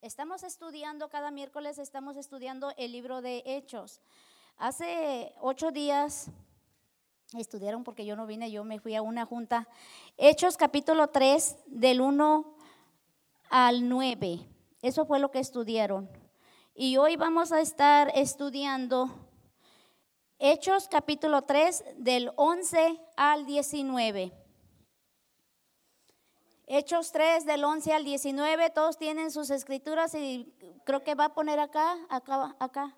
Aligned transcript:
Estamos 0.00 0.44
estudiando, 0.44 1.08
cada 1.08 1.32
miércoles 1.32 1.76
estamos 1.76 2.16
estudiando 2.16 2.72
el 2.76 2.92
libro 2.92 3.20
de 3.20 3.42
Hechos. 3.44 4.00
Hace 4.56 5.34
ocho 5.40 5.72
días 5.72 6.30
estudiaron 7.36 7.82
porque 7.82 8.06
yo 8.06 8.14
no 8.14 8.24
vine, 8.24 8.52
yo 8.52 8.62
me 8.62 8.78
fui 8.78 8.94
a 8.94 9.02
una 9.02 9.26
junta. 9.26 9.66
Hechos 10.16 10.56
capítulo 10.56 11.08
3 11.08 11.56
del 11.66 12.00
1 12.00 12.56
al 13.50 13.88
9. 13.88 14.38
Eso 14.82 15.04
fue 15.04 15.18
lo 15.18 15.32
que 15.32 15.40
estudiaron. 15.40 16.08
Y 16.76 16.96
hoy 16.96 17.16
vamos 17.16 17.50
a 17.50 17.60
estar 17.60 18.12
estudiando 18.14 19.10
Hechos 20.38 20.86
capítulo 20.86 21.42
3 21.42 21.84
del 21.96 22.30
11 22.36 23.00
al 23.16 23.46
19. 23.46 24.32
Hechos 26.70 27.12
3 27.12 27.46
del 27.46 27.64
11 27.64 27.94
al 27.94 28.04
19, 28.04 28.68
todos 28.68 28.98
tienen 28.98 29.30
sus 29.30 29.48
escrituras 29.48 30.14
y 30.14 30.52
creo 30.84 31.02
que 31.02 31.14
va 31.14 31.24
a 31.24 31.34
poner 31.34 31.58
acá, 31.58 31.96
acá, 32.10 32.54
acá. 32.58 32.94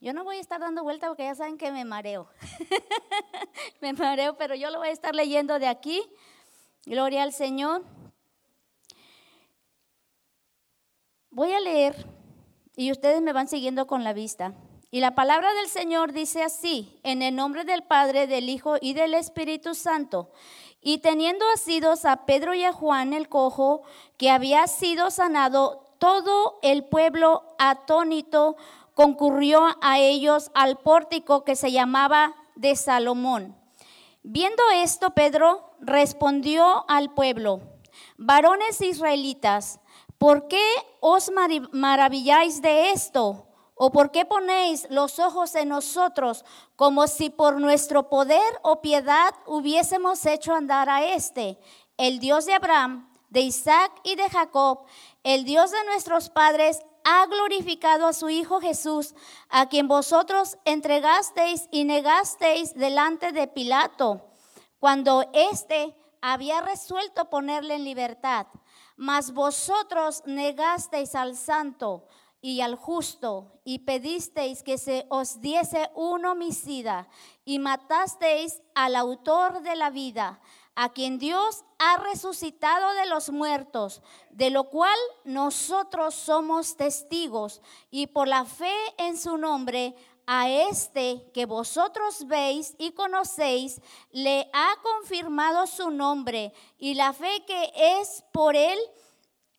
Yo 0.00 0.12
no 0.12 0.22
voy 0.22 0.36
a 0.36 0.40
estar 0.40 0.60
dando 0.60 0.84
vuelta 0.84 1.08
porque 1.08 1.24
ya 1.24 1.34
saben 1.34 1.58
que 1.58 1.72
me 1.72 1.84
mareo. 1.84 2.28
me 3.80 3.94
mareo, 3.94 4.36
pero 4.36 4.54
yo 4.54 4.70
lo 4.70 4.78
voy 4.78 4.88
a 4.88 4.92
estar 4.92 5.12
leyendo 5.12 5.58
de 5.58 5.66
aquí. 5.66 6.02
Gloria 6.86 7.24
al 7.24 7.32
Señor. 7.32 7.82
Voy 11.30 11.52
a 11.52 11.58
leer 11.58 12.06
y 12.76 12.92
ustedes 12.92 13.20
me 13.22 13.32
van 13.32 13.48
siguiendo 13.48 13.88
con 13.88 14.04
la 14.04 14.12
vista. 14.12 14.54
Y 14.92 15.00
la 15.00 15.16
palabra 15.16 15.52
del 15.54 15.66
Señor 15.66 16.12
dice 16.12 16.44
así, 16.44 17.00
en 17.02 17.22
el 17.22 17.34
nombre 17.34 17.64
del 17.64 17.82
Padre, 17.82 18.28
del 18.28 18.48
Hijo 18.48 18.76
y 18.80 18.94
del 18.94 19.14
Espíritu 19.14 19.74
Santo. 19.74 20.30
Y 20.86 20.98
teniendo 20.98 21.46
asidos 21.54 22.04
a 22.04 22.26
Pedro 22.26 22.52
y 22.52 22.62
a 22.62 22.72
Juan 22.72 23.14
el 23.14 23.30
cojo, 23.30 23.82
que 24.18 24.30
había 24.30 24.66
sido 24.66 25.10
sanado, 25.10 25.82
todo 25.98 26.58
el 26.60 26.84
pueblo 26.84 27.42
atónito 27.58 28.56
concurrió 28.92 29.66
a 29.80 29.98
ellos 29.98 30.50
al 30.54 30.76
pórtico 30.76 31.42
que 31.42 31.56
se 31.56 31.72
llamaba 31.72 32.34
de 32.54 32.76
Salomón. 32.76 33.56
Viendo 34.22 34.62
esto, 34.74 35.14
Pedro 35.14 35.70
respondió 35.80 36.84
al 36.86 37.14
pueblo, 37.14 37.62
varones 38.18 38.82
israelitas, 38.82 39.80
¿por 40.18 40.48
qué 40.48 40.64
os 41.00 41.32
maravilláis 41.72 42.60
de 42.60 42.90
esto? 42.90 43.46
¿O 43.74 43.90
por 43.90 44.12
qué 44.12 44.24
ponéis 44.24 44.86
los 44.88 45.18
ojos 45.18 45.54
en 45.56 45.70
nosotros 45.70 46.44
como 46.76 47.08
si 47.08 47.28
por 47.28 47.60
nuestro 47.60 48.08
poder 48.08 48.60
o 48.62 48.80
piedad 48.80 49.34
hubiésemos 49.46 50.24
hecho 50.26 50.54
andar 50.54 50.88
a 50.88 51.04
este, 51.04 51.58
el 51.96 52.20
Dios 52.20 52.46
de 52.46 52.54
Abraham, 52.54 53.12
de 53.30 53.40
Isaac 53.40 53.92
y 54.04 54.14
de 54.14 54.30
Jacob, 54.30 54.84
el 55.24 55.44
Dios 55.44 55.72
de 55.72 55.84
nuestros 55.86 56.30
padres, 56.30 56.78
ha 57.04 57.26
glorificado 57.26 58.06
a 58.06 58.12
su 58.12 58.30
Hijo 58.30 58.60
Jesús, 58.60 59.14
a 59.50 59.68
quien 59.68 59.88
vosotros 59.88 60.56
entregasteis 60.64 61.68
y 61.70 61.84
negasteis 61.84 62.74
delante 62.74 63.32
de 63.32 63.46
Pilato, 63.46 64.24
cuando 64.78 65.24
éste 65.32 65.94
había 66.22 66.62
resuelto 66.62 67.28
ponerle 67.28 67.74
en 67.74 67.84
libertad. 67.84 68.46
Mas 68.96 69.32
vosotros 69.32 70.22
negasteis 70.24 71.14
al 71.14 71.36
santo 71.36 72.06
y 72.44 72.60
al 72.60 72.76
justo, 72.76 73.58
y 73.64 73.78
pedisteis 73.78 74.62
que 74.62 74.76
se 74.76 75.06
os 75.08 75.40
diese 75.40 75.88
un 75.94 76.26
homicida, 76.26 77.08
y 77.46 77.58
matasteis 77.58 78.60
al 78.74 78.96
autor 78.96 79.62
de 79.62 79.74
la 79.74 79.88
vida, 79.88 80.42
a 80.74 80.92
quien 80.92 81.18
Dios 81.18 81.64
ha 81.78 81.96
resucitado 81.96 82.92
de 82.92 83.06
los 83.06 83.30
muertos, 83.30 84.02
de 84.28 84.50
lo 84.50 84.64
cual 84.64 84.98
nosotros 85.24 86.14
somos 86.14 86.76
testigos, 86.76 87.62
y 87.90 88.08
por 88.08 88.28
la 88.28 88.44
fe 88.44 88.76
en 88.98 89.16
su 89.16 89.38
nombre, 89.38 89.96
a 90.26 90.50
este 90.50 91.30
que 91.32 91.46
vosotros 91.46 92.26
veis 92.26 92.74
y 92.76 92.92
conocéis, 92.92 93.80
le 94.10 94.50
ha 94.52 94.74
confirmado 94.82 95.66
su 95.66 95.90
nombre, 95.90 96.52
y 96.76 96.92
la 96.92 97.14
fe 97.14 97.42
que 97.46 97.72
es 97.74 98.22
por 98.32 98.54
él, 98.54 98.78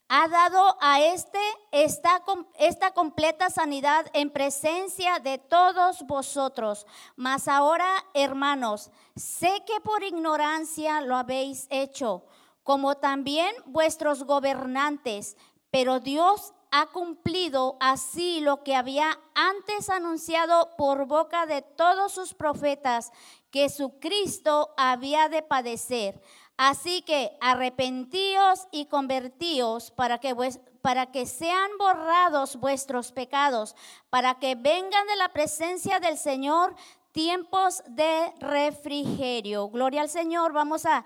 ha 0.08 0.28
dado 0.28 0.78
a 0.82 1.02
este 1.02 1.40
esta, 1.72 2.24
esta, 2.60 2.92
completa 2.92 3.50
sanidad 3.50 4.06
en 4.14 4.30
presencia 4.30 5.20
de 5.20 5.38
todos 5.38 6.04
vosotros. 6.04 6.86
Mas 7.16 7.48
ahora, 7.48 8.06
hermanos, 8.14 8.92
sé 9.16 9.64
que 9.66 9.82
por 9.82 10.04
ignorancia 10.04 11.02
lo 11.02 11.16
habéis 11.16 11.68
hecho, 11.70 12.26
como 12.64 12.96
también 12.96 13.54
vuestros 13.66 14.24
gobernantes, 14.24 15.38
pero 15.72 16.00
Dios 16.00 16.54
ha 16.72 16.88
cumplido 16.88 17.78
así 17.80 18.42
lo 18.42 18.64
que 18.64 18.76
había 18.76 19.20
antes 19.34 19.90
anunciado 19.90 20.76
por 20.78 21.06
boca 21.06 21.46
de 21.46 21.62
todos 21.62 22.12
sus 22.12 22.34
profetas, 22.34 23.12
que 23.50 23.70
su 23.70 24.00
Cristo 24.00 24.74
había 24.78 25.30
de 25.30 25.42
padecer 25.42 26.22
Así 26.58 27.02
que 27.02 27.38
arrepentíos 27.42 28.68
y 28.72 28.86
convertíos 28.86 29.92
para 29.92 30.20
que, 30.20 30.34
para 30.82 31.08
que 31.08 31.26
sean 31.26 31.72
borrados 31.78 32.56
vuestros 32.56 33.12
pecados, 33.12 33.76
para 34.10 34.36
que 34.36 34.56
vengan 34.56 35.08
de 35.08 35.16
la 35.18 35.34
presencia 35.34 36.00
del 36.00 36.18
Señor 36.18 36.76
tiempos 37.16 37.81
de 37.88 38.34
refrigerio. 38.42 39.70
Gloria 39.70 40.02
al 40.02 40.09
Señor. 40.09 40.52
Vamos 40.52 40.86
a, 40.86 41.06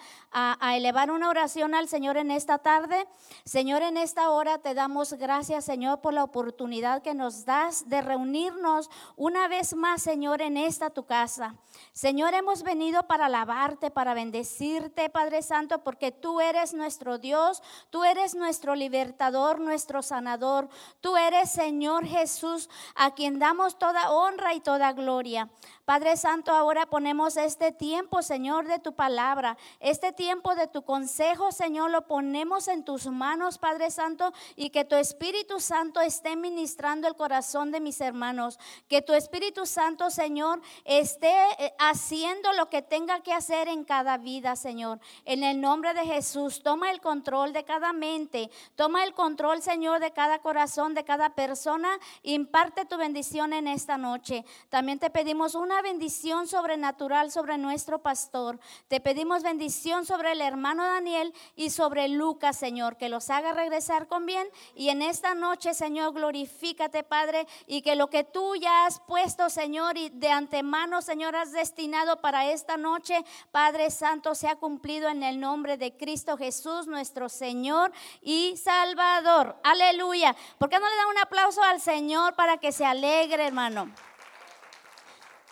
elevar 0.75 1.11
una 1.11 1.29
oración 1.29 1.75
al 1.75 1.87
Señor 1.87 2.17
en 2.17 2.31
esta 2.31 2.57
tarde. 2.57 3.07
Señor, 3.45 3.83
en 3.83 3.95
esta 3.95 4.31
hora 4.31 4.57
te 4.57 4.73
damos 4.73 5.13
gracias, 5.13 5.65
Señor, 5.65 6.01
por 6.01 6.15
la 6.15 6.23
oportunidad 6.23 7.03
que 7.03 7.13
nos 7.13 7.45
das 7.45 7.89
de 7.89 8.01
reunirnos 8.01 8.89
una 9.17 9.47
vez 9.47 9.75
más, 9.75 10.01
Señor, 10.01 10.41
en 10.41 10.57
esta 10.57 10.89
tu 10.89 11.05
casa. 11.05 11.55
Señor, 11.93 12.33
hemos 12.33 12.63
venido 12.63 13.03
para 13.03 13.27
alabarte, 13.27 13.91
para 13.91 14.15
bendecirte, 14.15 15.11
Padre 15.11 15.43
Santo, 15.43 15.83
porque 15.83 16.11
tú 16.11 16.41
eres 16.41 16.73
nuestro 16.73 17.19
Dios, 17.19 17.61
tú 17.91 18.03
eres 18.03 18.33
nuestro 18.33 18.73
libertador, 18.73 19.59
nuestro 19.59 20.01
sanador. 20.01 20.69
Tú 21.01 21.17
eres, 21.17 21.51
Señor 21.51 22.05
Jesús, 22.05 22.67
a 22.95 23.13
quien 23.13 23.37
damos 23.37 23.77
toda 23.77 24.11
honra 24.11 24.55
y 24.55 24.59
toda 24.59 24.91
gloria. 24.93 25.49
Padre 25.89 26.17
Santo, 26.17 26.51
ahora 26.51 26.85
ponemos 26.85 27.35
este 27.35 27.71
tiempo, 27.71 28.21
Señor, 28.21 28.67
de 28.67 28.77
tu 28.77 28.93
palabra, 28.93 29.57
este 29.79 30.13
tiempo 30.13 30.53
de 30.53 30.67
tu 30.67 30.83
consejo, 30.83 31.51
Señor, 31.51 31.89
lo 31.89 32.05
ponemos 32.05 32.67
en 32.67 32.83
tus 32.83 33.07
manos, 33.07 33.57
Padre 33.57 33.89
Santo, 33.89 34.31
y 34.55 34.69
que 34.69 34.85
tu 34.85 34.95
Espíritu 34.95 35.59
Santo 35.59 35.99
esté 35.99 36.35
ministrando 36.35 37.07
el 37.07 37.15
corazón 37.15 37.71
de 37.71 37.79
mis 37.79 38.01
hermanos, 38.01 38.59
que 38.87 39.01
tu 39.01 39.13
Espíritu 39.13 39.65
Santo, 39.65 40.11
Señor, 40.11 40.61
esté 40.85 41.33
eh, 41.57 41.73
haciendo 41.79 42.53
lo 42.53 42.69
que 42.69 42.83
tenga 42.83 43.21
que 43.21 43.33
hacer 43.33 43.67
en 43.67 43.83
cada 43.83 44.19
vida, 44.19 44.55
Señor. 44.55 44.99
En 45.25 45.43
el 45.43 45.59
nombre 45.59 45.95
de 45.95 46.05
Jesús, 46.05 46.61
toma 46.61 46.91
el 46.91 47.01
control 47.01 47.51
de 47.51 47.63
cada 47.63 47.93
mente, 47.93 48.51
toma 48.75 49.03
el 49.05 49.15
control, 49.15 49.63
Señor, 49.63 49.99
de 50.01 50.11
cada 50.11 50.37
corazón, 50.37 50.93
de 50.93 51.03
cada 51.03 51.31
persona, 51.31 51.89
imparte 52.21 52.85
tu 52.85 52.95
bendición 52.95 53.53
en 53.53 53.67
esta 53.67 53.97
noche. 53.97 54.45
También 54.69 54.99
te 54.99 55.09
pedimos 55.09 55.55
una 55.55 55.78
bendición 55.81 56.47
sobrenatural 56.47 57.31
sobre 57.31 57.57
nuestro 57.57 57.99
pastor. 57.99 58.59
Te 58.87 58.99
pedimos 58.99 59.43
bendición 59.43 60.05
sobre 60.05 60.31
el 60.33 60.41
hermano 60.41 60.85
Daniel 60.85 61.33
y 61.55 61.69
sobre 61.69 62.07
Lucas, 62.07 62.57
Señor, 62.57 62.97
que 62.97 63.09
los 63.09 63.29
haga 63.29 63.53
regresar 63.53 64.07
con 64.07 64.25
bien. 64.25 64.47
Y 64.75 64.89
en 64.89 65.01
esta 65.01 65.35
noche, 65.35 65.73
Señor, 65.73 66.13
glorifícate, 66.13 67.03
Padre, 67.03 67.47
y 67.67 67.81
que 67.81 67.95
lo 67.95 68.09
que 68.09 68.23
tú 68.23 68.55
ya 68.55 68.85
has 68.85 68.99
puesto, 69.01 69.49
Señor, 69.49 69.97
y 69.97 70.09
de 70.09 70.29
antemano, 70.29 71.01
Señor, 71.01 71.35
has 71.35 71.51
destinado 71.51 72.21
para 72.21 72.51
esta 72.51 72.77
noche, 72.77 73.23
Padre 73.51 73.91
Santo, 73.91 74.35
sea 74.35 74.55
cumplido 74.55 75.09
en 75.09 75.23
el 75.23 75.39
nombre 75.39 75.77
de 75.77 75.95
Cristo 75.95 76.37
Jesús, 76.37 76.87
nuestro 76.87 77.29
Señor 77.29 77.91
y 78.21 78.57
Salvador. 78.57 79.57
Aleluya. 79.63 80.35
¿Por 80.57 80.69
qué 80.69 80.79
no 80.79 80.89
le 80.89 80.95
da 80.95 81.07
un 81.07 81.17
aplauso 81.17 81.61
al 81.63 81.79
Señor 81.79 82.35
para 82.35 82.57
que 82.57 82.71
se 82.71 82.85
alegre, 82.85 83.45
hermano? 83.45 83.89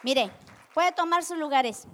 Mire, 0.04 0.32
puede 0.74 0.92
tomar 0.92 1.24
sus 1.24 1.38
lugares. 1.38 1.88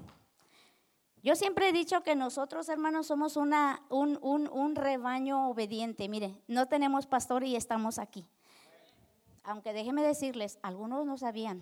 Yo 1.24 1.36
siempre 1.38 1.70
he 1.70 1.72
dicho 1.72 2.04
que 2.04 2.16
nosotros, 2.16 2.68
hermanos, 2.68 3.08
somos 3.08 3.38
un, 3.38 4.76
rebaño 4.76 5.50
obediente. 5.50 6.10
Mire, 6.10 6.42
no 6.48 6.68
tenemos 6.68 7.08
pastor 7.08 7.46
y 7.46 7.56
estamos 7.56 7.98
aquí. 7.98 8.28
Aunque 9.46 9.72
déjenme 9.72 10.04
decirles, 10.04 10.60
algunos 10.62 11.06
no 11.06 11.18
sabían. 11.18 11.62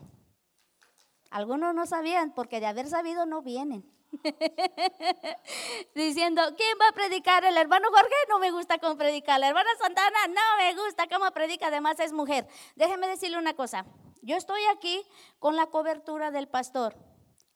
Algunos 1.29 1.75
no 1.75 1.85
sabían 1.85 2.33
porque 2.33 2.59
de 2.59 2.65
haber 2.65 2.88
sabido 2.88 3.27
no 3.27 3.43
vienen. 3.43 3.85
Diciendo, 5.95 6.41
¿quién 6.57 6.77
va 6.81 6.88
a 6.89 6.93
predicar? 6.93 7.45
El 7.45 7.55
hermano 7.55 7.89
Jorge 7.91 8.15
no 8.29 8.39
me 8.39 8.49
gusta 8.49 8.79
cómo 8.79 8.97
predica. 8.97 9.38
La 9.38 9.49
hermana 9.49 9.69
Santana 9.79 10.27
no 10.27 10.57
me 10.57 10.73
gusta 10.73 11.07
cómo 11.07 11.29
predica. 11.31 11.67
Además 11.67 11.99
es 11.99 12.13
mujer. 12.13 12.47
Déjenme 12.75 13.07
decirle 13.07 13.38
una 13.38 13.53
cosa. 13.53 13.85
Yo 14.21 14.38
estoy 14.38 14.62
aquí 14.75 15.03
con 15.39 15.56
la 15.56 15.68
cobertura 15.68 16.31
del 16.31 16.47
pastor 16.47 16.95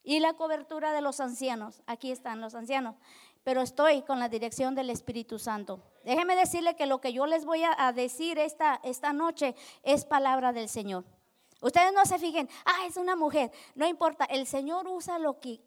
y 0.04 0.20
la 0.20 0.34
cobertura 0.34 0.94
de 0.94 1.02
los 1.02 1.20
ancianos. 1.20 1.82
Aquí 1.86 2.12
están 2.12 2.42
los 2.42 2.56
ancianos. 2.56 2.96
pero 3.44 3.62
estoy 3.62 4.02
con 4.02 4.20
la 4.20 4.28
dirección 4.28 4.74
del 4.74 4.90
Espíritu 4.90 5.38
Santo. 5.38 5.80
Déjeme 6.04 6.36
decirle 6.36 6.76
que 6.76 6.88
lo 6.88 7.00
que 7.00 7.14
yo 7.14 7.28
les 7.28 7.46
voy 7.46 7.62
a, 7.64 7.92
decir 7.92 8.40
esta, 8.40 8.80
esta 8.84 9.14
noche 9.14 9.56
es 9.84 10.04
palabra 10.04 10.52
del 10.52 10.68
Señor. 10.68 11.06
Ustedes 11.62 11.94
no 11.94 12.06
se 12.06 12.18
fijen, 12.18 12.50
ah, 12.66 12.88
es 12.88 12.98
una 12.98 13.16
mujer. 13.16 13.52
No 13.76 13.86
importa, 13.86 14.26
el 14.26 14.48
Señor 14.48 14.88
usa 14.88 15.20
lo 15.20 15.40
que, 15.40 15.62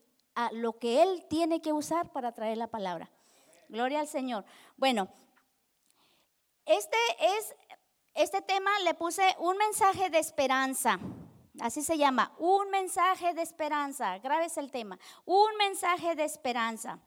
lo 0.50 0.76
que 0.80 1.02
Él 1.02 1.24
tiene 1.30 1.62
que 1.62 1.72
usar 1.72 2.10
para 2.10 2.32
traer 2.32 2.58
la 2.58 2.66
palabra. 2.66 3.10
Gloria 3.68 4.00
al 4.00 4.08
Señor. 4.08 4.44
Bueno, 4.76 5.08
este 6.66 6.96
es, 7.20 7.54
este 8.18 8.42
tema 8.42 8.70
le 8.82 8.94
puse 8.94 9.22
un 9.38 9.56
mensaje 9.56 10.10
de 10.10 10.18
esperanza. 10.18 10.98
Así 11.60 11.82
se 11.82 11.96
llama, 11.96 12.32
un 12.38 12.68
mensaje 12.68 13.32
de 13.32 13.42
esperanza. 13.42 14.18
Grabes 14.18 14.56
el 14.58 14.72
tema, 14.72 14.98
un 15.24 15.56
mensaje 15.56 16.16
de 16.16 16.24
esperanza. 16.24 16.98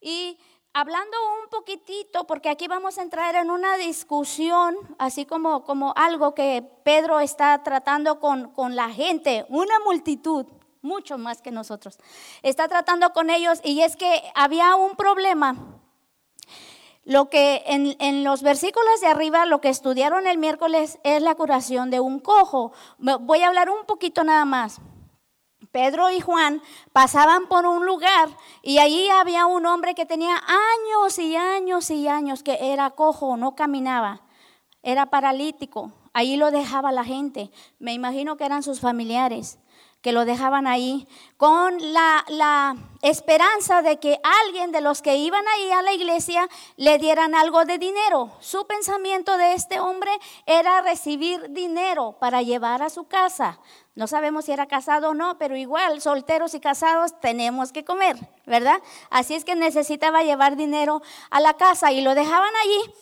Y 0.00 0.38
hablando 0.72 1.16
un 1.42 1.50
poquitito, 1.50 2.26
porque 2.26 2.48
aquí 2.48 2.66
vamos 2.66 2.96
a 2.96 3.02
entrar 3.02 3.34
en 3.34 3.50
una 3.50 3.76
discusión, 3.76 4.74
así 4.98 5.26
como, 5.26 5.64
como 5.64 5.92
algo 5.96 6.34
que 6.34 6.62
Pedro 6.82 7.20
está 7.20 7.62
tratando 7.62 8.18
con, 8.18 8.50
con 8.52 8.74
la 8.74 8.88
gente, 8.88 9.44
una 9.50 9.78
multitud, 9.80 10.46
mucho 10.80 11.18
más 11.18 11.42
que 11.42 11.50
nosotros. 11.50 11.98
Está 12.42 12.68
tratando 12.68 13.12
con 13.12 13.28
ellos 13.28 13.60
y 13.64 13.82
es 13.82 13.96
que 13.96 14.22
había 14.34 14.76
un 14.76 14.96
problema 14.96 15.73
lo 17.04 17.28
que 17.28 17.62
en, 17.66 17.96
en, 17.98 18.24
los 18.24 18.42
versículos 18.42 19.00
de 19.00 19.08
arriba, 19.08 19.46
lo 19.46 19.60
que 19.60 19.68
estudiaron 19.68 20.26
el 20.26 20.38
miércoles 20.38 20.98
es 21.04 21.22
la 21.22 21.34
curación 21.34 21.90
de 21.90 22.00
un 22.00 22.18
cojo. 22.18 22.72
Voy 22.98 23.42
a 23.42 23.48
hablar 23.48 23.68
un 23.70 23.84
poquito 23.86 24.24
nada 24.24 24.44
más. 24.44 24.80
Pedro 25.70 26.08
y 26.10 26.20
Juan 26.20 26.62
pasaban 26.92 27.46
por 27.46 27.66
un 27.66 27.84
lugar 27.84 28.28
y 28.62 28.78
allí 28.78 29.08
había 29.10 29.46
un 29.46 29.66
hombre 29.66 29.94
que 29.94 30.06
tenía 30.06 30.36
años 30.36 31.18
y 31.18 31.36
años 31.36 31.90
y 31.90 32.06
años 32.06 32.42
que 32.42 32.72
era 32.72 32.90
cojo, 32.90 33.36
no 33.36 33.56
caminaba, 33.56 34.22
era 34.82 35.06
paralítico. 35.06 35.90
Allí 36.12 36.36
lo 36.36 36.52
dejaba 36.52 36.92
la 36.92 37.02
gente. 37.02 37.50
Me 37.80 37.92
imagino 37.92 38.36
que 38.36 38.44
eran 38.44 38.62
sus 38.62 38.78
familiares 38.78 39.58
que 40.04 40.12
lo 40.12 40.26
dejaban 40.26 40.66
ahí, 40.66 41.08
con 41.38 41.78
la, 41.94 42.76
esperanza 43.00 43.80
de 43.80 43.98
que 43.98 44.20
alguien 44.44 44.70
de 44.70 44.82
los 44.82 45.00
que 45.00 45.16
iban 45.16 45.44
ahí 45.48 45.70
a 45.70 45.80
la 45.80 45.94
iglesia 45.94 46.46
le 46.76 46.98
dieran 46.98 47.34
algo 47.34 47.64
de 47.64 47.78
dinero. 47.78 48.30
Su 48.40 48.66
pensamiento 48.66 49.38
de 49.38 49.54
este 49.54 49.80
hombre 49.80 50.10
era 50.44 50.82
recibir 50.82 51.50
dinero 51.50 52.16
para 52.20 52.42
llevar 52.42 52.82
a 52.82 52.90
su 52.90 53.04
casa. 53.04 53.60
No 53.94 54.06
sabemos 54.06 54.44
si 54.44 54.52
era 54.52 54.66
casado 54.66 55.10
o 55.10 55.14
no, 55.14 55.38
pero 55.38 55.56
igual, 55.56 56.02
solteros 56.02 56.54
y 56.54 56.60
casados 56.60 57.18
tenemos 57.20 57.72
que 57.72 57.84
comer, 57.84 58.16
¿verdad? 58.44 58.82
Así 59.08 59.34
es 59.34 59.44
que 59.44 59.54
necesitaba 59.54 60.22
llevar 60.22 60.56
dinero 60.56 61.00
a 61.30 61.40
la 61.40 61.54
casa 61.54 61.92
y 61.92 62.02
lo 62.02 62.14
dejaban 62.14 62.52
allí 62.62 62.92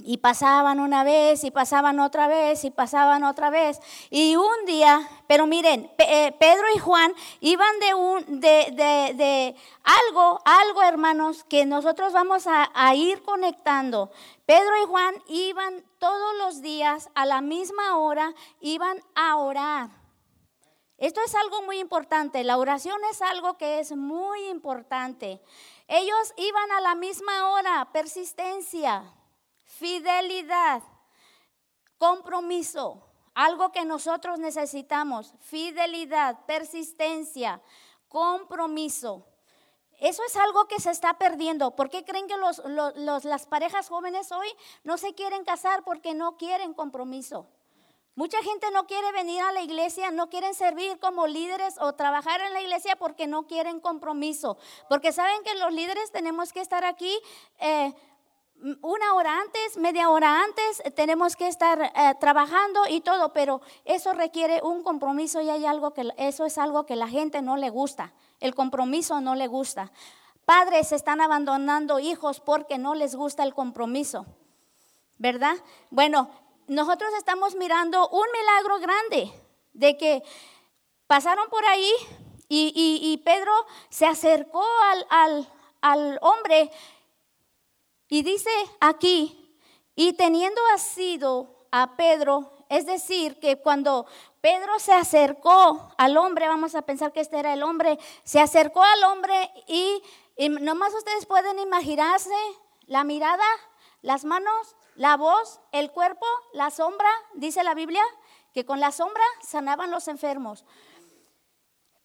y 0.00 0.18
pasaban 0.18 0.80
una 0.80 1.04
vez 1.04 1.44
y 1.44 1.50
pasaban 1.50 2.00
otra 2.00 2.28
vez 2.28 2.64
y 2.64 2.70
pasaban 2.70 3.24
otra 3.24 3.50
vez. 3.50 3.80
Y 4.10 4.36
un 4.36 4.64
día, 4.66 5.08
pero 5.26 5.46
miren, 5.46 5.90
eh, 5.98 6.32
Pedro 6.38 6.64
y 6.74 6.78
Juan 6.78 7.14
iban 7.40 7.78
de, 7.80 7.94
un, 7.94 8.40
de, 8.40 9.14
de, 9.16 9.56
algo, 9.82 10.40
algo 10.44 10.82
hermanos, 10.82 11.44
que 11.44 11.66
nosotros 11.66 12.12
vamos 12.12 12.46
a, 12.46 12.70
a 12.74 12.94
ir 12.94 13.22
conectando. 13.22 14.10
Pedro 14.44 14.80
y 14.82 14.86
Juan 14.86 15.14
iban 15.28 15.84
todos 15.98 16.36
los 16.38 16.62
días 16.62 17.10
a 17.14 17.26
la 17.26 17.40
misma 17.40 17.96
hora, 17.96 18.34
iban 18.60 19.02
a 19.14 19.36
orar. 19.36 19.90
Esto 20.98 21.20
es 21.26 21.34
algo 21.34 21.62
muy 21.62 21.78
importante. 21.78 22.42
La 22.42 22.56
oración 22.56 22.98
es 23.10 23.20
algo 23.20 23.58
que 23.58 23.80
es 23.80 23.94
muy 23.94 24.46
importante. 24.48 25.42
Ellos 25.88 26.32
iban 26.38 26.72
a 26.72 26.80
la 26.80 26.94
misma 26.94 27.50
hora, 27.50 27.88
persistencia 27.92 29.12
fidelidad, 29.78 30.82
compromiso, 31.98 33.02
algo 33.34 33.72
que 33.72 33.84
nosotros 33.84 34.38
necesitamos, 34.38 35.34
fidelidad, 35.40 36.44
persistencia, 36.46 37.60
compromiso. 38.08 39.26
Eso 39.98 40.22
es 40.26 40.36
algo 40.36 40.66
que 40.66 40.80
se 40.80 40.90
está 40.90 41.18
perdiendo. 41.18 41.74
¿Por 41.74 41.88
qué 41.88 42.04
creen 42.04 42.26
que 42.26 42.36
las 43.28 43.46
parejas 43.46 43.88
jóvenes 43.88 44.30
hoy 44.32 44.48
no 44.84 44.98
se 44.98 45.14
quieren 45.14 45.44
casar? 45.44 45.84
Porque 45.84 46.14
no 46.14 46.36
quieren 46.36 46.74
compromiso. 46.74 47.48
Mucha 48.14 48.42
gente 48.42 48.70
no 48.70 48.86
quiere 48.86 49.12
venir 49.12 49.42
a 49.42 49.52
la 49.52 49.60
iglesia, 49.60 50.10
no 50.10 50.30
quieren 50.30 50.54
servir 50.54 50.98
como 51.00 51.26
líderes 51.26 51.76
o 51.78 51.94
trabajar 51.94 52.40
en 52.40 52.54
la 52.54 52.62
iglesia 52.62 52.96
porque 52.96 53.26
no 53.26 53.46
quieren 53.46 53.78
compromiso. 53.78 54.56
Porque 54.88 55.12
saben 55.12 55.42
que 55.42 55.54
los 55.56 55.70
líderes 55.70 56.10
tenemos 56.12 56.54
que 56.54 56.60
estar 56.60 56.86
aquí 56.86 57.14
eh, 57.58 57.94
una 58.82 59.14
hora 59.14 59.38
antes, 59.40 59.76
media 59.76 60.10
hora 60.10 60.42
antes, 60.42 60.82
tenemos 60.94 61.36
que 61.36 61.46
estar 61.46 61.80
eh, 61.82 62.14
trabajando 62.18 62.80
y 62.88 63.00
todo, 63.00 63.32
pero 63.32 63.60
eso 63.84 64.12
requiere 64.12 64.60
un 64.62 64.82
compromiso 64.82 65.40
y 65.40 65.50
hay 65.50 65.66
algo 65.66 65.92
que 65.92 66.12
eso 66.16 66.44
es 66.44 66.58
algo 66.58 66.86
que 66.86 66.96
la 66.96 67.08
gente 67.08 67.42
no 67.42 67.56
le 67.56 67.70
gusta. 67.70 68.12
El 68.40 68.54
compromiso 68.54 69.20
no 69.20 69.34
le 69.34 69.46
gusta. 69.46 69.92
Padres 70.44 70.92
están 70.92 71.20
abandonando 71.20 71.98
hijos 71.98 72.40
porque 72.40 72.78
no 72.78 72.94
les 72.94 73.14
gusta 73.14 73.42
el 73.42 73.54
compromiso. 73.54 74.26
¿Verdad? 75.18 75.56
Bueno, 75.90 76.30
nosotros 76.66 77.10
estamos 77.18 77.54
mirando 77.56 78.08
un 78.08 78.26
milagro 78.32 78.78
grande 78.78 79.32
de 79.72 79.96
que 79.96 80.22
pasaron 81.06 81.48
por 81.48 81.64
ahí 81.66 81.90
y, 82.48 83.20
Pedro 83.24 83.52
se 83.88 84.06
acercó 84.06 84.64
al, 84.84 85.06
al, 85.10 85.48
al 85.80 86.18
hombre 86.22 86.70
y 88.08 88.22
dice 88.22 88.50
aquí, 88.80 89.58
y 89.94 90.12
teniendo 90.12 90.60
asido 90.74 91.66
a 91.72 91.96
Pedro, 91.96 92.52
es 92.68 92.86
decir, 92.86 93.38
que 93.40 93.60
cuando 93.60 94.06
Pedro 94.40 94.78
se 94.78 94.92
acercó 94.92 95.92
al 95.96 96.16
hombre, 96.16 96.48
vamos 96.48 96.74
a 96.74 96.82
pensar 96.82 97.12
que 97.12 97.20
este 97.20 97.38
era 97.38 97.52
el 97.52 97.62
hombre, 97.62 97.98
se 98.22 98.40
acercó 98.40 98.82
al 98.82 99.04
hombre 99.04 99.50
y, 99.66 100.02
y 100.36 100.48
nomás 100.48 100.94
ustedes 100.94 101.26
pueden 101.26 101.58
imaginarse 101.58 102.34
la 102.86 103.04
mirada, 103.04 103.44
las 104.02 104.24
manos, 104.24 104.76
la 104.94 105.16
voz, 105.16 105.60
el 105.72 105.90
cuerpo, 105.90 106.26
la 106.52 106.70
sombra, 106.70 107.08
dice 107.34 107.64
la 107.64 107.74
Biblia, 107.74 108.02
que 108.52 108.64
con 108.64 108.80
la 108.80 108.92
sombra 108.92 109.24
sanaban 109.42 109.90
los 109.90 110.08
enfermos. 110.08 110.64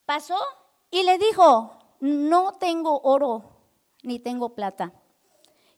Pasó 0.05 0.39
y 0.89 1.03
le 1.03 1.17
dijo, 1.17 1.77
no 1.99 2.53
tengo 2.53 3.01
oro 3.03 3.43
ni 4.03 4.19
tengo 4.19 4.55
plata 4.55 4.93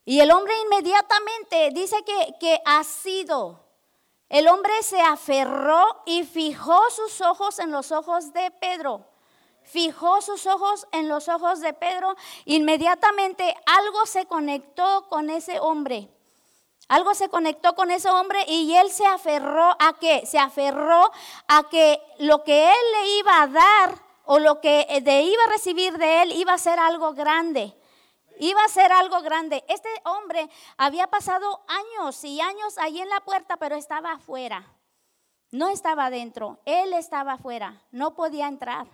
y 0.04 0.20
el 0.20 0.30
hombre 0.30 0.54
inmediatamente 0.66 1.70
dice 1.72 2.02
que, 2.04 2.34
que 2.38 2.60
ha 2.64 2.84
sido. 2.84 3.60
El 4.28 4.48
hombre 4.48 4.72
se 4.82 5.00
aferró 5.00 6.02
y 6.06 6.24
fijó 6.24 6.78
sus 6.90 7.20
ojos 7.20 7.58
en 7.58 7.70
los 7.70 7.92
ojos 7.92 8.32
de 8.32 8.50
Pedro. 8.50 9.06
Fijó 9.62 10.20
sus 10.20 10.46
ojos 10.46 10.86
en 10.92 11.08
los 11.08 11.28
ojos 11.28 11.60
de 11.60 11.72
Pedro. 11.72 12.16
Inmediatamente 12.44 13.56
algo 13.64 14.04
se 14.06 14.26
conectó 14.26 15.06
con 15.08 15.30
ese 15.30 15.58
hombre. 15.60 16.10
Algo 16.88 17.14
se 17.14 17.30
conectó 17.30 17.74
con 17.74 17.90
ese 17.90 18.10
hombre 18.10 18.44
y 18.46 18.74
él 18.74 18.90
se 18.90 19.06
aferró 19.06 19.74
a 19.78 19.94
qué? 19.98 20.26
Se 20.26 20.38
aferró 20.38 21.10
a 21.48 21.62
que 21.70 22.00
lo 22.18 22.44
que 22.44 22.68
él 22.68 22.92
le 22.92 23.18
iba 23.18 23.42
a 23.42 23.46
dar 23.46 23.94
o 24.26 24.38
lo 24.38 24.60
que 24.60 24.86
de 25.02 25.22
iba 25.22 25.44
a 25.44 25.50
recibir 25.50 25.96
de 25.96 26.22
él 26.22 26.32
iba 26.32 26.52
a 26.52 26.58
ser 26.58 26.78
algo 26.78 27.14
grande. 27.14 27.74
Iba 28.44 28.62
a 28.62 28.68
ser 28.68 28.92
algo 28.92 29.22
grande. 29.22 29.64
Este 29.68 29.88
hombre 30.04 30.50
había 30.76 31.06
pasado 31.06 31.64
años 31.66 32.22
y 32.24 32.42
años 32.42 32.76
ahí 32.76 33.00
en 33.00 33.08
la 33.08 33.20
puerta, 33.20 33.56
pero 33.56 33.74
estaba 33.74 34.12
afuera. 34.12 34.70
No 35.50 35.70
estaba 35.70 36.04
adentro, 36.04 36.60
él 36.66 36.92
estaba 36.92 37.32
afuera, 37.32 37.80
no 37.90 38.14
podía 38.14 38.46
entrar. 38.46 38.86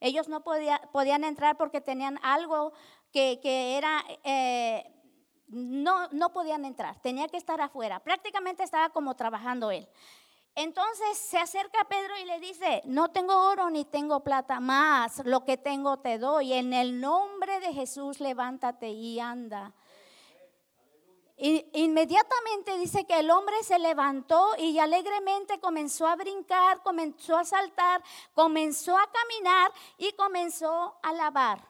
Ellos 0.00 0.28
no 0.28 0.42
podían 0.42 1.24
entrar 1.24 1.56
porque 1.56 1.80
tenían 1.80 2.18
algo 2.22 2.74
que, 3.10 3.40
era, 3.78 4.04
eh, 4.22 4.84
no, 5.46 6.08
no 6.08 6.34
podían 6.34 6.66
entrar, 6.66 7.00
tenía 7.00 7.26
que 7.28 7.38
estar 7.38 7.58
afuera. 7.62 8.00
Prácticamente 8.00 8.64
estaba 8.64 8.90
como 8.90 9.16
trabajando 9.16 9.70
él. 9.70 9.88
Entonces 10.62 11.16
se 11.16 11.38
acerca 11.38 11.84
Pedro 11.84 12.18
y 12.18 12.26
le 12.26 12.38
dice, 12.38 12.82
no 12.84 13.10
tengo 13.10 13.48
oro 13.48 13.70
ni 13.70 13.86
tengo 13.86 14.20
plata, 14.20 14.60
más 14.60 15.24
lo 15.24 15.42
que 15.46 15.56
tengo 15.56 16.00
te 16.00 16.18
doy. 16.18 16.52
En 16.52 16.74
el 16.74 17.00
nombre 17.00 17.60
de 17.60 17.72
Jesús 17.72 18.20
levántate 18.20 18.90
y 18.90 19.20
anda. 19.20 19.72
Inmediatamente 21.38 22.76
dice 22.76 23.06
que 23.06 23.20
el 23.20 23.30
hombre 23.30 23.54
se 23.62 23.78
levantó 23.78 24.54
y 24.58 24.78
alegremente 24.78 25.58
comenzó 25.60 26.06
a 26.06 26.16
brincar, 26.16 26.82
comenzó 26.82 27.38
a 27.38 27.44
saltar, 27.46 28.02
comenzó 28.34 28.98
a 28.98 29.10
caminar 29.10 29.72
y 29.96 30.12
comenzó 30.12 30.94
a 31.02 31.14
lavar. 31.14 31.66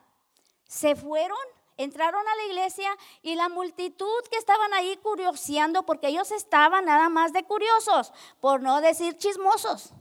Se 0.65 0.97
fueron 0.97 1.39
entraron 1.83 2.27
a 2.27 2.35
la 2.35 2.45
iglesia 2.45 2.89
y 3.21 3.35
la 3.35 3.49
multitud 3.49 4.21
que 4.29 4.37
estaban 4.37 4.73
ahí 4.73 4.97
curioseando, 4.97 5.83
porque 5.83 6.07
ellos 6.07 6.31
estaban 6.31 6.85
nada 6.85 7.09
más 7.09 7.33
de 7.33 7.43
curiosos, 7.43 8.13
por 8.39 8.61
no 8.61 8.81
decir 8.81 9.17
chismosos. 9.17 9.93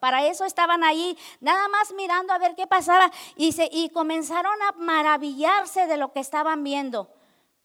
Para 0.00 0.26
eso 0.26 0.44
estaban 0.44 0.82
ahí, 0.82 1.16
nada 1.40 1.68
más 1.68 1.92
mirando 1.92 2.32
a 2.32 2.38
ver 2.38 2.54
qué 2.54 2.66
pasaba 2.66 3.10
y, 3.36 3.52
se, 3.52 3.68
y 3.70 3.90
comenzaron 3.90 4.60
a 4.62 4.72
maravillarse 4.72 5.86
de 5.86 5.98
lo 5.98 6.12
que 6.12 6.20
estaban 6.20 6.64
viendo, 6.64 7.12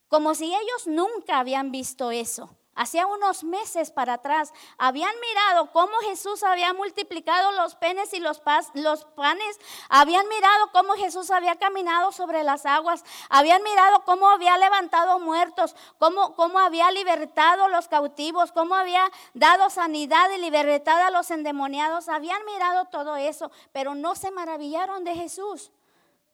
como 0.09 0.35
si 0.35 0.45
ellos 0.45 0.87
nunca 0.87 1.39
habían 1.39 1.71
visto 1.71 2.11
eso. 2.11 2.55
Hacía 2.77 3.07
unos 3.07 3.45
meses 3.45 3.89
para 3.89 4.15
atrás 4.15 4.53
habían 4.77 5.13
mirado 5.21 5.71
cómo 5.71 5.93
Jesús 5.99 6.43
había 6.43 6.73
multiplicado 6.73 7.53
los 7.53 7.75
penes 7.75 8.13
y 8.13 8.19
los, 8.19 8.41
los, 8.73 9.05
panes, 9.05 9.59
habían 9.87 10.27
mirado 10.27 10.71
cómo 10.73 10.93
Jesús 10.95 11.31
había 11.31 11.55
caminado 11.55 12.11
sobre 12.11 12.43
las 12.43 12.65
aguas, 12.65 13.05
habían 13.29 13.63
mirado 13.63 14.03
cómo 14.03 14.29
había 14.29 14.57
levantado 14.57 15.19
muertos, 15.19 15.73
cómo, 15.99 16.35
cómo 16.35 16.59
había 16.59 16.91
libertado 16.91 17.69
los 17.69 17.87
cautivos, 17.87 18.51
cómo 18.51 18.75
había 18.75 19.09
dado 19.33 19.69
sanidad 19.69 20.29
y 20.31 20.37
libertad 20.37 20.99
a 20.99 21.11
los 21.11 21.31
endemoniados, 21.31 22.09
habían 22.09 22.43
mirado 22.43 22.85
todo 22.85 23.15
eso, 23.15 23.51
pero 23.71 23.95
no 23.95 24.15
se 24.15 24.31
maravillaron 24.31 25.05
de 25.05 25.15
Jesús. 25.15 25.71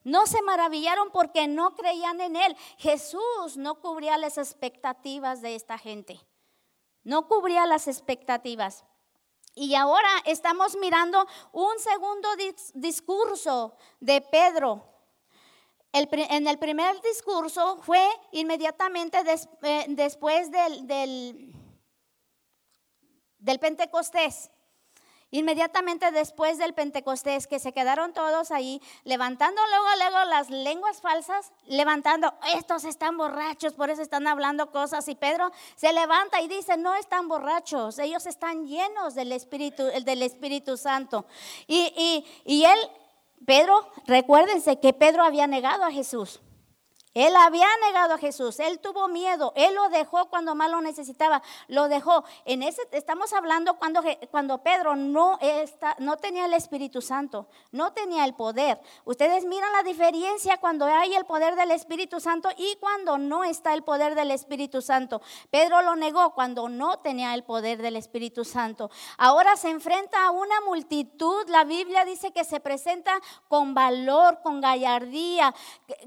No 0.03 0.25
se 0.25 0.41
maravillaron 0.41 1.12
porque 1.12 1.48
no 1.48 1.75
creían 1.75 2.19
en 2.21 2.36
Él. 2.36 2.57
Jesús 2.77 3.57
no 3.57 3.75
cubría 3.75 4.17
las 4.17 4.39
expectativas 4.39 5.41
de 5.43 5.53
esta 5.53 5.77
gente. 5.77 6.19
No 7.03 7.27
cubría 7.27 7.65
las 7.65 7.88
expectativas. 7.88 8.86
Y 9.53 9.75
ahora 9.75 10.10
estamos 10.25 10.77
mirando 10.77 11.27
un 11.51 11.77
segundo 11.79 12.29
discurso 12.74 13.75
de 14.00 14.22
Pedro. 14.22 14.88
en 15.91 16.48
el 16.48 16.58
primer 16.58 17.01
discurso 17.01 17.81
fue 17.81 18.08
inmediatamente 18.31 19.17
eh, 19.63 19.86
después 19.89 20.50
del, 20.51 20.88
del, 20.88 21.53
del 23.39 23.60
Pentecostés. 23.60 24.50
Inmediatamente 25.31 26.11
después 26.11 26.57
del 26.57 26.73
Pentecostés, 26.73 27.47
que 27.47 27.59
se 27.59 27.71
quedaron 27.71 28.13
todos 28.13 28.51
ahí, 28.51 28.81
levantando 29.05 29.61
luego, 29.69 29.85
luego 29.97 30.29
las 30.29 30.50
lenguas 30.50 31.00
falsas, 31.00 31.53
levantando, 31.65 32.33
estos 32.53 32.83
están 32.83 33.17
borrachos, 33.17 33.73
por 33.73 33.89
eso 33.89 34.01
están 34.01 34.27
hablando 34.27 34.71
cosas. 34.71 35.07
Y 35.07 35.15
Pedro 35.15 35.51
se 35.75 35.93
levanta 35.93 36.41
y 36.41 36.50
dice, 36.50 36.75
no 36.75 36.95
están 36.95 37.29
borrachos, 37.29 37.97
ellos 38.00 38.25
están 38.25 38.67
llenos 38.67 39.15
del 39.15 39.31
Espíritu, 39.31 39.85
del 39.85 40.21
Espíritu 40.21 40.75
Santo. 40.75 41.25
Y, 41.65 41.93
y, 41.95 42.25
y 42.43 42.65
él, 42.65 42.79
Pedro, 43.45 43.88
recuérdense 44.07 44.79
que 44.79 44.91
Pedro 44.91 45.23
había 45.23 45.47
negado 45.47 45.85
a 45.85 45.91
Jesús. 45.91 46.41
Él 47.13 47.36
había 47.36 47.68
negado 47.86 48.13
a 48.13 48.18
Jesús, 48.18 48.60
él 48.62 48.80
tuvo 48.80 49.10
miedo, 49.10 49.51
él 49.58 49.75
lo 49.75 49.89
dejó 49.89 50.30
cuando 50.30 50.56
más 50.56 50.72
lo 50.72 50.80
necesitaba, 50.80 51.41
lo 51.68 51.89
dejó. 51.89 52.24
En 52.46 52.63
ese 52.63 52.82
estamos 52.91 53.34
hablando 53.34 53.77
cuando, 53.77 54.01
cuando 54.30 54.60
Pedro 54.60 54.96
no, 54.96 55.38
está, 55.41 55.98
no 56.00 56.15
tenía 56.15 56.46
el 56.46 56.53
Espíritu 56.53 57.01
Santo, 57.01 57.48
no 57.72 57.91
tenía 57.91 58.24
el 58.24 58.34
poder. 58.34 58.80
Ustedes 59.03 59.44
miran 59.44 59.74
la 59.74 59.84
diferencia 59.84 60.58
cuando 60.58 60.86
hay 60.86 61.13
el 61.13 61.25
poder 61.25 61.56
del 61.56 61.72
Espíritu 61.72 62.22
Santo 62.22 62.48
y 62.56 62.77
cuando 62.77 63.18
no 63.18 63.44
está 63.44 63.74
el 63.74 63.84
poder 63.84 64.15
del 64.15 64.32
Espíritu 64.32 64.82
Santo. 64.82 65.22
Pedro 65.50 65.82
lo 65.82 65.98
negó 65.98 66.34
cuando 66.34 66.70
no 66.70 67.00
tenía 67.00 67.34
el 67.34 67.44
poder 67.44 67.82
del 67.82 67.98
Espíritu 67.98 68.46
Santo. 68.46 68.89
Ahora 69.18 69.58
se 69.58 69.70
enfrenta 69.70 70.25
a 70.25 70.32
una 70.32 70.62
multitud, 70.62 71.50
la 71.50 71.65
Biblia 71.65 72.06
dice 72.06 72.32
que 72.32 72.46
se 72.46 72.62
presenta 72.62 73.20
con 73.50 73.74
valor, 73.74 74.39
con 74.41 74.62
gallardía, 74.62 75.53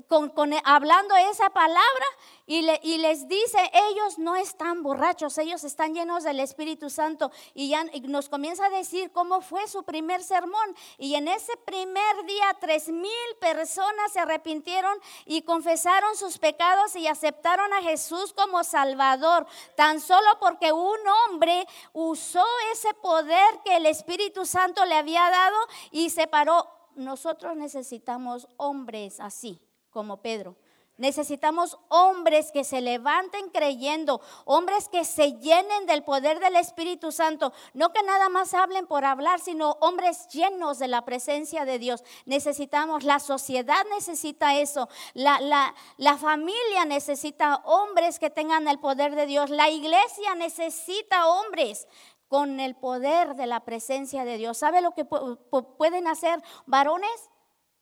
con, 0.09 0.31
con 0.31 0.55
hablar 0.65 0.94
esa 1.31 1.51
palabra 1.51 2.07
y, 2.47 2.63
les 2.99 3.27
dice, 3.27 3.59
ellos 3.91 4.19
no 4.19 4.37
están 4.37 4.83
borrachos, 4.83 5.39
ellos 5.39 5.65
están 5.65 5.95
llenos 5.95 6.25
del 6.25 6.41
Espíritu 6.41 6.91
Santo. 6.91 7.31
Y 7.55 7.71
ya 7.71 7.85
nos 8.03 8.29
comienza 8.29 8.67
a 8.67 8.71
decir 8.71 9.11
cómo 9.13 9.41
fue 9.41 9.67
su 9.67 9.83
primer 9.83 10.23
sermón. 10.23 10.77
Y 10.99 11.15
en 11.15 11.29
ese 11.29 11.57
primer 11.65 12.27
día, 12.27 12.55
tres 12.61 12.89
mil 12.89 13.11
personas 13.41 14.13
se 14.13 14.21
arrepintieron 14.21 14.99
y 15.25 15.43
confesaron 15.43 16.17
sus 16.17 16.39
pecados 16.39 16.95
y 16.97 17.07
aceptaron 17.07 17.73
a 17.73 17.83
Jesús 17.83 18.35
como 18.35 18.63
Salvador, 18.63 19.47
tan 19.75 20.01
solo 20.01 20.29
porque 20.39 20.73
un 20.73 20.99
hombre 21.29 21.67
usó 21.95 22.45
ese 22.73 22.93
poder 22.95 23.61
que 23.65 23.77
el 23.77 23.87
Espíritu 23.87 24.45
Santo 24.45 24.85
le 24.85 24.97
había 24.97 25.31
dado 25.31 25.57
y 25.91 26.11
se 26.11 26.27
paró. 26.27 26.69
Nosotros 26.95 27.57
necesitamos 27.57 28.49
hombres 28.57 29.19
así 29.19 29.61
como 29.91 30.21
Pedro. 30.21 30.57
Necesitamos 30.97 31.77
hombres 31.89 32.53
que 32.53 32.63
se 32.63 32.81
levanten 32.81 33.49
creyendo, 33.51 34.21
hombres 34.45 34.89
que 34.89 35.05
se 35.05 35.33
llenen 35.39 35.87
del 35.87 36.05
poder 36.05 36.39
del 36.39 36.55
Espíritu 36.55 37.11
Santo, 37.11 37.53
no 37.73 37.93
que 37.93 38.01
nada 38.05 38.29
más 38.29 38.55
hablen 38.55 38.87
por 38.87 39.05
hablar, 39.05 39.41
sino 39.41 39.73
hombres 39.81 40.29
llenos 40.29 40.79
de 40.79 40.87
la 40.87 41.05
presencia 41.05 41.65
de 41.65 41.81
Dios. 41.81 42.05
Necesitamos, 42.27 43.03
la 43.03 43.19
sociedad 43.19 43.85
necesita 43.91 44.57
eso, 44.61 44.89
la, 45.15 45.41
la, 45.41 45.75
la 45.97 46.17
familia 46.17 46.85
necesita 46.85 47.57
hombres 47.65 48.21
que 48.21 48.31
tengan 48.31 48.69
el 48.69 48.79
poder 48.79 49.17
de 49.17 49.27
Dios, 49.27 49.51
la 49.51 49.71
iglesia 49.71 50.37
necesita 50.37 51.27
hombres 51.27 51.89
con 52.29 52.61
el 52.61 52.77
poder 52.77 53.35
de 53.35 53.47
la 53.47 53.65
presencia 53.65 54.25
de 54.25 54.39
Dios. 54.39 54.59
¿Sabe 54.59 54.81
lo 54.81 54.93
que 54.95 55.05
pueden 55.05 56.07
hacer 56.07 56.41
varones? 56.67 57.31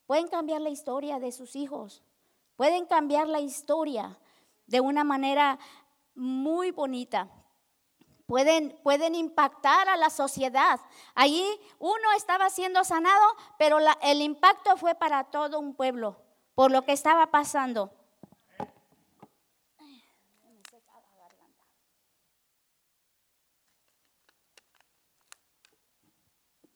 Pueden 0.06 0.28
cambiar 0.28 0.62
la 0.62 0.70
historia 0.70 1.18
de 1.18 1.30
sus 1.30 1.56
hijos 1.56 2.02
Pueden 2.62 2.86
cambiar 2.86 3.26
la 3.26 3.40
historia 3.40 4.16
de 4.68 4.80
una 4.80 5.02
manera 5.02 5.58
muy 6.14 6.70
bonita. 6.70 7.28
Pueden, 8.24 8.78
pueden 8.84 9.16
impactar 9.16 9.88
a 9.88 9.96
la 9.96 10.10
sociedad. 10.10 10.78
Allí 11.16 11.44
uno 11.80 12.12
estaba 12.16 12.50
siendo 12.50 12.84
sanado, 12.84 13.24
pero 13.58 13.78
el 14.02 14.22
impacto 14.22 14.76
fue 14.76 14.94
para 14.94 15.24
todo 15.24 15.58
un 15.58 15.74
pueblo 15.74 16.22
por 16.54 16.70
lo 16.70 16.84
que 16.84 16.92
estaba 16.92 17.32
pasando. 17.32 17.90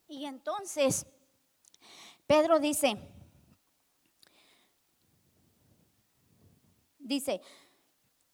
Y 0.09 0.26
entonces 0.26 1.07
Pedro 2.26 2.59
dice, 2.59 3.15
Dice, 7.07 7.41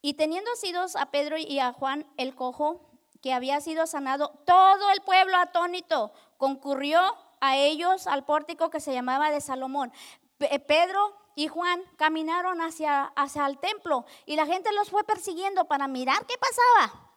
y 0.01 0.15
teniendo 0.15 0.51
sidos 0.57 0.97
a 0.97 1.11
Pedro 1.11 1.37
y 1.37 1.59
a 1.59 1.75
Juan 1.75 2.07
el 2.17 2.35
cojo, 2.35 2.81
que 3.21 3.35
había 3.35 3.61
sido 3.61 3.87
sanado, 3.87 4.31
todo 4.47 4.91
el 4.91 5.03
pueblo 5.03 5.37
atónito 5.37 6.13
concurrió 6.39 6.99
a 7.43 7.57
ellos 7.59 8.07
al 8.07 8.25
pórtico 8.25 8.71
que 8.71 8.81
se 8.81 8.95
llamaba 8.95 9.31
de 9.31 9.43
Salomón. 9.43 9.93
Eh, 10.41 10.59
Pedro 10.59 11.15
y 11.35 11.49
Juan 11.49 11.83
caminaron 11.97 12.63
hacia, 12.63 13.05
hacia 13.15 13.45
el 13.47 13.59
templo 13.59 14.07
y 14.25 14.37
la 14.37 14.47
gente 14.47 14.73
los 14.73 14.89
fue 14.89 15.05
persiguiendo 15.05 15.67
para 15.67 15.87
mirar 15.87 16.25
qué 16.25 16.35
pasaba. 16.39 17.11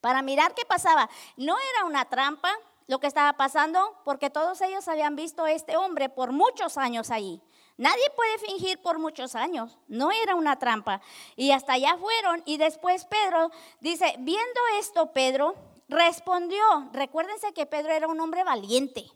Para 0.00 0.22
mirar 0.22 0.54
qué 0.54 0.64
pasaba. 0.64 1.08
No 1.36 1.56
era 1.72 1.84
una 1.84 2.04
trampa 2.06 2.52
lo 2.88 2.98
que 2.98 3.06
estaba 3.06 3.34
pasando, 3.34 3.96
porque 4.04 4.28
todos 4.28 4.60
ellos 4.60 4.88
habían 4.88 5.14
visto 5.14 5.44
a 5.44 5.52
este 5.52 5.76
hombre 5.76 6.08
por 6.08 6.32
muchos 6.32 6.76
años 6.76 7.12
allí. 7.12 7.40
Nadie 7.80 8.10
puede 8.14 8.36
fingir 8.40 8.82
por 8.82 8.98
muchos 8.98 9.34
años, 9.34 9.78
no 9.88 10.12
era 10.12 10.34
una 10.34 10.58
trampa. 10.58 11.00
Y 11.34 11.52
hasta 11.52 11.72
allá 11.72 11.96
fueron. 11.96 12.42
Y 12.44 12.58
después 12.58 13.06
Pedro 13.06 13.50
dice, 13.80 14.16
viendo 14.18 14.60
esto 14.78 15.14
Pedro 15.14 15.54
respondió, 15.88 16.60
recuérdense 16.92 17.54
que 17.54 17.64
Pedro 17.64 17.94
era 17.94 18.06
un 18.06 18.20
hombre 18.20 18.44
valiente, 18.44 19.10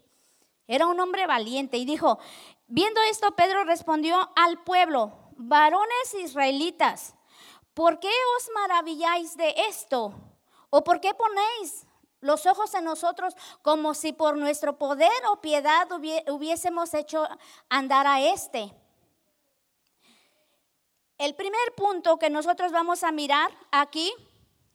era 0.65 0.87
un 0.87 0.99
hombre 0.99 1.27
valiente. 1.27 1.77
Y 1.77 1.85
dijo, 1.85 2.17
viendo 2.65 2.99
esto 3.03 3.35
Pedro 3.35 3.65
respondió 3.65 4.31
al 4.35 4.63
pueblo, 4.63 5.11
varones 5.37 6.15
israelitas, 6.15 7.13
¿por 7.75 7.99
qué 7.99 8.09
os 8.39 8.49
maravilláis 8.55 9.37
de 9.37 9.53
esto? 9.69 10.11
¿O 10.71 10.83
por 10.83 10.99
qué 11.01 11.13
ponéis 11.13 11.84
los 12.25 12.45
ojos 12.47 12.73
en 12.73 12.83
nosotros 12.83 13.35
como 13.61 13.93
si 13.93 14.11
por 14.11 14.35
nuestro 14.35 14.77
poder 14.77 15.11
o 15.29 15.41
piedad 15.41 15.87
hubiésemos 15.91 16.93
hecho 16.93 17.27
andar 17.69 18.07
a 18.07 18.19
este. 18.19 18.73
El 21.17 21.35
primer 21.35 21.73
punto 21.77 22.17
que 22.17 22.29
nosotros 22.29 22.71
vamos 22.71 23.03
a 23.03 23.11
mirar 23.11 23.49
aquí, 23.71 24.11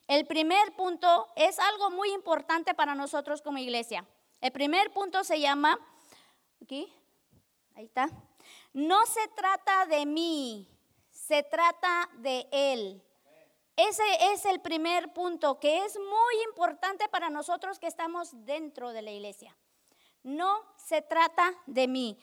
el 0.07 0.27
primer 0.27 0.75
punto 0.77 1.27
es 1.37 1.59
algo 1.59 1.91
muy 1.91 2.13
importante 2.13 2.73
para 2.73 2.95
nosotros 2.95 3.43
como 3.43 3.59
iglesia. 3.59 4.07
El 4.41 4.53
primer 4.53 4.91
punto 4.93 5.23
se 5.25 5.39
llama, 5.39 5.79
aquí, 6.63 6.91
ahí 7.75 7.85
está, 7.85 8.09
no 8.73 9.05
se 9.07 9.27
trata 9.29 9.87
de 9.87 10.07
mí, 10.07 10.67
se 11.11 11.43
trata 11.43 12.09
de 12.19 12.49
Él. 12.53 13.03
Ese 13.89 14.33
es 14.33 14.45
el 14.45 14.61
primer 14.61 15.11
punto 15.15 15.59
que 15.59 15.85
es 15.87 15.99
muy 15.99 16.43
importante 16.45 17.09
para 17.09 17.31
nosotros 17.31 17.79
que 17.79 17.87
estamos 17.87 18.29
dentro 18.45 18.93
de 18.93 19.01
la 19.01 19.11
iglesia. 19.11 19.57
No 20.23 20.63
se 20.77 21.01
trata 21.01 21.55
de 21.65 21.89
mí. 21.89 22.19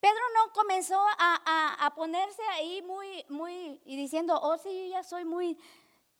Pedro 0.00 0.20
no 0.34 0.52
comenzó 0.52 1.00
a, 1.18 1.90
ponerse 1.96 2.42
ahí 2.52 2.82
muy, 2.82 3.24
muy, 3.30 3.80
y 3.86 3.96
diciendo, 3.96 4.38
oh 4.42 4.58
sí, 4.58 4.68
yo 4.68 4.98
ya 4.98 5.02
soy 5.02 5.24
muy, 5.24 5.56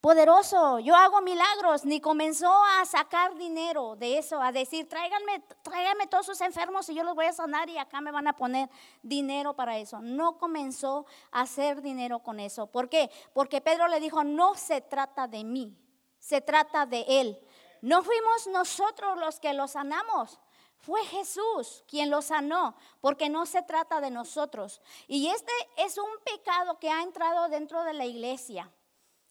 poderoso, 0.05 0.81
yo 0.81 0.95
hago 0.95 1.23
milagros, 1.23 1.87
ni 1.87 1.99
comenzó 1.99 2.53
a 2.79 2.85
sacar 2.85 3.35
dinero 3.37 3.97
de 3.97 4.19
eso, 4.19 4.39
a 4.39 4.53
decir, 4.53 4.87
tráiganme, 4.87 6.07
todos 6.11 6.27
sus 6.27 6.43
enfermos 6.43 6.87
y 6.91 6.95
yo 6.95 7.03
los 7.05 7.15
voy 7.15 7.25
a 7.25 7.33
sanar 7.33 7.71
y 7.71 7.79
acá 7.79 8.03
me 8.03 8.13
van 8.13 8.29
a 8.29 8.37
poner 8.37 8.69
dinero 9.03 9.55
para 9.57 9.79
eso. 9.79 10.03
No 10.03 10.37
comenzó 10.37 11.07
a 11.31 11.41
hacer 11.41 11.81
dinero 11.81 12.19
con 12.19 12.39
eso. 12.39 12.67
¿Por 12.67 12.91
qué? 12.91 13.11
Porque 13.33 13.63
Pedro 13.63 13.89
le 13.89 13.99
dijo, 13.99 14.25
no 14.25 14.57
se 14.57 14.83
trata 14.83 15.27
de 15.27 15.43
mí, 15.43 15.75
se 16.19 16.43
trata 16.43 16.85
de 16.85 17.07
él. 17.09 17.41
No 17.81 18.03
fuimos 18.03 18.47
nosotros 18.49 19.19
los 19.19 19.41
que 19.41 19.55
lo 19.55 19.69
sanamos. 19.69 20.39
Fue 20.81 21.03
Jesús 21.07 21.83
quien 21.89 22.11
lo 22.11 22.21
sanó, 22.21 22.77
porque 23.01 23.31
no 23.31 23.47
se 23.47 23.63
trata 23.63 24.03
de 24.03 24.11
nosotros. 24.11 24.83
Y 25.07 25.29
este 25.29 25.53
es 25.79 25.97
un 25.97 26.11
pecado 26.27 26.79
que 26.79 26.91
ha 26.91 27.01
entrado 27.01 27.49
dentro 27.49 27.85
de 27.85 27.95
la 27.95 28.05
iglesia. 28.05 28.71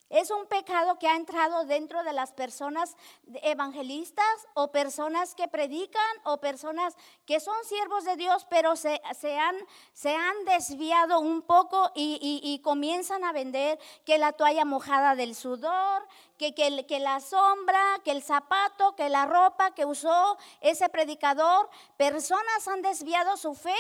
Es 0.10 0.30
un 0.30 0.46
pecado 0.46 1.00
que 1.00 1.08
ha 1.08 1.16
entrado 1.16 1.66
dentro 1.66 2.04
de 2.04 2.14
las 2.14 2.34
personas 2.34 2.96
evangelistas 3.42 4.26
o 4.54 4.72
personas 4.72 5.34
que 5.34 5.48
predican 5.48 6.02
o 6.24 6.40
personas 6.40 6.96
que 7.26 7.40
son 7.40 7.56
siervos 7.66 8.06
de 8.06 8.16
Dios, 8.16 8.46
pero 8.50 8.76
se, 8.76 9.02
han, 9.04 9.56
se 9.94 10.16
han, 10.16 10.46
desviado 10.46 11.20
un 11.20 11.42
poco 11.42 11.92
y, 11.96 12.60
comienzan 12.64 13.24
a 13.24 13.32
vender 13.32 13.80
que 14.06 14.18
la 14.18 14.34
toalla 14.34 14.66
mojada 14.66 15.16
del 15.16 15.36
sudor, 15.36 16.08
que, 16.38 16.54
que, 16.56 17.00
la 17.00 17.20
sombra, 17.20 18.00
que 18.04 18.12
el 18.12 18.24
zapato, 18.24 18.96
que 18.96 19.10
la 19.10 19.26
ropa 19.26 19.72
que 19.72 19.86
usó 19.86 20.38
ese 20.62 20.90
predicador. 20.90 21.70
Personas 21.98 22.68
han 22.68 22.82
desviado 22.82 23.38
su 23.38 23.54
fe 23.54 23.76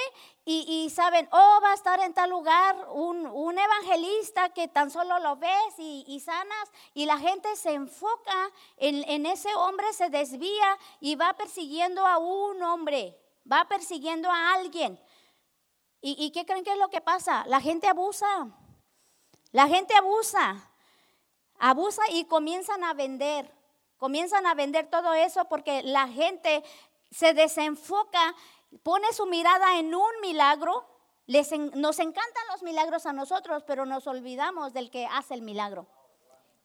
y, 0.46 0.90
saben, 0.90 1.28
oh, 1.32 1.60
va 1.64 1.72
a 1.72 1.74
estar 1.74 2.00
en 2.02 2.14
tal 2.14 2.30
lugar 2.30 2.76
un, 2.92 3.58
evangelista 3.58 4.50
que 4.50 4.68
tan 4.68 4.92
solo 4.92 5.20
lo 5.20 5.38
ves 5.38 5.74
y, 5.78 6.20
sanas 6.20 6.72
y 6.94 7.06
la 7.06 7.18
gente 7.18 7.56
se 7.56 7.74
enfoca 7.74 8.52
en, 8.78 9.26
ese 9.26 9.54
hombre, 9.56 9.92
se 9.94 10.10
desvía 10.10 10.78
y 11.00 11.16
va 11.16 11.34
persiguiendo 11.34 12.06
a 12.06 12.18
un 12.18 12.62
hombre, 12.62 13.18
va 13.50 13.66
persiguiendo 13.68 14.30
a 14.30 14.54
alguien. 14.54 15.00
¿Y, 16.02 16.16
¿Y 16.24 16.32
qué 16.32 16.46
creen 16.46 16.66
que 16.66 16.74
es 16.74 16.78
lo 16.78 16.90
que 16.90 17.00
pasa? 17.00 17.46
La 17.48 17.62
gente 17.62 17.88
abusa, 17.88 18.48
la 19.52 19.68
gente 19.68 19.96
abusa, 19.96 20.70
abusa 21.70 22.02
y 22.12 22.26
comienzan 22.26 22.84
a 22.84 22.94
vender, 22.94 23.50
comienzan 23.98 24.46
a 24.46 24.54
vender 24.54 24.90
todo 24.90 25.14
eso 25.14 25.46
porque 25.46 25.82
la 25.84 26.10
gente 26.10 26.62
se 27.10 27.34
desenfoca 27.34 28.36
pone 28.82 29.14
su 29.14 29.26
mirada 29.28 29.78
en 29.78 29.94
un 29.94 30.12
milagro, 30.22 30.86
nos 31.28 32.00
encantan 32.00 32.44
los 32.52 32.64
milagros 32.64 33.06
a 33.06 33.14
nosotros, 33.14 33.64
pero 33.66 33.86
nos 33.86 34.08
olvidamos 34.08 34.74
del 34.74 34.90
que 34.90 35.06
hace 35.06 35.36
el 35.36 35.42
milagro. 35.42 35.88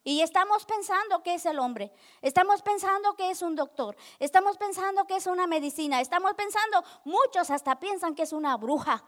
Y 0.02 0.23
estamos 0.23 0.64
pensando 0.64 1.23
que 1.23 1.35
es 1.35 1.45
el 1.45 1.59
hombre, 1.59 1.93
estamos 2.23 2.62
pensando 2.62 3.14
que 3.14 3.31
es 3.31 3.43
un 3.43 3.55
doctor, 3.55 3.97
estamos 4.19 4.57
pensando 4.57 5.07
que 5.07 5.17
es 5.17 5.26
una 5.26 5.47
medicina, 5.47 6.00
estamos 6.00 6.35
pensando, 6.35 6.83
muchos 7.05 7.50
hasta 7.50 7.78
piensan 7.78 8.14
que 8.14 8.23
es 8.23 8.33
una 8.33 8.57
bruja, 8.57 9.05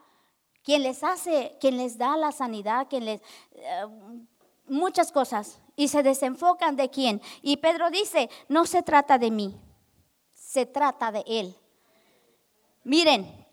quien 0.62 0.82
les 0.82 1.02
hace, 1.02 1.56
quien 1.58 1.78
les 1.78 1.96
da 1.96 2.16
la 2.16 2.30
sanidad, 2.30 2.86
quien 2.88 3.06
les... 3.06 3.22
Eh, 3.52 3.86
muchas 4.70 5.12
cosas. 5.12 5.58
Y 5.76 5.88
se 5.88 6.02
desenfocan 6.02 6.76
de 6.76 6.90
quién. 6.90 7.20
Y 7.42 7.58
Pedro 7.58 7.90
dice, 7.90 8.30
no 8.48 8.66
se 8.66 8.82
trata 8.82 9.18
de 9.18 9.30
mí, 9.30 9.56
se 10.34 10.66
trata 10.66 11.10
de 11.10 11.24
él. 11.26 11.56
Miren, 12.84 13.46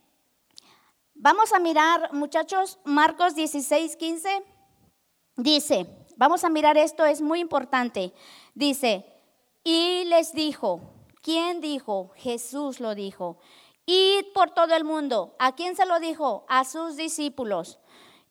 vamos 1.14 1.54
a 1.54 1.60
mirar, 1.60 2.14
muchachos, 2.14 2.80
Marcos 2.84 3.36
16, 3.36 3.96
15. 3.96 4.44
Dice, 5.38 5.86
vamos 6.18 6.44
a 6.44 6.50
mirar 6.50 6.78
esto, 6.78 7.06
es 7.06 7.22
muy 7.22 7.40
importante. 7.40 8.14
Dice, 8.56 9.06
y 9.64 10.06
les 10.06 10.34
dijo, 10.34 10.82
¿quién 11.22 11.62
dijo? 11.62 12.12
Jesús 12.16 12.80
lo 12.80 12.96
dijo. 12.96 13.38
Id 13.86 14.34
por 14.34 14.52
todo 14.52 14.76
el 14.76 14.84
mundo. 14.84 15.36
¿A 15.40 15.56
quién 15.56 15.76
se 15.76 15.86
lo 15.86 16.00
dijo? 16.00 16.46
A 16.50 16.66
sus 16.66 16.98
discípulos. 16.98 17.80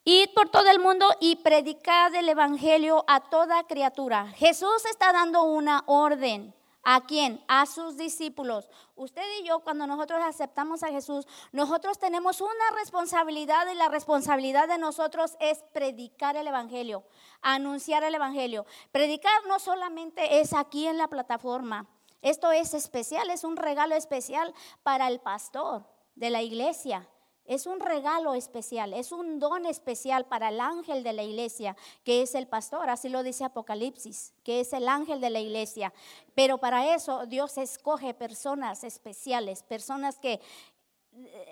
Id 0.09 0.29
por 0.35 0.49
todo 0.51 0.71
el 0.71 0.79
mundo 0.79 1.05
y 1.19 1.35
predicad 1.35 2.15
el 2.15 2.29
Evangelio 2.29 3.05
a 3.09 3.29
toda 3.29 3.65
criatura. 3.65 4.29
Jesús 4.37 4.85
está 4.89 5.13
dando 5.13 5.43
una 5.43 5.83
orden. 5.87 6.55
¿A 6.85 7.05
quién? 7.07 7.45
A 7.49 7.67
sus 7.67 7.97
discípulos. 7.97 8.71
Usted 8.95 9.25
y 9.41 9.49
yo, 9.49 9.59
cuando 9.65 9.85
nosotros 9.85 10.21
aceptamos 10.25 10.85
a 10.85 10.93
Jesús, 10.93 11.27
nosotros 11.51 11.99
tenemos 11.99 12.41
una 12.41 12.71
responsabilidad 12.79 13.67
y 13.69 13.75
la 13.75 13.89
responsabilidad 13.89 14.69
de 14.69 14.79
nosotros 14.79 15.37
es 15.41 15.65
predicar 15.73 16.37
el 16.37 16.47
Evangelio, 16.47 17.03
anunciar 17.43 18.05
el 18.05 18.15
Evangelio. 18.15 18.65
Predicar 18.93 19.45
no 19.49 19.59
solamente 19.59 20.39
es 20.39 20.53
aquí 20.53 20.87
en 20.87 20.99
la 20.99 21.09
plataforma. 21.09 21.89
Esto 22.23 22.53
es 22.53 22.75
especial, 22.75 23.29
es 23.31 23.43
un 23.43 23.57
regalo 23.57 23.97
especial 23.97 24.55
para 24.85 25.09
el 25.09 25.19
pastor 25.19 25.85
de 26.15 26.31
la 26.31 26.43
iglesia. 26.43 27.09
Es 27.47 27.67
un 27.67 27.81
regalo 27.81 28.35
especial, 28.35 28.93
es 28.93 29.13
un 29.13 29.39
don 29.39 29.67
especial 29.67 30.27
para 30.27 30.49
el 30.49 30.61
ángel 30.61 31.03
de 31.03 31.13
la 31.13 31.23
iglesia, 31.23 31.77
que 32.05 32.23
es 32.23 32.35
el 32.35 32.47
pastor, 32.47 32.91
así 32.91 33.09
lo 33.09 33.23
dice 33.23 33.45
Apocalipsis, 33.45 34.33
que 34.43 34.61
es 34.61 34.73
el 34.73 34.89
ángel 34.89 35.21
de 35.21 35.31
la 35.31 35.41
iglesia. 35.41 35.93
Pero 36.35 36.59
para 36.59 36.95
eso 36.95 37.27
Dios 37.27 37.57
escoge 37.59 38.15
personas 38.15 38.85
especiales, 38.85 39.63
personas 39.63 40.19
que, 40.19 40.41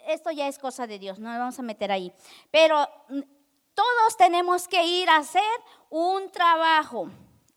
esto 0.06 0.30
ya 0.30 0.48
es 0.48 0.58
cosa 0.58 0.86
de 0.86 0.98
Dios, 0.98 1.18
no 1.18 1.30
nos 1.30 1.38
vamos 1.38 1.58
a 1.58 1.62
meter 1.62 1.90
ahí. 1.90 2.12
Pero 2.50 2.86
mm, 3.08 3.20
todos 3.74 4.16
tenemos 4.16 4.68
que 4.68 4.84
ir 4.84 5.08
a 5.08 5.16
hacer 5.16 5.42
un 5.90 6.30
trabajo. 6.30 7.08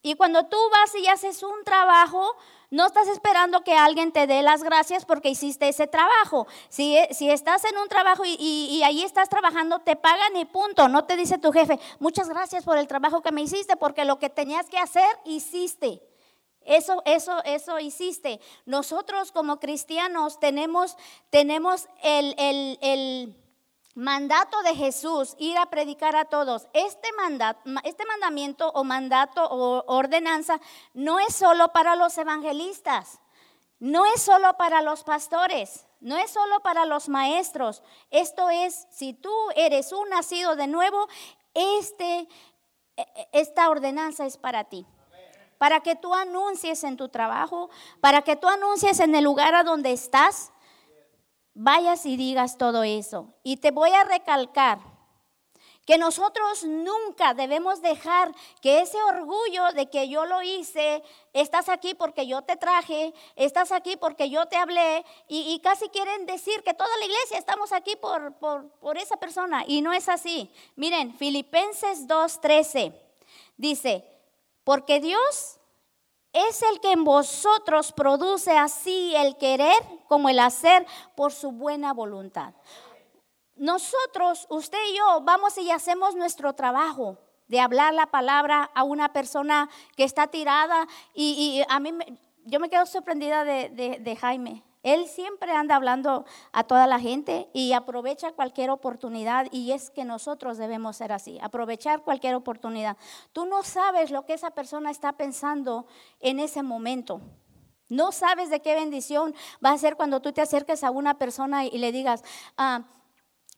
Y 0.01 0.15
cuando 0.15 0.45
tú 0.45 0.57
vas 0.71 0.95
y 0.95 1.07
haces 1.07 1.43
un 1.43 1.63
trabajo, 1.63 2.35
no 2.69 2.85
estás 2.85 3.07
esperando 3.07 3.63
que 3.63 3.73
alguien 3.73 4.11
te 4.11 4.27
dé 4.27 4.41
las 4.41 4.61
gracias 4.61 5.05
porque 5.05 5.29
hiciste 5.29 5.69
ese 5.69 5.87
trabajo. 5.87 6.47
Si, 6.67 6.97
si 7.11 7.29
estás 7.29 7.63
en 7.63 7.77
un 7.77 7.87
trabajo 7.87 8.23
y, 8.25 8.81
ahí 8.83 9.03
estás 9.03 9.29
trabajando, 9.29 9.79
te 9.79 9.95
pagan 9.95 10.35
y 10.35 10.43
punto. 10.43 10.89
No 10.89 11.05
te 11.05 11.15
dice 11.15 11.37
tu 11.37 11.53
jefe, 11.53 11.79
muchas 11.99 12.27
gracias 12.27 12.65
por 12.65 12.77
el 12.77 12.87
trabajo 12.87 13.21
que 13.21 13.31
me 13.31 13.41
hiciste 13.41 13.77
porque 13.77 14.03
lo 14.03 14.19
que 14.19 14.29
tenías 14.29 14.67
que 14.67 14.77
hacer, 14.77 15.07
hiciste. 15.23 16.01
Eso, 16.65 17.01
eso, 17.05 17.41
eso 17.45 17.79
hiciste. 17.79 18.41
Nosotros 18.65 19.31
como 19.31 19.61
cristianos 19.61 20.37
tenemos, 20.41 20.97
tenemos 21.29 21.87
el, 22.03 22.35
el 22.37 23.37
mandato 23.97 24.61
de 24.61 24.75
Jesús, 24.75 25.35
ir 25.39 25.57
a 25.57 25.65
predicar 25.65 26.15
a 26.15 26.25
todos. 26.25 26.67
Este, 26.73 27.11
mandato, 27.13 27.59
este 27.83 28.05
mandamiento 28.05 28.69
o 28.75 28.83
mandato 28.83 29.43
o 29.43 29.83
ordenanza 29.87 30.61
no 30.93 31.19
es 31.19 31.33
solo 31.33 31.69
para 31.69 31.95
los 31.95 32.15
evangelistas, 32.19 33.19
no 33.79 34.05
es 34.05 34.21
solo 34.21 34.55
para 34.55 34.83
los 34.83 35.03
pastores, 35.03 35.87
no 35.99 36.15
es 36.15 36.29
solo 36.29 36.59
para 36.59 36.85
los 36.85 37.09
maestros. 37.09 37.81
Esto 38.11 38.51
es, 38.51 38.87
si 38.91 39.13
tú 39.13 39.33
eres 39.55 39.91
un 39.91 40.07
nacido 40.09 40.55
de 40.55 40.67
nuevo, 40.67 41.07
este, 41.55 42.19
e, 42.19 43.01
e, 43.01 43.29
esta 43.31 43.67
ordenanza 43.67 44.27
es 44.27 44.37
para 44.37 44.65
ti. 44.65 44.85
Para 45.57 45.79
que 45.81 45.95
tú 45.95 46.13
anuncies 46.13 46.83
en 46.83 46.97
tu 46.97 47.09
trabajo, 47.09 47.71
para 47.99 48.21
que 48.21 48.35
tú 48.35 48.47
anuncies 48.47 48.99
en 48.99 49.15
el 49.15 49.23
lugar 49.23 49.55
a 49.55 49.63
donde 49.63 49.91
estás, 49.91 50.51
vayas 51.57 52.05
y 52.05 52.15
digas 52.17 52.57
todo 52.57 52.83
eso. 52.83 53.33
Y 53.43 53.57
te 53.57 53.71
voy 53.71 53.89
a 53.91 54.03
recalcar 54.03 54.79
que 55.85 55.97
nosotros 55.97 56.65
nunca 56.65 57.33
debemos 57.33 57.81
dejar 57.81 58.33
que 58.61 58.81
ese 58.81 59.01
orgullo 59.03 59.71
de 59.73 59.89
que 59.89 60.09
yo 60.09 60.25
lo 60.25 60.41
hice, 60.41 61.01
estás 61.31 61.69
aquí 61.69 61.93
porque 61.95 62.27
yo 62.27 62.41
te 62.41 62.57
traje, 62.57 63.13
estás 63.37 63.71
aquí 63.71 63.95
porque 63.95 64.29
yo 64.29 64.47
te 64.47 64.57
hablé, 64.57 65.05
y, 65.29 65.57
casi 65.63 65.87
quieren 65.87 66.25
decir 66.25 66.61
que 66.63 66.73
toda 66.73 66.89
la 66.99 67.05
iglesia 67.05 67.37
estamos 67.37 67.71
aquí 67.71 67.95
por, 67.95 68.33
por, 68.35 68.69
por 68.79 68.97
esa 68.97 69.15
persona, 69.15 69.63
y 69.65 69.81
no 69.81 69.93
es 69.93 70.09
así. 70.09 70.51
Miren, 70.75 71.15
Filipenses 71.15 72.05
2.13 72.05 72.93
dice, 73.55 74.03
porque 74.65 74.99
Dios 74.99 75.56
es 76.49 76.61
el 76.61 76.79
que 76.79 76.91
en 76.91 77.03
vosotros 77.03 77.91
produce 77.91 78.57
así 78.57 79.15
el 79.15 79.37
querer 79.37 79.77
como 80.07 80.29
el 80.29 80.39
hacer 80.39 80.85
por 81.15 81.31
su 81.31 81.51
buena 81.51 81.93
voluntad. 81.93 82.53
Nosotros, 83.55 84.45
usted 84.49 84.77
y 84.91 84.97
yo, 84.97 85.21
vamos 85.21 85.57
y 85.57 85.71
hacemos 85.71 86.15
nuestro 86.15 86.53
trabajo 86.53 87.17
de 87.47 87.59
hablar 87.59 87.93
la 87.93 88.07
palabra 88.07 88.69
a 88.75 88.83
una 88.83 89.13
persona 89.13 89.69
que 89.95 90.03
está 90.03 90.27
tirada 90.27 90.87
y, 91.13 91.63
a 91.69 91.79
mí, 91.79 91.91
yo 92.45 92.59
me 92.59 92.69
quedo 92.69 92.85
sorprendida 92.85 93.43
de 93.43 94.17
Jaime. 94.19 94.66
Él 94.87 95.05
siempre 95.09 95.51
anda 95.51 95.75
hablando 95.75 96.23
a 96.53 96.63
toda 96.63 96.87
la 96.87 96.97
gente 96.97 97.49
y 97.51 97.73
aprovecha 97.73 98.31
cualquier 98.31 98.69
oportunidad 98.69 99.47
y 99.51 99.73
es 99.73 99.89
que 99.89 100.05
nosotros 100.05 100.57
debemos 100.57 100.95
ser 100.95 101.11
así, 101.11 101.37
aprovechar 101.41 102.03
cualquier 102.03 102.35
oportunidad. 102.35 102.95
Tú 103.33 103.45
no 103.45 103.63
sabes 103.63 104.11
lo 104.11 104.25
que 104.25 104.33
esa 104.33 104.51
persona 104.51 104.89
está 104.89 105.11
pensando 105.11 105.87
en 106.21 106.39
ese 106.39 106.63
momento. 106.63 107.19
No 107.89 108.13
sabes 108.13 108.49
de 108.49 108.61
qué 108.61 108.75
bendición 108.75 109.35
va 109.63 109.71
a 109.71 109.77
ser 109.77 109.97
cuando 109.97 110.21
tú 110.21 110.31
te 110.31 110.39
acerques 110.39 110.85
a 110.85 110.91
una 110.91 111.17
persona 111.17 111.65
y 111.65 111.77
le 111.79 111.91
digas, 111.91 112.23
ah, 112.55 112.85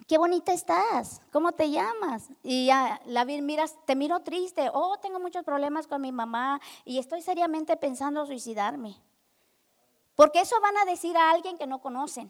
qué 0.07 0.17
bonita 0.17 0.51
estás, 0.51 1.21
¿cómo 1.31 1.51
te 1.51 1.69
llamas? 1.69 2.31
Y 2.41 2.65
ya 2.65 2.99
la 3.05 3.23
miras, 3.23 3.75
te 3.85 3.95
miro 3.95 4.21
triste, 4.21 4.71
oh, 4.73 4.97
tengo 4.97 5.19
muchos 5.19 5.43
problemas 5.43 5.85
con 5.85 6.01
mi 6.01 6.11
mamá 6.11 6.59
y 6.85 6.97
estoy 6.97 7.21
seriamente 7.21 7.77
pensando 7.77 8.25
suicidarme. 8.25 8.99
Porque 10.19 10.41
eso 10.41 10.59
van 10.59 10.75
a 10.75 10.83
decir 10.83 11.15
a 11.15 11.31
alguien 11.31 11.57
que 11.57 11.65
no 11.65 11.79
conocen. 11.79 12.29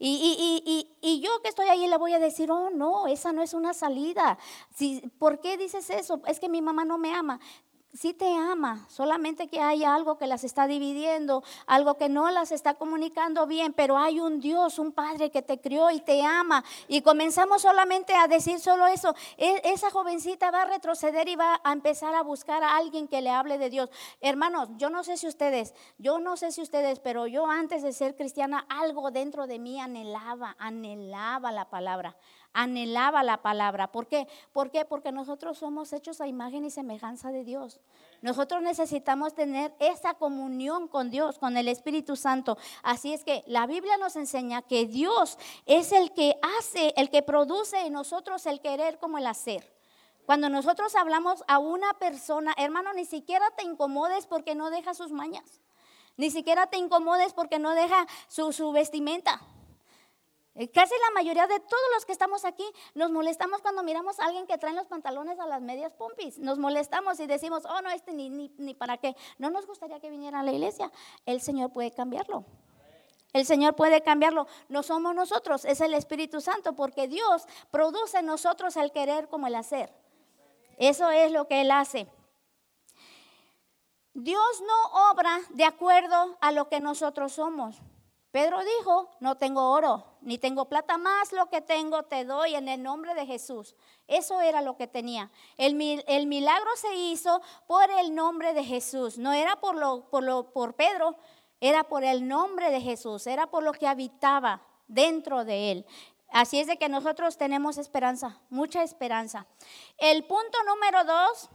Y, 0.00 1.20
yo 1.22 1.30
que 1.42 1.48
estoy 1.48 1.68
ahí 1.68 1.86
le 1.86 1.96
voy 1.96 2.12
a 2.12 2.18
decir, 2.18 2.50
oh, 2.50 2.70
no, 2.70 3.06
esa 3.06 3.32
no 3.32 3.40
es 3.40 3.54
una 3.54 3.72
salida. 3.72 4.36
Si, 4.74 5.00
¿Por 5.16 5.38
qué 5.38 5.56
dices 5.56 5.90
eso? 5.90 6.20
Es 6.26 6.40
que 6.40 6.48
mi 6.48 6.60
mamá 6.60 6.84
no 6.84 6.98
me 6.98 7.14
ama 7.14 7.38
sí 7.92 8.14
te 8.14 8.28
ama, 8.36 8.86
solamente 8.88 9.48
que 9.48 9.60
hay 9.60 9.84
algo 9.84 10.16
que 10.16 10.26
las 10.26 10.44
está 10.44 10.66
dividiendo, 10.66 11.42
algo 11.66 11.96
que 11.96 12.08
no 12.08 12.30
las 12.30 12.52
está 12.52 12.74
comunicando 12.74 13.46
bien, 13.46 13.72
pero 13.72 13.98
hay 13.98 14.20
un 14.20 14.40
Dios, 14.40 14.78
un 14.78 14.92
Padre 14.92 15.30
que 15.30 15.42
te 15.42 15.60
crió 15.60 15.90
y 15.90 16.00
te 16.00 16.22
ama. 16.22 16.64
Y 16.88 17.02
comenzamos 17.02 17.62
solamente 17.62 18.14
a 18.14 18.28
decir 18.28 18.60
solo 18.60 18.86
eso. 18.86 19.14
E, 19.36 19.60
esa 19.64 19.90
jovencita 19.90 20.50
va 20.50 20.62
a 20.62 20.66
retroceder 20.66 21.28
y 21.28 21.36
va 21.36 21.60
a 21.64 21.72
empezar 21.72 22.14
a 22.14 22.22
buscar 22.22 22.62
a 22.62 22.76
alguien 22.76 23.08
que 23.08 23.20
le 23.20 23.30
hable 23.30 23.58
de 23.58 23.70
Dios. 23.70 23.90
Hermanos, 24.20 24.68
yo 24.76 24.90
no 24.90 25.02
sé 25.04 25.16
si 25.16 25.26
ustedes, 25.26 25.74
yo 25.98 26.18
no 26.18 26.36
sé 26.36 26.52
si 26.52 26.62
ustedes, 26.62 27.00
pero 27.00 27.26
yo 27.26 27.46
antes 27.46 27.82
de 27.82 27.92
ser 27.92 28.16
cristiana, 28.16 28.66
algo 28.68 29.10
dentro 29.10 29.46
de 29.46 29.58
mí 29.58 29.80
anhelaba, 29.80 30.56
anhelaba 30.58 31.52
la 31.52 31.68
palabra 31.68 32.16
anhelaba 32.52 33.22
la 33.22 33.42
palabra. 33.42 33.92
¿Por 33.92 34.06
qué? 34.06 34.26
¿Por 34.52 34.70
qué? 34.70 34.84
Porque 34.84 35.12
nosotros 35.12 35.58
somos 35.58 35.92
hechos 35.92 36.20
a 36.20 36.26
imagen 36.26 36.64
y 36.64 36.70
semejanza 36.70 37.30
de 37.30 37.44
Dios. 37.44 37.80
Nosotros 38.22 38.62
necesitamos 38.62 39.34
tener 39.34 39.74
esa 39.78 40.14
comunión 40.14 40.88
con 40.88 41.10
Dios, 41.10 41.38
con 41.38 41.56
el 41.56 41.68
Espíritu 41.68 42.16
Santo. 42.16 42.58
Así 42.82 43.12
es 43.12 43.24
que 43.24 43.42
la 43.46 43.66
Biblia 43.66 43.96
nos 43.96 44.16
enseña 44.16 44.62
que 44.62 44.86
Dios 44.86 45.38
es 45.66 45.92
el 45.92 46.12
que 46.12 46.36
hace, 46.58 46.92
el 46.96 47.10
que 47.10 47.22
produce 47.22 47.78
en 47.86 47.94
nosotros 47.94 48.44
el 48.46 48.60
querer 48.60 48.98
como 48.98 49.18
el 49.18 49.26
hacer. 49.26 49.66
Cuando 50.26 50.48
nosotros 50.48 50.94
hablamos 50.94 51.42
a 51.48 51.58
una 51.58 51.94
persona, 51.94 52.54
hermano, 52.56 52.92
ni 52.92 53.04
siquiera 53.04 53.50
te 53.56 53.64
incomodes 53.64 54.26
porque 54.26 54.54
no 54.54 54.70
deja 54.70 54.94
sus 54.94 55.10
mañas. 55.10 55.60
Ni 56.16 56.30
siquiera 56.30 56.66
te 56.66 56.76
incomodes 56.76 57.32
porque 57.32 57.58
no 57.58 57.74
deja 57.74 58.06
su, 58.28 58.52
su 58.52 58.70
vestimenta. 58.72 59.40
Eh, 60.60 60.70
casi 60.70 60.92
la 60.92 61.14
mayoría 61.14 61.46
de 61.46 61.58
todos 61.58 61.82
los 61.94 62.04
que 62.04 62.12
estamos 62.12 62.44
aquí 62.44 62.66
nos 62.92 63.10
molestamos 63.10 63.62
cuando 63.62 63.82
miramos 63.82 64.20
a 64.20 64.26
alguien 64.26 64.46
que 64.46 64.58
trae 64.58 64.74
los 64.74 64.86
pantalones 64.86 65.40
a 65.40 65.46
las 65.46 65.62
medias 65.62 65.90
pompis. 65.94 66.38
Nos 66.38 66.58
molestamos 66.58 67.18
y 67.18 67.26
decimos, 67.26 67.64
oh, 67.64 67.80
no, 67.80 67.88
este 67.88 68.12
ni, 68.12 68.28
ni, 68.28 68.74
para 68.74 68.98
qué. 68.98 69.16
No 69.38 69.48
nos 69.48 69.66
gustaría 69.66 70.00
que 70.00 70.10
viniera 70.10 70.40
a 70.40 70.42
la 70.42 70.52
iglesia. 70.52 70.92
El 71.24 71.40
Señor 71.40 71.72
puede 71.72 71.92
cambiarlo. 71.92 72.44
El 73.32 73.46
Señor 73.46 73.74
puede 73.74 74.02
cambiarlo. 74.02 74.46
No 74.68 74.82
somos 74.82 75.14
nosotros, 75.14 75.64
es 75.64 75.80
el 75.80 75.94
Espíritu 75.94 76.42
Santo, 76.42 76.74
porque 76.74 77.08
Dios 77.08 77.46
produce 77.70 78.18
en 78.18 78.26
nosotros 78.26 78.76
el 78.76 78.92
querer 78.92 79.28
como 79.28 79.46
el 79.46 79.54
hacer. 79.54 79.90
Eso 80.76 81.10
es 81.10 81.32
lo 81.32 81.48
que 81.48 81.62
Él 81.62 81.70
hace. 81.70 82.06
Dios 84.12 84.60
no 84.60 85.10
obra 85.10 85.40
de 85.54 85.64
acuerdo 85.64 86.36
a 86.42 86.52
lo 86.52 86.68
que 86.68 86.80
nosotros 86.80 87.32
somos. 87.32 87.80
Pedro 88.30 88.60
dijo, 88.78 89.10
no 89.18 89.36
tengo 89.36 89.70
oro, 89.72 90.04
ni 90.20 90.38
tengo 90.38 90.66
plata, 90.66 90.98
más 90.98 91.32
lo 91.32 91.46
que 91.46 91.60
tengo 91.60 92.04
te 92.04 92.24
doy 92.24 92.54
en 92.54 92.68
el 92.68 92.80
nombre 92.80 93.14
de 93.14 93.26
Jesús. 93.26 93.74
Eso 94.06 94.40
era 94.40 94.60
lo 94.60 94.76
que 94.76 94.86
tenía. 94.86 95.32
El, 95.56 95.80
el 96.06 96.26
milagro 96.26 96.70
se 96.76 96.94
hizo 96.94 97.42
por 97.66 97.90
el 97.90 98.14
nombre 98.14 98.52
de 98.54 98.62
Jesús, 98.62 99.18
no 99.18 99.32
era 99.32 99.56
por, 99.56 99.74
lo, 99.74 100.08
por, 100.10 100.22
lo, 100.22 100.52
por 100.52 100.74
Pedro, 100.74 101.16
era 101.60 101.84
por 101.84 102.04
el 102.04 102.28
nombre 102.28 102.70
de 102.70 102.80
Jesús, 102.80 103.26
era 103.26 103.48
por 103.48 103.64
lo 103.64 103.72
que 103.72 103.88
habitaba 103.88 104.62
dentro 104.86 105.44
de 105.44 105.72
él. 105.72 105.86
Así 106.28 106.60
es 106.60 106.68
de 106.68 106.78
que 106.78 106.88
nosotros 106.88 107.36
tenemos 107.36 107.78
esperanza, 107.78 108.40
mucha 108.48 108.84
esperanza. 108.84 109.48
El 109.98 110.24
punto 110.24 110.58
número 110.64 111.02
dos, 111.02 111.50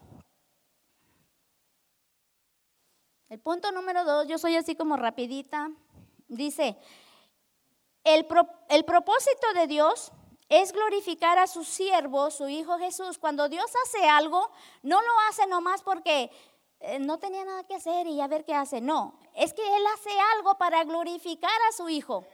el 3.30 3.40
punto 3.40 3.72
número 3.72 4.04
dos, 4.04 4.28
yo 4.28 4.38
soy 4.38 4.58
así 4.58 4.76
como 4.76 4.98
rapidita. 4.98 5.72
Dice, 6.28 6.78
el, 8.04 8.26
propósito 8.26 9.54
de 9.56 9.68
Dios 9.68 10.12
es 10.50 10.72
glorificar 10.72 11.40
a 11.40 11.48
su 11.48 11.64
siervo, 11.64 12.32
su 12.32 12.48
Hijo 12.48 12.78
Jesús. 12.78 13.18
Cuando 13.18 13.50
Dios 13.50 13.66
hace 13.84 14.08
algo, 14.08 14.52
no 14.84 15.02
lo 15.02 15.20
hace 15.30 15.48
nomás 15.48 15.82
porque 15.82 16.32
eh, 16.80 17.00
no 17.00 17.18
tenía 17.18 17.46
nada 17.46 17.64
que 17.64 17.76
hacer 17.76 18.08
y 18.08 18.22
a 18.22 18.28
ver 18.28 18.46
qué 18.46 18.54
hace. 18.54 18.82
No, 18.82 19.20
es 19.36 19.54
que 19.54 19.62
Él 19.62 19.84
hace 19.94 20.12
algo 20.36 20.58
para 20.58 20.84
glorificar 20.84 21.58
a 21.70 21.72
su 21.72 21.90
Hijo 21.90 22.26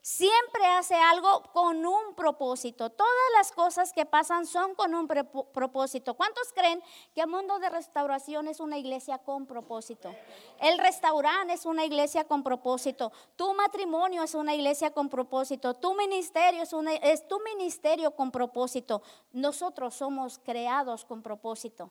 siempre 0.00 0.64
hace 0.66 0.94
algo 0.94 1.42
con 1.52 1.84
un 1.84 2.14
propósito. 2.14 2.90
Todas 2.90 3.12
las 3.36 3.52
cosas 3.52 3.92
que 3.92 4.06
pasan 4.06 4.46
son 4.46 4.74
con 4.74 4.94
un 4.94 5.06
propósito. 5.06 6.14
¿Cuántos 6.14 6.52
creen 6.52 6.82
que 7.14 7.20
el 7.20 7.26
mundo 7.26 7.58
de 7.58 7.68
restauración 7.70 8.48
es 8.48 8.60
una 8.60 8.78
iglesia 8.78 9.18
con 9.18 9.46
propósito? 9.46 10.14
El 10.60 10.78
restaurante 10.78 11.54
es 11.54 11.66
una 11.66 11.84
iglesia 11.84 12.24
con 12.24 12.42
propósito. 12.42 13.12
Tu 13.36 13.52
matrimonio 13.54 14.22
es 14.22 14.34
una 14.34 14.54
iglesia 14.54 14.92
con 14.92 15.08
propósito. 15.08 15.74
Tu 15.74 15.94
ministerio 15.94 16.62
es, 16.62 16.72
es 17.02 17.28
tu 17.28 17.40
ministerio 17.40 18.12
con 18.12 18.30
propósito. 18.30 19.02
Nosotros 19.32 19.94
somos 19.94 20.38
creados 20.38 21.04
con 21.04 21.22
propósito. 21.22 21.90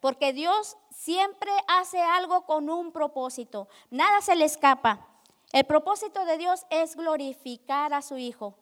Porque 0.00 0.32
Dios 0.32 0.76
siempre 0.90 1.52
hace 1.68 2.00
algo 2.00 2.44
con 2.44 2.68
un 2.68 2.90
propósito. 2.90 3.68
Nada 3.88 4.20
se 4.20 4.34
le 4.34 4.46
escapa. 4.46 5.11
El 5.52 5.64
propósito 5.64 6.24
de 6.24 6.38
Dios 6.38 6.66
es 6.70 6.96
glorificar 6.96 7.92
a 7.92 8.00
su 8.00 8.16
Hijo. 8.16 8.56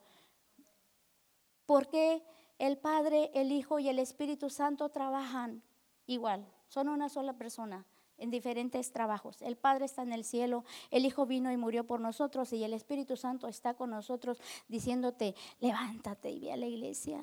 Porque 1.65 2.23
el 2.59 2.79
Padre, 2.79 3.31
el 3.33 3.53
Hijo 3.53 3.79
y 3.79 3.89
el 3.89 4.01
Espíritu 4.01 4.51
Santo 4.51 4.89
trabajan 4.89 5.63
igual, 6.07 6.45
son 6.67 6.89
una 6.89 7.09
sola 7.09 7.35
persona 7.35 7.87
en 8.19 8.31
diferentes 8.31 8.93
trabajos. 8.93 9.41
El 9.41 9.57
Padre 9.57 9.85
está 9.85 10.03
en 10.03 10.13
el 10.13 10.25
cielo, 10.25 10.65
el 10.91 11.07
Hijo 11.07 11.27
vino 11.27 11.53
y 11.53 11.57
murió 11.57 11.87
por 11.87 12.01
nosotros 12.01 12.53
y 12.53 12.65
el 12.65 12.75
Espíritu 12.75 13.17
Santo 13.17 13.47
está 13.47 13.75
con 13.75 13.91
nosotros 13.91 14.41
diciéndote, 14.67 15.37
levántate 15.61 16.31
y 16.31 16.41
ve 16.41 16.53
a 16.53 16.57
la 16.57 16.67
iglesia. 16.67 17.21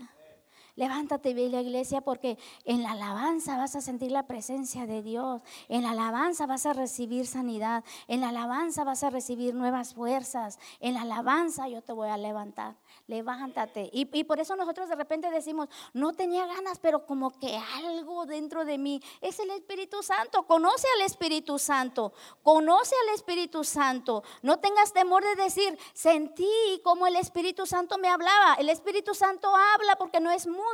Levántate 0.78 1.32
y 1.32 1.34
ve 1.34 1.50
la 1.50 1.62
iglesia 1.62 2.02
porque 2.02 2.38
en 2.64 2.84
la 2.84 2.92
alabanza 2.92 3.58
vas 3.58 3.76
a 3.76 3.82
sentir 3.82 4.12
la 4.12 4.28
presencia 4.28 4.86
de 4.86 5.02
Dios. 5.02 5.42
En 5.70 5.82
la 5.82 5.90
alabanza 5.90 6.46
vas 6.46 6.68
a 6.68 6.74
recibir 6.74 7.26
sanidad. 7.26 7.84
En 8.08 8.22
la 8.22 8.30
alabanza 8.30 8.84
vas 8.84 9.04
a 9.04 9.10
recibir 9.10 9.56
nuevas 9.56 9.96
fuerzas. 9.96 10.60
En 10.80 10.94
la 10.94 11.02
alabanza 11.02 11.68
yo 11.68 11.82
te 11.82 11.94
voy 11.94 12.10
a 12.10 12.18
levantar. 12.18 12.76
Levántate. 13.08 13.90
Y, 13.94 14.06
por 14.24 14.40
eso 14.40 14.56
nosotros 14.56 14.90
de 14.90 14.96
repente 14.96 15.32
decimos, 15.32 15.70
no 15.94 16.14
tenía 16.14 16.46
ganas, 16.46 16.80
pero 16.80 17.06
como 17.06 17.32
que 17.40 17.58
algo 17.76 18.26
dentro 18.26 18.66
de 18.66 18.78
mí. 18.78 19.02
Es 19.22 19.40
el 19.40 19.50
Espíritu 19.52 20.04
Santo. 20.04 20.44
Conoce 20.44 20.88
al 20.96 21.06
Espíritu 21.06 21.58
Santo. 21.58 22.14
Conoce 22.44 22.96
al 23.08 23.16
Espíritu 23.16 23.64
Santo. 23.64 24.24
No 24.42 24.60
tengas 24.60 24.94
temor 24.94 25.24
de 25.24 25.42
decir, 25.42 25.78
sentí 25.94 26.82
como 26.84 27.08
el 27.08 27.16
Espíritu 27.16 27.66
Santo 27.66 27.98
me 27.98 28.10
hablaba. 28.10 28.56
El 28.56 28.70
Espíritu 28.70 29.16
Santo 29.16 29.52
habla 29.56 29.96
porque 29.96 30.20
no 30.20 30.30
es 30.32 30.46
muy 30.46 30.68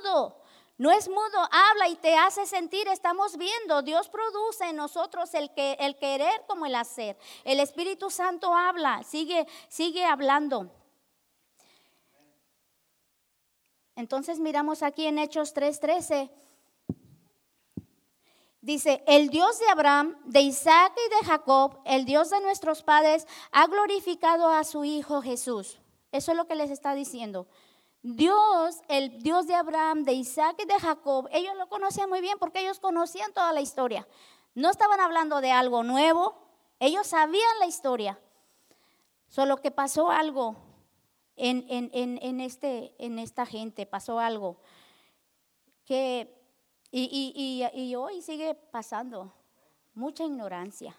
no 0.78 0.92
es 0.92 1.08
mudo, 1.08 1.48
habla 1.52 1.88
y 1.88 1.96
te 1.96 2.16
hace 2.16 2.46
sentir, 2.48 2.88
estamos 2.88 3.38
viendo, 3.38 3.84
Dios 3.84 4.10
produce 4.10 4.66
en 4.66 4.76
nosotros 4.76 5.34
el, 5.36 5.54
que, 5.54 5.78
el 5.80 5.96
querer 5.98 6.44
como 6.48 6.66
el 6.66 6.74
hacer. 6.74 7.16
El 7.44 7.60
Espíritu 7.60 8.10
Santo 8.10 8.54
habla, 8.54 9.04
sigue, 9.04 9.46
sigue 9.70 10.04
hablando. 10.04 10.72
Entonces 13.96 14.40
miramos 14.40 14.84
aquí 14.84 15.06
en 15.06 15.20
Hechos 15.20 15.54
3:13. 15.54 16.30
Dice, 18.62 19.04
el 19.08 19.30
Dios 19.30 19.60
de 19.60 19.68
Abraham, 19.68 20.16
de 20.24 20.40
Isaac 20.40 20.94
y 20.96 21.10
de 21.10 21.26
Jacob, 21.26 21.82
el 21.84 22.06
Dios 22.06 22.30
de 22.30 22.40
nuestros 22.40 22.82
padres, 22.82 23.28
ha 23.52 23.68
glorificado 23.68 24.48
a 24.48 24.64
su 24.64 24.86
Hijo 24.86 25.22
Jesús. 25.22 25.80
Eso 26.14 26.32
es 26.32 26.38
lo 26.38 26.48
que 26.48 26.56
les 26.56 26.72
está 26.72 26.94
diciendo. 26.94 27.46
Dios, 28.04 28.82
el 28.88 29.22
Dios 29.22 29.48
de 29.48 29.56
Abraham, 29.56 30.04
de 30.04 30.14
Isaac 30.14 30.56
y 30.64 30.66
de 30.66 30.80
Jacob, 30.80 31.28
ellos 31.34 31.56
lo 31.58 31.68
conocían 31.68 32.10
muy 32.10 32.22
bien 32.22 32.38
porque 32.40 32.62
ellos 32.62 32.80
conocían 32.80 33.34
toda 33.34 33.52
la 33.52 33.60
historia. 33.60 34.08
No 34.56 34.70
estaban 34.70 35.02
hablando 35.02 35.42
de 35.42 35.52
algo 35.52 35.84
nuevo, 35.84 36.36
ellos 36.80 37.08
sabían 37.08 37.60
la 37.60 37.66
historia. 37.66 38.20
Solo 39.28 39.58
que 39.58 39.72
pasó 39.72 40.10
algo 40.10 40.56
en, 41.36 41.66
en, 41.70 42.42
este, 42.42 42.94
en 42.98 43.20
esta 43.20 43.46
gente, 43.46 43.86
pasó 43.86 44.20
algo 44.20 44.58
que, 45.86 46.34
y, 46.92 47.68
y 47.74 47.96
hoy 47.96 48.22
sigue 48.22 48.56
pasando, 48.56 49.34
mucha 49.94 50.24
ignorancia. 50.24 50.96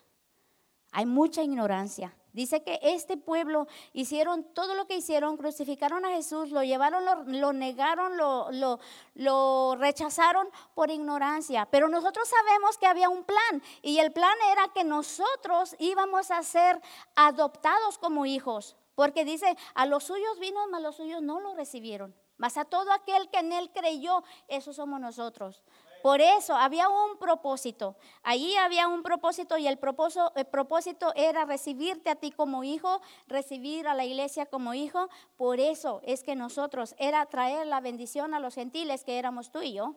Hay 0.92 1.06
mucha 1.06 1.42
ignorancia. 1.42 2.14
Dice 2.34 2.64
que 2.64 2.80
este 2.82 3.16
pueblo 3.16 3.68
hicieron 3.92 4.42
todo 4.54 4.74
lo 4.74 4.88
que 4.88 4.96
hicieron, 4.96 5.36
crucificaron 5.36 6.04
a 6.04 6.10
Jesús, 6.10 6.50
lo 6.50 6.64
llevaron, 6.64 7.04
lo, 7.26 7.52
negaron, 7.52 8.16
lo, 8.16 8.50
lo, 8.50 8.80
lo, 9.14 9.76
rechazaron 9.78 10.48
por 10.74 10.90
ignorancia. 10.90 11.66
Pero 11.70 11.88
nosotros 11.88 12.28
sabemos 12.28 12.76
que 12.76 12.88
había 12.88 13.08
un 13.08 13.22
plan 13.22 13.62
y 13.82 13.98
el 13.98 14.12
plan 14.12 14.34
era 14.50 14.66
que 14.74 14.82
nosotros 14.82 15.76
íbamos 15.78 16.32
a 16.32 16.42
ser 16.42 16.80
adoptados 17.14 17.98
como 17.98 18.26
hijos. 18.26 18.76
Porque 18.94 19.24
dice, 19.24 19.56
a 19.74 19.86
los 19.86 20.04
suyos 20.04 20.38
vino, 20.38 20.60
mas 20.70 20.82
los 20.82 20.96
suyos 20.96 21.22
no 21.22 21.40
lo 21.40 21.54
recibieron. 21.54 22.14
Mas 22.36 22.56
a 22.56 22.64
todo 22.64 22.92
aquel 22.92 23.28
que 23.30 23.38
en 23.38 23.52
él 23.52 23.70
creyó, 23.72 24.22
eso 24.48 24.72
somos 24.72 25.00
nosotros. 25.00 25.62
Por 26.02 26.20
eso 26.20 26.54
había 26.54 26.90
un 26.90 27.16
propósito. 27.16 27.96
Allí 28.22 28.54
había 28.56 28.88
un 28.88 29.02
propósito 29.02 29.56
y 29.56 29.66
el 29.66 29.78
propósito, 29.78 30.32
el 30.36 30.44
propósito 30.44 31.12
era 31.16 31.46
recibirte 31.46 32.10
a 32.10 32.16
ti 32.16 32.30
como 32.30 32.62
hijo, 32.62 33.00
recibir 33.26 33.88
a 33.88 33.94
la 33.94 34.04
iglesia 34.04 34.44
como 34.44 34.74
hijo. 34.74 35.08
Por 35.38 35.60
eso 35.60 36.02
es 36.04 36.22
que 36.22 36.36
nosotros 36.36 36.94
era 36.98 37.24
traer 37.24 37.66
la 37.66 37.80
bendición 37.80 38.34
a 38.34 38.40
los 38.40 38.54
gentiles 38.54 39.02
que 39.02 39.18
éramos 39.18 39.50
tú 39.50 39.62
y 39.62 39.72
yo. 39.72 39.94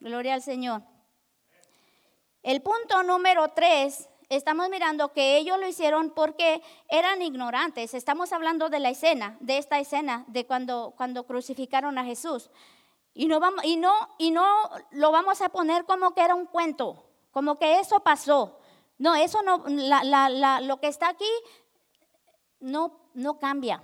Gloria 0.00 0.34
al 0.34 0.42
Señor. 0.42 0.82
El 2.42 2.60
punto 2.60 3.02
número 3.04 3.48
tres 3.54 4.08
estamos 4.28 4.68
mirando 4.68 5.12
que 5.12 5.36
ellos 5.36 5.58
lo 5.58 5.66
hicieron 5.66 6.10
porque 6.10 6.62
eran 6.88 7.22
ignorantes. 7.22 7.94
Estamos 7.94 8.32
hablando 8.32 8.68
de 8.68 8.80
la 8.80 8.90
escena, 8.90 9.36
de 9.40 9.58
esta 9.58 9.78
escena, 9.78 10.24
de 10.28 10.46
cuando, 10.46 10.94
cuando 10.96 11.26
crucificaron 11.26 11.98
a 11.98 12.04
Jesús. 12.04 12.50
Y 13.14 13.26
no, 13.26 13.40
vamos, 13.40 13.64
y, 13.64 13.76
no, 13.76 13.92
y 14.18 14.30
no 14.30 14.46
lo 14.90 15.10
vamos 15.10 15.40
a 15.40 15.48
poner 15.48 15.84
como 15.84 16.14
que 16.14 16.20
era 16.20 16.34
un 16.34 16.46
cuento, 16.46 17.04
como 17.30 17.58
que 17.58 17.80
eso 17.80 18.00
pasó. 18.00 18.58
No, 18.98 19.14
eso 19.14 19.42
no, 19.42 19.64
lo 20.60 20.80
que 20.80 20.88
está 20.88 21.08
aquí 21.08 21.30
no, 22.60 23.10
no 23.14 23.38
cambia. 23.38 23.82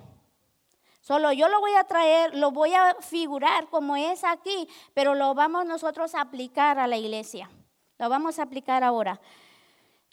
Solo 1.01 1.33
yo 1.33 1.49
lo 1.49 1.59
voy 1.59 1.73
a 1.73 1.83
traer, 1.83 2.35
lo 2.35 2.51
voy 2.51 2.73
a 2.73 2.95
figurar 3.01 3.67
como 3.69 3.95
es 3.95 4.23
aquí, 4.23 4.69
pero 4.93 5.15
lo 5.15 5.33
vamos 5.33 5.65
nosotros 5.65 6.15
a 6.15 6.21
aplicar 6.21 6.79
a 6.79 6.87
la 6.87 6.97
iglesia. 6.97 7.49
Lo 7.97 8.09
vamos 8.09 8.39
a 8.39 8.43
aplicar 8.43 8.83
ahora. 8.83 9.19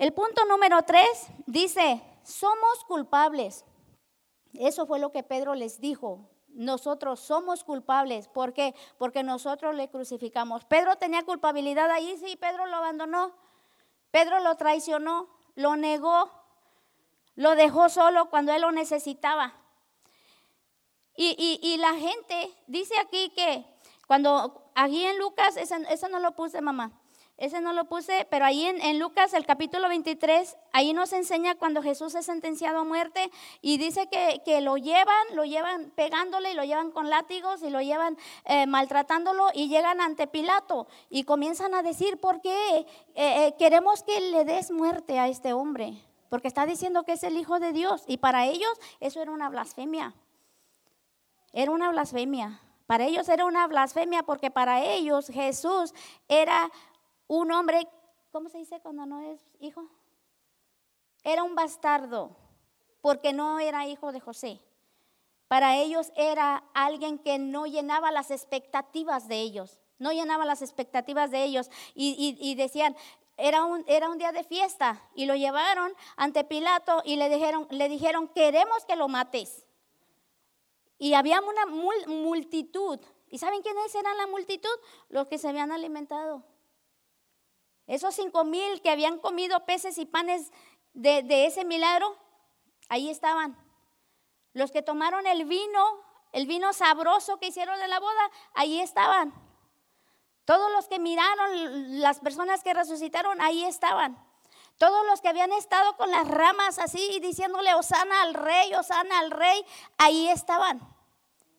El 0.00 0.14
punto 0.14 0.46
número 0.46 0.80
tres 0.84 1.26
dice, 1.44 2.00
somos 2.22 2.84
culpables. 2.88 3.66
Eso 4.54 4.86
fue 4.86 4.98
lo 4.98 5.12
que 5.12 5.22
Pedro 5.22 5.54
les 5.54 5.78
dijo. 5.78 6.30
Nosotros 6.48 7.20
somos 7.20 7.64
culpables. 7.64 8.26
¿Por 8.26 8.54
qué? 8.54 8.74
Porque 8.96 9.22
nosotros 9.22 9.74
le 9.74 9.90
crucificamos. 9.90 10.64
Pedro 10.64 10.96
tenía 10.96 11.22
culpabilidad 11.24 11.90
ahí, 11.90 12.16
sí, 12.16 12.34
Pedro 12.36 12.64
lo 12.64 12.76
abandonó. 12.76 13.32
Pedro 14.10 14.40
lo 14.40 14.56
traicionó, 14.56 15.28
lo 15.54 15.76
negó, 15.76 16.30
lo 17.34 17.54
dejó 17.54 17.90
solo 17.90 18.30
cuando 18.30 18.54
él 18.54 18.62
lo 18.62 18.72
necesitaba. 18.72 19.52
Y, 21.14 21.76
la 21.76 21.92
gente 21.96 22.50
dice 22.66 22.94
aquí 23.00 23.28
que 23.36 23.66
cuando, 24.06 24.64
aquí 24.74 25.04
en 25.04 25.18
Lucas, 25.18 25.58
eso 25.58 26.08
no 26.08 26.20
lo 26.20 26.34
puse 26.34 26.62
mamá, 26.62 26.99
ese 27.40 27.62
no 27.62 27.72
lo 27.72 27.86
puse, 27.86 28.26
pero 28.28 28.44
ahí 28.44 28.66
en, 28.66 28.98
Lucas, 28.98 29.32
el 29.32 29.46
capítulo 29.46 29.88
23, 29.88 30.58
ahí 30.72 30.92
nos 30.92 31.14
enseña 31.14 31.54
cuando 31.54 31.82
Jesús 31.82 32.14
es 32.14 32.26
sentenciado 32.26 32.80
a 32.80 32.84
muerte 32.84 33.30
y 33.62 33.78
dice 33.78 34.08
que, 34.08 34.60
lo 34.60 34.76
llevan, 34.76 35.26
lo 35.32 35.46
llevan 35.46 35.90
pegándole 35.96 36.52
y 36.52 36.54
lo 36.54 36.64
llevan 36.64 36.90
con 36.90 37.08
látigos 37.08 37.62
y 37.62 37.70
lo 37.70 37.80
llevan 37.80 38.18
eh, 38.44 38.66
maltratándolo 38.66 39.46
y 39.54 39.68
llegan 39.68 40.02
ante 40.02 40.26
Pilato 40.26 40.86
y 41.08 41.24
comienzan 41.24 41.72
a 41.72 41.82
decir, 41.82 42.20
¿por 42.20 42.42
qué 42.42 42.76
eh, 42.76 42.86
eh, 43.14 43.54
queremos 43.58 44.02
que 44.02 44.20
le 44.20 44.44
des 44.44 44.70
muerte 44.70 45.18
a 45.18 45.28
este 45.28 45.54
hombre? 45.54 45.94
Porque 46.28 46.46
está 46.46 46.66
diciendo 46.66 47.04
que 47.04 47.12
es 47.12 47.22
el 47.22 47.38
Hijo 47.38 47.58
de 47.58 47.72
Dios 47.72 48.04
y 48.06 48.18
para 48.18 48.44
ellos 48.44 48.72
eso 49.00 49.22
era 49.22 49.32
una 49.32 49.48
blasfemia. 49.48 50.12
Era 51.54 51.70
una 51.70 51.90
blasfemia. 51.90 52.60
Para 52.90 53.04
ellos 53.04 53.28
era 53.28 53.44
una 53.44 53.68
blasfemia 53.68 54.24
porque 54.24 54.50
para 54.50 54.82
ellos 54.82 55.28
Jesús 55.28 55.94
era 56.26 56.72
un 57.30 57.52
hombre, 57.52 57.86
¿cómo 58.32 58.48
se 58.48 58.58
dice 58.58 58.80
cuando 58.80 59.06
no 59.06 59.20
es 59.20 59.40
hijo? 59.60 59.88
Era 61.22 61.44
un 61.44 61.54
bastardo, 61.54 62.36
porque 63.00 63.32
no 63.32 63.60
era 63.60 63.86
hijo 63.86 64.10
de 64.10 64.18
José. 64.18 64.60
Para 65.46 65.76
ellos 65.76 66.10
era 66.16 66.64
alguien 66.74 67.20
que 67.20 67.38
no 67.38 67.66
llenaba 67.66 68.10
las 68.10 68.32
expectativas 68.32 69.28
de 69.28 69.40
ellos, 69.42 69.80
no 69.98 70.10
llenaba 70.10 70.44
las 70.44 70.60
expectativas 70.60 71.30
de 71.30 71.44
ellos. 71.44 71.70
Y, 71.94 72.54
decían, 72.56 72.96
era 73.36 73.64
un, 73.64 73.84
día 74.18 74.32
de 74.32 74.42
fiesta 74.42 75.00
y 75.14 75.26
lo 75.26 75.36
llevaron 75.36 75.92
ante 76.16 76.42
Pilato 76.42 77.00
y 77.04 77.14
le 77.14 77.28
dijeron, 77.28 77.68
le 77.70 77.88
dijeron, 77.88 78.26
queremos 78.26 78.84
que 78.86 78.96
lo 78.96 79.06
mates. 79.06 79.68
Y 80.98 81.14
había 81.14 81.40
una 81.40 81.66
multitud. 82.08 82.98
¿Y 83.28 83.38
saben 83.38 83.62
quiénes 83.62 83.94
eran 83.94 84.16
la 84.16 84.26
multitud? 84.26 84.68
Los 85.10 85.28
que 85.28 85.38
se 85.38 85.48
habían 85.48 85.70
alimentado 85.70 86.49
esos 87.90 88.14
cinco 88.14 88.44
mil 88.44 88.80
que 88.82 88.90
habían 88.90 89.18
comido 89.18 89.66
peces 89.66 89.98
y 89.98 90.06
panes 90.06 90.52
de, 90.92 91.46
ese 91.46 91.64
milagro, 91.64 92.16
ahí 92.88 93.10
estaban. 93.10 93.58
Los 94.52 94.70
que 94.70 94.80
tomaron 94.80 95.26
el 95.26 95.44
vino, 95.44 95.84
el 96.30 96.46
vino 96.46 96.72
sabroso 96.72 97.38
que 97.40 97.48
hicieron 97.48 97.80
en 97.82 97.90
la 97.90 97.98
boda, 97.98 98.30
ahí 98.54 98.80
estaban. 98.80 99.34
Todos 100.44 100.70
los 100.70 100.86
que 100.86 101.00
miraron, 101.00 102.00
las 102.00 102.20
personas 102.20 102.62
que 102.62 102.74
resucitaron, 102.74 103.40
ahí 103.40 103.64
estaban. 103.64 104.16
Todos 104.78 105.04
los 105.06 105.20
que 105.20 105.28
habían 105.28 105.50
estado 105.50 105.96
con 105.96 106.12
las 106.12 106.28
ramas 106.28 106.78
así 106.78 107.18
diciéndole, 107.20 107.74
Osana 107.74 108.22
al 108.22 108.34
rey, 108.34 108.72
Osana 108.74 109.18
al 109.18 109.32
rey, 109.32 109.66
ahí 109.98 110.28
estaban. 110.28 110.80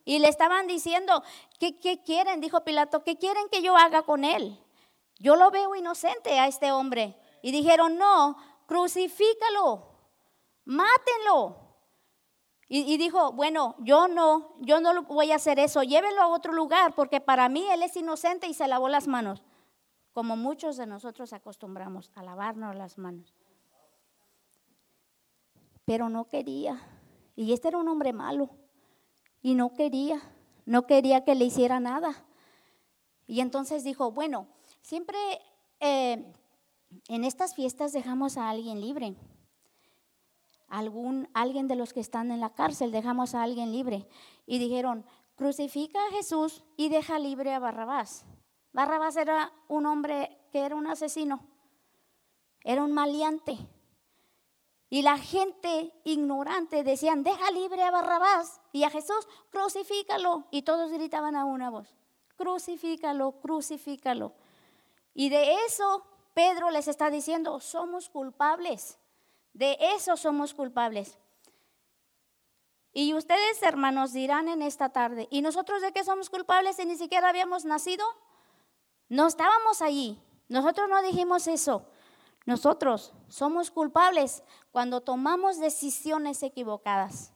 Y 0.05 0.19
le 0.19 0.29
estaban 0.29 0.65
diciendo, 0.65 1.23
¿qué, 1.59 1.77
¿qué, 1.77 2.01
quieren? 2.01 2.39
Dijo 2.39 2.63
Pilato, 2.63 3.03
¿qué 3.03 3.17
quieren 3.17 3.49
que 3.49 3.61
yo 3.61 3.75
haga 3.75 4.03
con 4.03 4.23
él? 4.23 4.57
Yo 5.21 5.35
lo 5.35 5.51
veo 5.51 5.75
inocente 5.75 6.39
a 6.39 6.47
este 6.47 6.71
hombre. 6.71 7.15
Y 7.43 7.51
dijeron, 7.51 7.97
no, 7.97 8.37
crucifícalo, 8.65 9.83
mátenlo. 10.65 11.57
Y, 12.67 12.95
dijo, 12.97 13.33
bueno, 13.33 13.75
yo 13.79 14.07
no, 14.07 14.55
yo 14.61 14.79
no 14.79 15.03
voy 15.03 15.33
a 15.33 15.35
hacer 15.35 15.59
eso, 15.59 15.83
llévenlo 15.83 16.21
a 16.21 16.29
otro 16.29 16.53
lugar, 16.53 16.95
porque 16.95 17.19
para 17.19 17.49
mí 17.49 17.67
él 17.69 17.83
es 17.83 17.97
inocente 17.97 18.47
y 18.47 18.53
se 18.53 18.65
lavó 18.65 18.87
las 18.87 19.07
manos, 19.09 19.43
como 20.13 20.37
muchos 20.37 20.77
de 20.77 20.87
nosotros 20.87 21.33
acostumbramos 21.33 22.11
a 22.15 22.23
lavarnos 22.23 22.73
las 22.77 22.97
manos. 22.97 23.35
Pero 25.83 26.07
no 26.07 26.29
quería, 26.29 26.79
y 27.35 27.51
este 27.51 27.67
era 27.67 27.77
un 27.77 27.89
hombre 27.89 28.13
malo, 28.13 28.51
y 29.41 29.55
no 29.55 29.73
quería, 29.73 30.21
no 30.65 30.87
quería 30.87 31.25
que 31.25 31.35
le 31.35 31.43
hiciera 31.43 31.81
nada. 31.81 32.23
Y 33.27 33.41
entonces 33.41 33.83
dijo, 33.83 34.11
bueno, 34.11 34.47
Siempre 34.81 35.17
eh, 35.79 36.33
en 37.07 37.23
estas 37.23 37.55
fiestas 37.55 37.93
dejamos 37.93 38.37
a 38.37 38.49
alguien 38.49 38.81
libre. 38.81 39.15
Algún, 40.67 41.29
alguien 41.33 41.67
de 41.67 41.75
los 41.75 41.93
que 41.93 41.99
están 41.99 42.31
en 42.31 42.39
la 42.39 42.53
cárcel 42.53 42.91
dejamos 42.91 43.35
a 43.35 43.43
alguien 43.43 43.71
libre. 43.71 44.07
Y 44.45 44.59
dijeron, 44.59 45.05
crucifica 45.35 45.99
a 45.99 46.11
Jesús 46.11 46.63
y 46.77 46.89
deja 46.89 47.19
libre 47.19 47.53
a 47.53 47.59
Barrabás. 47.59 48.25
Barrabás 48.73 49.17
era 49.17 49.51
un 49.67 49.85
hombre 49.85 50.37
que 50.51 50.59
era 50.59 50.75
un 50.75 50.87
asesino, 50.87 51.45
era 52.63 52.83
un 52.83 52.93
maleante. 52.93 53.57
Y 54.89 55.03
la 55.03 55.17
gente 55.17 55.93
ignorante 56.03 56.83
decían, 56.83 57.23
deja 57.23 57.49
libre 57.51 57.83
a 57.83 57.91
Barrabás 57.91 58.61
y 58.73 58.83
a 58.83 58.89
Jesús, 58.89 59.27
crucifícalo. 59.49 60.45
Y 60.51 60.63
todos 60.63 60.91
gritaban 60.91 61.35
a 61.35 61.45
una 61.45 61.69
voz, 61.69 61.95
crucifícalo, 62.35 63.39
crucifícalo. 63.41 64.33
Y 65.13 65.29
de 65.29 65.55
eso 65.65 66.05
Pedro 66.33 66.71
les 66.71 66.87
está 66.87 67.09
diciendo, 67.09 67.59
somos 67.59 68.09
culpables. 68.09 68.97
De 69.53 69.77
eso 69.95 70.15
somos 70.15 70.53
culpables. 70.53 71.17
Y 72.93 73.13
ustedes, 73.13 73.61
hermanos, 73.63 74.11
dirán 74.11 74.49
en 74.49 74.61
esta 74.61 74.89
tarde, 74.89 75.27
¿y 75.31 75.41
nosotros 75.41 75.81
de 75.81 75.93
qué 75.93 76.03
somos 76.03 76.29
culpables 76.29 76.75
si 76.75 76.85
ni 76.85 76.97
siquiera 76.97 77.29
habíamos 77.29 77.63
nacido? 77.63 78.05
No 79.07 79.27
estábamos 79.27 79.81
allí. 79.81 80.21
Nosotros 80.49 80.89
no 80.89 81.01
dijimos 81.01 81.47
eso. 81.47 81.85
Nosotros 82.45 83.13
somos 83.29 83.71
culpables 83.71 84.43
cuando 84.71 85.01
tomamos 85.01 85.59
decisiones 85.59 86.43
equivocadas. 86.43 87.33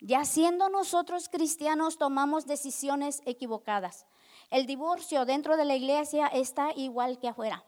Ya 0.00 0.24
siendo 0.24 0.68
nosotros 0.68 1.28
cristianos, 1.28 1.98
tomamos 1.98 2.46
decisiones 2.46 3.22
equivocadas. 3.26 4.06
El 4.50 4.66
divorcio 4.66 5.24
dentro 5.24 5.56
de 5.56 5.64
la 5.64 5.76
iglesia 5.76 6.26
está 6.26 6.72
igual 6.74 7.18
que 7.18 7.28
afuera. 7.28 7.64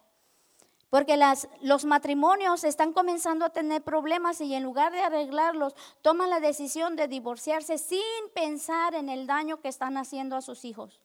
Porque 0.91 1.17
las, 1.17 1.49
los 1.63 1.85
matrimonios 1.85 2.65
están 2.65 2.93
comenzando 2.93 3.47
a 3.47 3.51
tener 3.51 3.83
problemas 3.83 4.41
y 4.41 4.55
en 4.55 4.63
lugar 4.63 4.93
de 4.93 5.01
arreglarlos, 5.01 5.75
toman 6.03 6.29
la 6.29 6.41
decisión 6.41 6.97
de 6.97 7.09
divorciarse 7.09 7.79
sin 7.79 8.01
pensar 8.35 8.95
en 8.95 9.09
el 9.09 9.27
daño 9.27 9.61
que 9.61 9.69
están 9.69 9.97
haciendo 9.97 10.37
a 10.37 10.43
sus 10.43 10.67
hijos. 10.67 11.01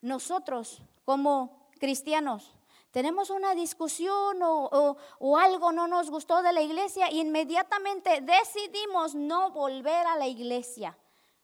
Nosotros, 0.00 0.80
como 1.04 1.68
cristianos, 1.78 2.54
tenemos 2.92 3.30
una 3.30 3.54
discusión 3.54 4.42
o, 4.42 4.96
o, 5.18 5.36
algo 5.36 5.72
no 5.72 5.86
nos 5.86 6.10
gustó 6.10 6.40
de 6.40 6.52
la 6.52 6.62
iglesia, 6.62 7.10
inmediatamente 7.10 8.22
decidimos 8.22 9.14
no 9.14 9.50
volver 9.50 10.06
a 10.06 10.16
la 10.16 10.26
iglesia 10.26 10.96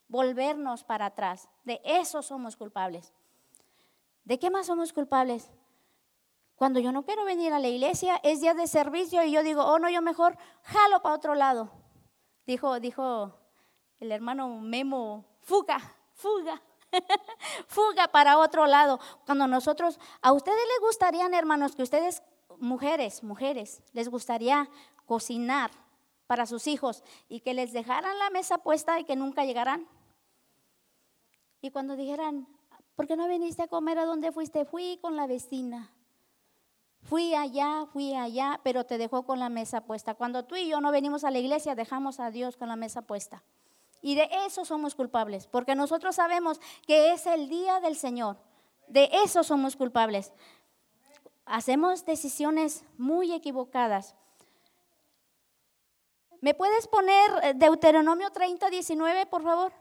volvernos 0.08 0.84
para 0.84 1.06
atrás. 1.06 1.48
De 1.64 1.80
eso 1.84 2.22
somos 2.22 2.56
culpables. 2.56 3.12
¿De 4.24 4.38
qué 4.38 4.50
más 4.50 4.66
somos 4.66 4.92
culpables? 4.92 5.50
Cuando 6.56 6.80
yo 6.80 6.92
no 6.92 7.04
quiero 7.04 7.24
venir 7.24 7.52
a 7.52 7.58
la 7.58 7.68
iglesia, 7.68 8.20
es 8.22 8.40
día 8.40 8.54
de 8.54 8.66
servicio 8.66 9.24
y 9.24 9.32
yo 9.32 9.42
digo, 9.42 9.64
oh 9.64 9.78
no, 9.78 9.90
yo 9.90 10.00
mejor 10.02 10.36
jalo 10.62 11.02
para 11.02 11.14
otro 11.14 11.34
lado. 11.34 11.70
Dijo, 12.46 12.78
dijo 12.78 13.34
el 13.98 14.12
hermano 14.12 14.48
Memo, 14.60 15.24
fuga, 15.40 15.80
fuga, 16.12 16.62
fuga 17.66 18.08
para 18.08 18.38
otro 18.38 18.66
lado. 18.66 19.00
Cuando 19.26 19.46
nosotros, 19.46 19.98
a 20.22 20.32
ustedes 20.32 20.56
les 20.56 20.80
gustaría, 20.80 21.26
hermanos, 21.26 21.74
que 21.74 21.82
ustedes, 21.82 22.22
mujeres, 22.58 23.22
mujeres, 23.22 23.82
les 23.92 24.08
gustaría 24.08 24.68
cocinar 25.06 25.70
para 26.26 26.46
sus 26.46 26.66
hijos 26.66 27.02
y 27.28 27.40
que 27.40 27.54
les 27.54 27.72
dejaran 27.72 28.18
la 28.18 28.30
mesa 28.30 28.58
puesta 28.58 28.98
y 29.00 29.04
que 29.04 29.16
nunca 29.16 29.44
llegaran. 29.44 29.86
Y 31.60 31.70
cuando 31.70 31.96
dijeran, 31.96 32.46
¿por 32.94 33.06
qué 33.06 33.16
no 33.16 33.28
viniste 33.28 33.62
a 33.62 33.68
comer 33.68 33.98
a 33.98 34.04
dónde 34.04 34.32
fuiste? 34.32 34.64
Fui 34.64 34.98
con 35.00 35.16
la 35.16 35.26
vecina. 35.26 35.90
Fui 37.02 37.34
allá, 37.34 37.86
fui 37.92 38.14
allá, 38.14 38.60
pero 38.64 38.84
te 38.84 38.96
dejó 38.96 39.24
con 39.24 39.38
la 39.38 39.50
mesa 39.50 39.82
puesta. 39.82 40.14
Cuando 40.14 40.44
tú 40.44 40.56
y 40.56 40.68
yo 40.68 40.80
no 40.80 40.90
venimos 40.90 41.22
a 41.24 41.30
la 41.30 41.38
iglesia, 41.38 41.74
dejamos 41.74 42.18
a 42.18 42.30
Dios 42.30 42.56
con 42.56 42.68
la 42.68 42.76
mesa 42.76 43.02
puesta. 43.02 43.42
Y 44.00 44.14
de 44.14 44.28
eso 44.46 44.64
somos 44.64 44.94
culpables, 44.94 45.46
porque 45.46 45.74
nosotros 45.74 46.16
sabemos 46.16 46.60
que 46.86 47.12
es 47.12 47.26
el 47.26 47.48
día 47.48 47.80
del 47.80 47.96
Señor. 47.96 48.38
De 48.88 49.10
eso 49.24 49.42
somos 49.42 49.76
culpables. 49.76 50.32
Hacemos 51.46 52.04
decisiones 52.06 52.84
muy 52.96 53.32
equivocadas. 53.32 54.14
¿Me 56.44 56.52
puedes 56.52 56.86
poner 56.88 57.30
eh, 57.42 57.54
Deuteronomio 57.54 58.30
30, 58.30 58.68
19, 58.68 59.24
por 59.24 59.42
favor? 59.42 59.72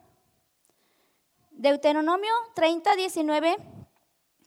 Deuteronomio 1.51 2.31
30, 2.55 2.95
19 2.95 3.57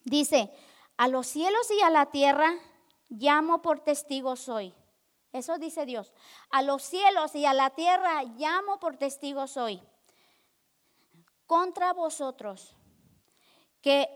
dice, 0.04 0.50
a 0.96 1.08
los 1.08 1.26
cielos 1.26 1.70
y 1.70 1.82
a 1.82 1.90
la 1.90 2.06
tierra 2.06 2.54
llamo 3.10 3.60
por 3.60 3.80
testigos 3.80 4.48
hoy. 4.48 4.74
Eso 5.34 5.58
dice 5.58 5.84
Dios. 5.84 6.14
A 6.48 6.62
los 6.62 6.82
cielos 6.82 7.34
y 7.34 7.44
a 7.44 7.52
la 7.52 7.68
tierra 7.68 8.22
llamo 8.22 8.80
por 8.80 8.96
testigos 8.96 9.58
hoy. 9.58 9.82
Contra 11.44 11.92
vosotros, 11.92 12.74
que 13.82 14.08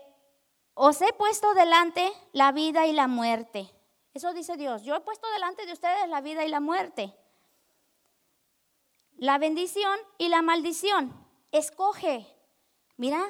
os 0.73 0.99
he 1.03 1.13
puesto 1.13 1.53
delante 1.53 2.11
la 2.31 2.51
vida 2.51 2.87
y 2.87 2.93
la 2.93 3.05
muerte. 3.05 3.69
Eso 4.15 4.33
dice 4.33 4.57
Dios. 4.57 4.81
Yo 4.81 4.95
he 4.95 5.01
puesto 5.01 5.29
delante 5.33 5.67
de 5.67 5.73
ustedes 5.73 6.09
la 6.09 6.21
vida 6.21 6.43
y 6.43 6.49
la 6.49 6.61
muerte 6.61 7.15
la 9.21 9.37
bendición 9.37 9.99
y 10.17 10.29
la 10.29 10.41
maldición. 10.41 11.13
Escoge. 11.51 12.25
Mira, 12.97 13.23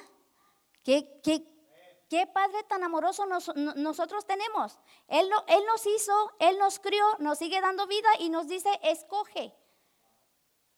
qué, 0.84 1.20
qué, 1.22 2.28
padre 2.28 2.64
tan 2.64 2.82
amoroso 2.86 3.26
nosotros 3.26 4.26
tenemos. 4.26 4.80
Él, 5.10 5.30
él 5.48 5.64
nos 5.68 5.86
hizo, 5.86 6.32
Él 6.40 6.58
nos 6.60 6.80
crió, 6.80 7.04
nos 7.20 7.38
sigue 7.38 7.60
dando 7.60 7.88
vida 7.88 8.08
y 8.20 8.30
nos 8.30 8.48
dice, 8.48 8.70
escoge. 8.84 9.54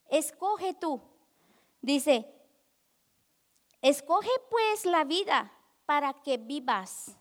Escoge 0.10 0.74
tú. 0.74 1.00
Dice, 1.80 2.26
escoge 3.84 4.32
pues 4.50 4.84
la 4.88 5.04
vida 5.04 5.54
para 5.86 6.14
que 6.24 6.38
vivas 6.38 7.16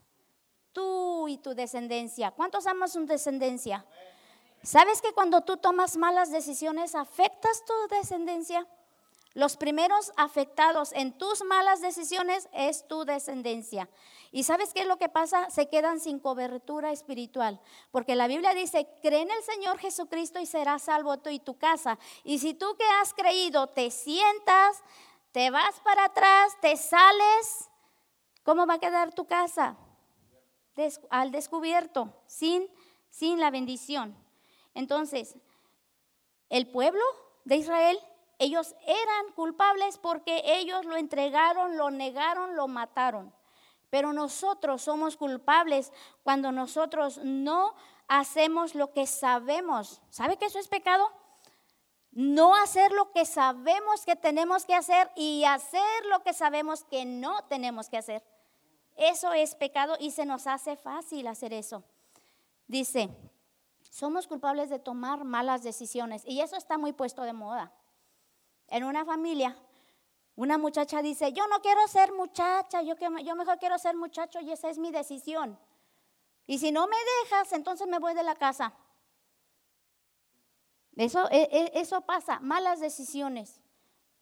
tú 0.72 1.28
y 1.28 1.36
tu 1.36 1.54
descendencia. 1.54 2.30
¿Cuántos 2.30 2.66
amas 2.66 2.92
su 2.92 3.04
descendencia? 3.04 3.84
¿Sabes 4.62 5.02
que 5.02 5.12
cuando 5.12 5.40
tú 5.40 5.56
tomas 5.56 5.96
malas 5.96 6.30
decisiones 6.30 6.94
afectas 6.94 7.64
tu 7.64 7.74
descendencia? 7.94 8.66
Los 9.34 9.56
primeros 9.56 10.12
afectados 10.16 10.92
en 10.92 11.16
tus 11.16 11.42
malas 11.42 11.80
decisiones 11.80 12.48
es 12.52 12.86
tu 12.86 13.04
descendencia. 13.04 13.88
¿Y 14.30 14.44
sabes 14.44 14.74
qué 14.74 14.82
es 14.82 14.86
lo 14.86 14.98
que 14.98 15.08
pasa? 15.08 15.48
Se 15.50 15.68
quedan 15.68 16.00
sin 16.00 16.18
cobertura 16.18 16.92
espiritual. 16.92 17.58
Porque 17.90 18.14
la 18.14 18.26
Biblia 18.26 18.52
dice, 18.52 18.86
cree 19.00 19.22
en 19.22 19.30
el 19.30 19.42
Señor 19.42 19.78
Jesucristo 19.78 20.38
y 20.38 20.46
serás 20.46 20.82
salvo 20.82 21.18
tú 21.18 21.30
y 21.30 21.38
tu 21.38 21.56
casa. 21.56 21.98
Y 22.24 22.40
si 22.40 22.52
tú 22.52 22.76
que 22.76 22.84
has 23.00 23.14
creído 23.14 23.68
te 23.68 23.90
sientas, 23.90 24.82
te 25.32 25.50
vas 25.50 25.80
para 25.80 26.04
atrás, 26.04 26.52
te 26.60 26.76
sales, 26.76 27.70
¿cómo 28.42 28.66
va 28.66 28.74
a 28.74 28.80
quedar 28.80 29.14
tu 29.14 29.26
casa? 29.26 29.76
al 31.10 31.30
descubierto, 31.32 32.14
sin, 32.26 32.66
sin 33.10 33.38
la 33.38 33.50
bendición. 33.50 34.16
Entonces, 34.74 35.36
el 36.48 36.66
pueblo 36.68 37.02
de 37.44 37.56
Israel, 37.56 37.98
ellos 38.38 38.74
eran 38.86 39.32
culpables 39.34 39.98
porque 39.98 40.42
ellos 40.44 40.84
lo 40.84 40.96
entregaron, 40.96 41.76
lo 41.76 41.90
negaron, 41.90 42.56
lo 42.56 42.68
mataron. 42.68 43.32
Pero 43.90 44.12
nosotros 44.12 44.82
somos 44.82 45.16
culpables 45.16 45.92
cuando 46.22 46.50
nosotros 46.50 47.18
no 47.22 47.74
hacemos 48.08 48.74
lo 48.74 48.92
que 48.92 49.06
sabemos. 49.06 50.00
¿Sabe 50.10 50.36
que 50.36 50.46
eso 50.46 50.58
es 50.58 50.68
pecado? 50.68 51.10
No 52.10 52.54
hacer 52.54 52.92
lo 52.92 53.12
que 53.12 53.24
sabemos 53.24 54.04
que 54.04 54.16
tenemos 54.16 54.64
que 54.64 54.74
hacer 54.74 55.10
y 55.16 55.44
hacer 55.44 56.06
lo 56.06 56.22
que 56.22 56.32
sabemos 56.32 56.84
que 56.84 57.04
no 57.04 57.44
tenemos 57.44 57.88
que 57.88 57.98
hacer. 57.98 58.22
Eso 58.96 59.32
es 59.32 59.54
pecado 59.54 59.96
y 59.98 60.10
se 60.10 60.26
nos 60.26 60.46
hace 60.46 60.76
fácil 60.76 61.26
hacer 61.26 61.52
eso. 61.52 61.82
Dice, 62.66 63.08
somos 63.92 64.26
culpables 64.26 64.70
de 64.70 64.78
tomar 64.78 65.22
malas 65.22 65.62
decisiones 65.62 66.22
y 66.24 66.40
eso 66.40 66.56
está 66.56 66.78
muy 66.78 66.94
puesto 66.94 67.24
de 67.24 67.34
moda. 67.34 67.74
En 68.68 68.84
una 68.84 69.04
familia, 69.04 69.54
una 70.34 70.56
muchacha 70.56 71.02
dice, 71.02 71.34
yo 71.34 71.46
no 71.48 71.60
quiero 71.60 71.86
ser 71.88 72.10
muchacha, 72.10 72.80
yo, 72.80 72.96
mejor 73.36 73.58
quiero 73.58 73.78
ser 73.78 73.94
muchacho 73.94 74.40
y 74.40 74.50
esa 74.50 74.70
es 74.70 74.78
mi 74.78 74.90
decisión. 74.90 75.58
Y 76.46 76.58
si 76.58 76.72
no 76.72 76.86
me 76.86 76.96
dejas, 77.22 77.52
entonces 77.52 77.86
me 77.86 77.98
voy 77.98 78.14
de 78.14 78.22
la 78.22 78.34
casa. 78.34 78.72
Eso, 80.96 81.30
e, 81.30 81.42
e, 81.52 81.72
eso 81.78 82.00
pasa, 82.00 82.40
malas 82.40 82.80
decisiones, 82.80 83.60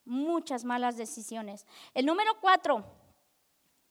muchas 0.04 0.64
malas 0.64 0.96
decisiones. 0.96 1.64
El 1.94 2.06
número 2.06 2.40
cuatro 2.40 2.84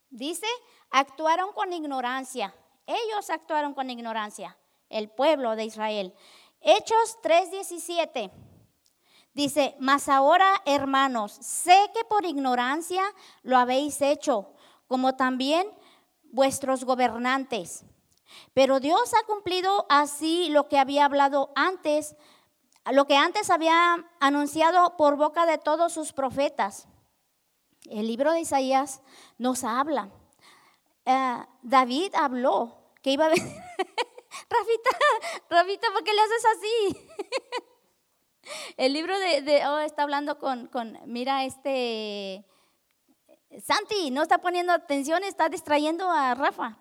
dice, 0.09 0.47
actuaron 0.89 1.53
con 1.53 1.71
ignorancia. 1.71 2.53
Ellos 2.85 3.29
actuaron 3.29 3.73
con 3.73 3.89
ignorancia 3.89 4.58
el 4.89 5.09
pueblo 5.09 5.55
de 5.55 5.65
Israel. 5.65 6.13
Hechos 6.61 7.17
3:17 7.23 8.31
dice, 9.33 9.75
mas 9.79 10.09
ahora 10.09 10.61
hermanos, 10.65 11.31
sé 11.31 11.77
que 11.93 12.03
por 12.03 12.25
ignorancia 12.25 13.03
lo 13.43 13.57
habéis 13.57 14.01
hecho, 14.01 14.51
como 14.87 15.15
también 15.15 15.67
vuestros 16.23 16.83
gobernantes. 16.83 17.85
Pero 18.53 18.79
Dios 18.79 19.13
ha 19.13 19.25
cumplido 19.25 19.85
así 19.89 20.49
lo 20.49 20.67
que 20.67 20.77
había 20.77 21.05
hablado 21.05 21.51
antes, 21.55 22.15
lo 22.91 23.05
que 23.05 23.15
antes 23.15 23.49
había 23.49 24.05
anunciado 24.19 24.97
por 24.97 25.15
boca 25.15 25.45
de 25.45 25.57
todos 25.57 25.93
sus 25.93 26.13
profetas. 26.13 26.87
El 27.89 28.07
libro 28.07 28.31
de 28.31 28.41
Isaías 28.41 29.01
nos 29.37 29.63
habla. 29.63 30.09
Eh, 31.05 31.37
David 31.63 32.13
habló 32.15 32.77
que 33.01 33.11
iba 33.11 33.27
a 33.27 33.29
Rafita, 34.59 34.89
Rafita, 35.49 35.91
¿por 35.91 36.03
qué 36.03 36.13
le 36.13 36.21
haces 36.21 36.45
así? 36.45 37.09
El 38.77 38.93
libro 38.93 39.17
de, 39.17 39.63
oh, 39.67 39.79
está 39.79 40.03
hablando 40.03 40.39
con, 40.39 40.69
mira, 41.05 41.45
este, 41.45 42.43
Santi, 43.63 44.11
no 44.11 44.23
está 44.23 44.39
poniendo 44.39 44.73
atención, 44.73 45.23
está 45.23 45.49
distrayendo 45.49 46.09
a 46.09 46.33
Rafa. 46.33 46.77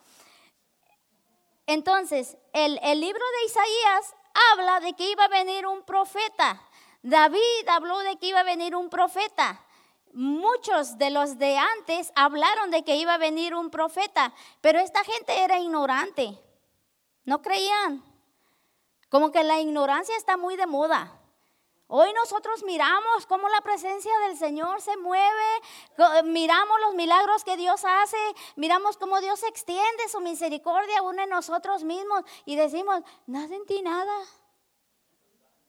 Entonces, 1.67 2.39
el, 2.55 2.81
el 2.83 3.01
libro 3.01 3.21
de 3.21 3.47
Isaías 3.47 4.15
habla 4.53 4.81
de 4.81 4.95
que 4.95 5.11
iba 5.11 5.25
a 5.25 5.29
venir 5.29 5.67
un 5.67 5.83
profeta. 5.83 6.63
David 7.03 7.69
habló 7.69 7.99
de 7.99 8.17
que 8.17 8.29
iba 8.29 8.41
a 8.41 8.45
venir 8.45 8.75
un 8.75 8.89
profeta. 8.89 9.63
Muchos 10.15 10.97
de 10.97 11.11
los 11.11 11.39
de 11.39 11.59
antes 11.59 12.13
hablaron 12.15 12.71
de 12.71 12.83
que 12.83 12.97
iba 12.97 13.15
a 13.15 13.19
venir 13.19 13.55
un 13.55 13.71
profeta, 13.71 14.33
pero 14.63 14.79
esta 14.79 15.05
gente 15.05 15.43
era 15.43 15.59
ignorante. 15.59 16.41
No 17.29 17.43
creían. 17.43 18.03
Como 19.11 19.31
que 19.31 19.45
la 19.45 19.61
ignorancia 19.61 20.17
está 20.17 20.39
muy 20.39 20.57
de 20.57 20.67
moda. 20.67 21.13
Hoy 21.87 22.11
nosotros 22.15 22.65
miramos 22.65 23.27
cómo 23.27 23.51
la 23.51 23.61
presencia 23.61 24.11
del 24.21 24.39
Señor 24.39 24.81
se 24.81 24.97
mueve, 24.97 26.25
miramos 26.25 26.81
los 26.87 26.95
milagros 26.95 27.45
que 27.45 27.59
Dios 27.59 27.83
hace, 27.85 28.17
miramos 28.57 28.97
cómo 28.97 29.21
Dios 29.21 29.43
extiende 29.43 30.09
su 30.11 30.21
misericordia 30.21 31.01
aún 31.01 31.19
en 31.19 31.29
nosotros 31.29 31.85
mismos 31.85 32.25
y 32.47 32.57
decimos, 32.57 33.03
no 33.27 33.47
sentí 33.47 33.83
nada. 33.83 34.17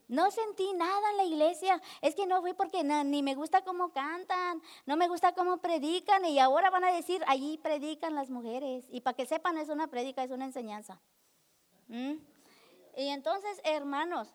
No 0.08 0.32
sentí 0.32 0.72
nada 0.76 1.12
en 1.12 1.18
la 1.18 1.26
iglesia. 1.26 1.82
Es 2.02 2.16
que 2.16 2.26
no 2.26 2.40
fui 2.40 2.54
porque 2.54 2.86
ni 2.86 3.22
me 3.22 3.36
gusta 3.36 3.66
cómo 3.66 3.92
cantan, 3.92 4.62
no 4.86 4.96
me 4.96 5.10
gusta 5.10 5.34
cómo 5.34 5.58
predican 5.58 6.24
y 6.24 6.40
ahora 6.40 6.70
van 6.70 6.86
a 6.86 6.94
decir, 6.94 7.22
allí 7.28 7.58
predican 7.58 8.16
las 8.16 8.30
mujeres. 8.30 8.86
Y 8.92 9.02
para 9.02 9.18
que 9.18 9.26
sepan, 9.26 9.58
es 9.58 9.68
una 9.68 9.88
predica, 9.88 10.24
es 10.24 10.32
una 10.32 10.46
enseñanza. 10.46 11.02
¿Mm? 11.90 12.14
Y 12.96 13.10
entonces, 13.10 13.60
hermanos, 13.64 14.34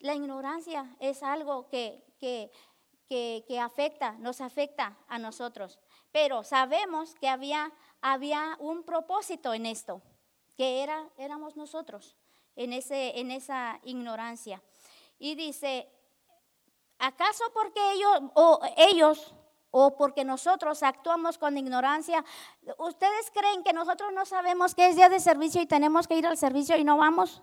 la 0.00 0.14
ignorancia 0.14 0.94
es 1.00 1.22
algo 1.22 1.68
que, 1.68 2.04
que, 2.18 2.50
que, 3.08 3.58
afecta, 3.58 4.12
nos 4.18 4.40
afecta 4.40 4.98
a 5.08 5.18
nosotros. 5.18 5.78
Pero 6.12 6.44
sabemos 6.44 7.14
que 7.14 7.28
había, 7.28 7.72
había 8.02 8.56
un 8.60 8.84
propósito 8.84 9.54
en 9.54 9.66
esto, 9.66 10.02
que 10.56 10.82
era, 10.82 11.08
éramos 11.16 11.56
nosotros, 11.56 12.16
en, 12.56 12.72
ese, 12.72 13.18
en 13.18 13.30
esa 13.30 13.80
ignorancia. 13.82 14.62
Y 15.18 15.34
dice, 15.34 15.90
¿Acaso 16.98 17.44
porque 17.54 17.80
ellos 17.92 18.30
o 18.34 18.60
ellos 18.76 19.32
o 19.78 19.96
porque 19.96 20.24
nosotros 20.24 20.82
actuamos 20.82 21.38
con 21.38 21.56
ignorancia? 21.56 22.24
¿Ustedes 22.78 23.30
creen 23.32 23.62
que 23.62 23.72
nosotros 23.72 24.12
no 24.12 24.24
sabemos 24.24 24.74
que 24.74 24.88
es 24.88 24.96
día 24.96 25.08
de 25.08 25.20
servicio 25.20 25.62
y 25.62 25.66
tenemos 25.66 26.08
que 26.08 26.16
ir 26.16 26.26
al 26.26 26.36
servicio 26.36 26.76
y 26.76 26.84
no 26.84 26.96
vamos? 26.96 27.42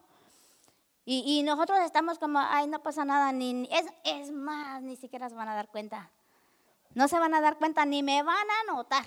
Y, 1.08 1.44
nosotros 1.44 1.78
estamos 1.82 2.18
como, 2.18 2.40
ay, 2.40 2.66
no 2.66 2.82
pasa 2.82 3.06
nada, 3.06 3.32
ni, 3.32 3.70
es, 3.72 3.86
es 4.04 4.32
más, 4.32 4.82
ni 4.82 4.96
siquiera 4.96 5.30
se 5.30 5.36
van 5.36 5.48
a 5.48 5.56
dar 5.56 5.68
cuenta. 5.68 6.10
No 6.96 7.08
se 7.08 7.20
van 7.20 7.36
a 7.36 7.42
dar 7.42 7.58
cuenta, 7.58 7.86
ni 7.86 8.02
me 8.02 8.24
van 8.24 8.48
a 8.50 8.74
notar. 8.74 9.06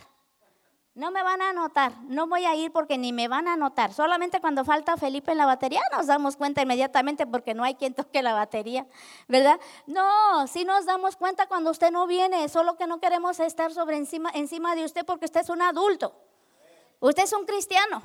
No 0.99 1.13
me 1.13 1.23
van 1.23 1.41
a 1.43 1.53
notar, 1.53 1.93
no 2.09 2.27
voy 2.27 2.45
a 2.45 2.57
ir 2.57 2.73
porque 2.73 2.99
ni 2.99 3.13
me 3.13 3.29
van 3.29 3.47
a 3.47 3.55
notar. 3.55 3.95
Solamente 3.95 4.41
cuando 4.41 4.65
falta 4.65 4.97
Felipe 4.97 5.31
en 5.31 5.39
la 5.39 5.47
batería 5.47 5.81
nos 5.93 6.09
damos 6.09 6.37
cuenta 6.37 6.61
inmediatamente 6.61 7.25
porque 7.25 7.55
no 7.55 7.63
hay 7.63 7.77
quien 7.77 7.95
toque 7.95 8.21
la 8.21 8.33
batería, 8.33 8.85
¿verdad? 9.29 9.61
No, 9.87 10.49
sí 10.49 10.65
nos 10.65 10.87
damos 10.87 11.15
cuenta 11.15 11.47
cuando 11.47 11.71
usted 11.71 11.93
no 11.93 12.09
viene, 12.09 12.49
solo 12.49 12.77
que 12.77 12.89
no 12.89 12.99
queremos 12.99 13.39
estar 13.39 13.73
sobre 13.73 13.97
encima, 13.97 14.33
encima 14.35 14.75
de 14.75 14.85
usted 14.85 15.07
porque 15.07 15.27
usted 15.27 15.43
es 15.43 15.51
un 15.51 15.63
adulto. 15.63 16.17
Usted 16.99 17.23
es 17.23 17.33
un 17.33 17.47
cristiano. 17.47 18.03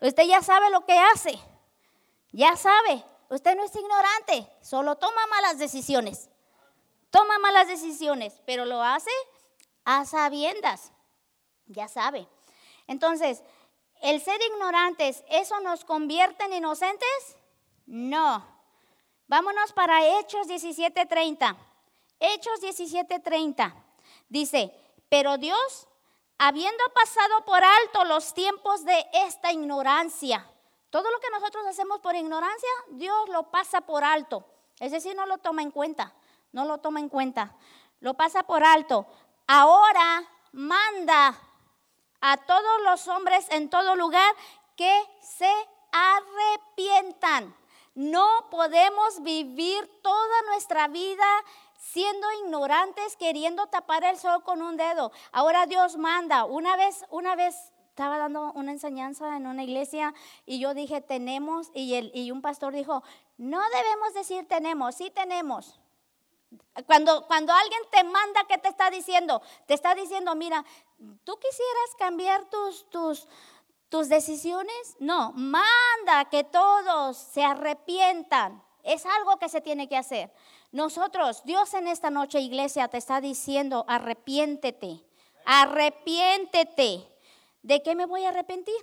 Usted 0.00 0.22
ya 0.22 0.40
sabe 0.40 0.70
lo 0.70 0.86
que 0.86 0.96
hace. 0.96 1.36
Ya 2.30 2.54
sabe. 2.54 3.04
Usted 3.28 3.56
no 3.56 3.64
es 3.64 3.74
ignorante, 3.74 4.48
solo 4.60 4.94
toma 4.94 5.26
malas 5.30 5.58
decisiones. 5.58 6.30
Toma 7.10 7.40
malas 7.40 7.66
decisiones, 7.66 8.40
pero 8.46 8.66
lo 8.66 8.84
hace 8.84 9.10
a 9.84 10.04
sabiendas 10.04 10.92
ya 11.70 11.88
sabe. 11.88 12.28
Entonces, 12.86 13.42
el 14.02 14.20
ser 14.20 14.40
ignorantes, 14.52 15.24
¿eso 15.28 15.60
nos 15.60 15.84
convierte 15.84 16.44
en 16.44 16.54
inocentes? 16.54 17.36
No. 17.86 18.44
Vámonos 19.26 19.72
para 19.72 20.18
Hechos 20.18 20.48
17:30. 20.48 21.56
Hechos 22.18 22.60
17:30. 22.60 23.74
Dice, 24.28 24.74
pero 25.08 25.38
Dios, 25.38 25.86
habiendo 26.38 26.82
pasado 26.94 27.44
por 27.44 27.62
alto 27.62 28.04
los 28.04 28.34
tiempos 28.34 28.84
de 28.84 29.06
esta 29.12 29.52
ignorancia, 29.52 30.46
todo 30.90 31.10
lo 31.10 31.20
que 31.20 31.30
nosotros 31.30 31.66
hacemos 31.66 32.00
por 32.00 32.14
ignorancia, 32.16 32.68
Dios 32.88 33.28
lo 33.28 33.50
pasa 33.50 33.82
por 33.82 34.02
alto. 34.02 34.44
Es 34.80 34.92
decir, 34.92 35.14
no 35.14 35.26
lo 35.26 35.38
toma 35.38 35.62
en 35.62 35.70
cuenta, 35.70 36.14
no 36.52 36.64
lo 36.64 36.78
toma 36.78 37.00
en 37.00 37.08
cuenta, 37.08 37.54
lo 38.00 38.14
pasa 38.14 38.42
por 38.42 38.64
alto. 38.64 39.06
Ahora 39.46 40.24
manda 40.52 41.38
a 42.20 42.36
todos 42.38 42.82
los 42.84 43.08
hombres 43.08 43.46
en 43.50 43.68
todo 43.68 43.96
lugar 43.96 44.34
que 44.76 44.92
se 45.20 45.50
arrepientan. 45.92 47.54
No 47.94 48.26
podemos 48.50 49.22
vivir 49.22 49.90
toda 50.02 50.42
nuestra 50.46 50.88
vida 50.88 51.26
siendo 51.76 52.26
ignorantes, 52.44 53.16
queriendo 53.16 53.66
tapar 53.66 54.04
el 54.04 54.16
sol 54.16 54.42
con 54.44 54.62
un 54.62 54.76
dedo. 54.76 55.12
Ahora 55.32 55.66
Dios 55.66 55.96
manda. 55.96 56.44
Una 56.44 56.76
vez, 56.76 57.04
una 57.10 57.34
vez 57.34 57.72
estaba 57.88 58.18
dando 58.18 58.52
una 58.52 58.72
enseñanza 58.72 59.36
en 59.36 59.46
una 59.46 59.64
iglesia 59.64 60.14
y 60.46 60.60
yo 60.60 60.72
dije 60.72 61.00
tenemos 61.00 61.70
y, 61.74 61.94
el, 61.94 62.10
y 62.14 62.30
un 62.30 62.40
pastor 62.40 62.72
dijo, 62.72 63.02
no 63.36 63.60
debemos 63.60 64.14
decir 64.14 64.46
tenemos, 64.46 64.94
sí 64.94 65.10
tenemos. 65.10 65.80
Cuando, 66.86 67.26
cuando 67.26 67.52
alguien 67.52 67.80
te 67.90 68.02
manda, 68.04 68.44
¿qué 68.48 68.58
te 68.58 68.68
está 68.68 68.90
diciendo? 68.90 69.40
Te 69.66 69.74
está 69.74 69.94
diciendo, 69.94 70.34
mira, 70.34 70.64
¿tú 71.24 71.36
quisieras 71.36 71.94
cambiar 71.98 72.48
tus, 72.50 72.88
tus, 72.90 73.28
tus 73.88 74.08
decisiones? 74.08 74.96
No, 74.98 75.32
manda 75.32 76.24
que 76.30 76.44
todos 76.44 77.16
se 77.16 77.44
arrepientan. 77.44 78.62
Es 78.82 79.06
algo 79.06 79.38
que 79.38 79.48
se 79.48 79.60
tiene 79.60 79.88
que 79.88 79.96
hacer. 79.96 80.32
Nosotros, 80.72 81.42
Dios 81.44 81.74
en 81.74 81.86
esta 81.86 82.10
noche, 82.10 82.40
iglesia, 82.40 82.88
te 82.88 82.98
está 82.98 83.20
diciendo, 83.20 83.84
arrepiéntete, 83.88 85.04
arrepiéntete. 85.44 87.06
¿De 87.62 87.82
qué 87.82 87.94
me 87.94 88.06
voy 88.06 88.24
a 88.24 88.30
arrepentir? 88.30 88.74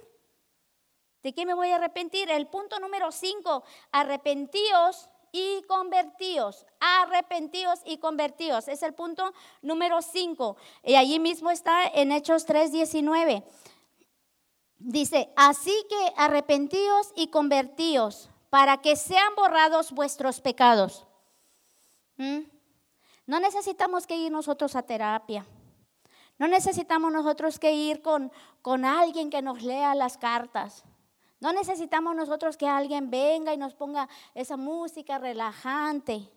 ¿De 1.24 1.34
qué 1.34 1.46
me 1.46 1.54
voy 1.54 1.72
a 1.72 1.76
arrepentir? 1.76 2.30
El 2.30 2.48
punto 2.48 2.80
número 2.80 3.12
cinco, 3.12 3.64
arrepentíos 3.92 5.10
y 5.32 5.64
convertíos. 5.68 6.66
Arrepentíos 6.80 7.80
y 7.86 7.98
convertíos. 7.98 8.68
Es 8.68 8.84
el 8.84 8.94
punto 8.94 9.34
número 9.62 10.02
5. 10.02 10.58
Y 10.84 10.96
allí 10.96 11.20
mismo 11.20 11.52
está 11.52 11.88
en 11.88 12.12
Hechos 12.12 12.46
3:19. 12.46 13.44
Dice, 14.80 15.34
así 15.36 15.74
que 15.90 16.14
arrepentíos 16.18 17.12
y 17.16 17.28
convertíos 17.28 18.30
para 18.50 18.78
que 18.78 18.96
sean 18.96 19.36
borrados 19.36 19.92
vuestros 19.92 20.40
pecados. 20.40 21.06
¿Mm? 22.18 22.42
No 23.26 23.40
necesitamos 23.40 24.08
que 24.08 24.18
ir 24.18 24.32
nosotros 24.32 24.76
a 24.76 24.84
terapia. 24.84 25.46
No 26.38 26.48
necesitamos 26.48 27.12
nosotros 27.12 27.58
que 27.60 27.74
ir 27.74 28.02
con, 28.02 28.32
con 28.62 28.86
alguien 28.86 29.30
que 29.30 29.42
nos 29.42 29.64
lea 29.64 29.96
las 29.96 30.18
cartas. 30.18 30.84
No 31.40 31.54
necesitamos 31.54 32.16
nosotros 32.16 32.58
que 32.58 32.68
alguien 32.68 33.10
venga 33.10 33.54
y 33.54 33.58
nos 33.58 33.76
ponga 33.76 34.10
esa 34.34 34.58
música 34.58 35.20
relajante, 35.20 36.30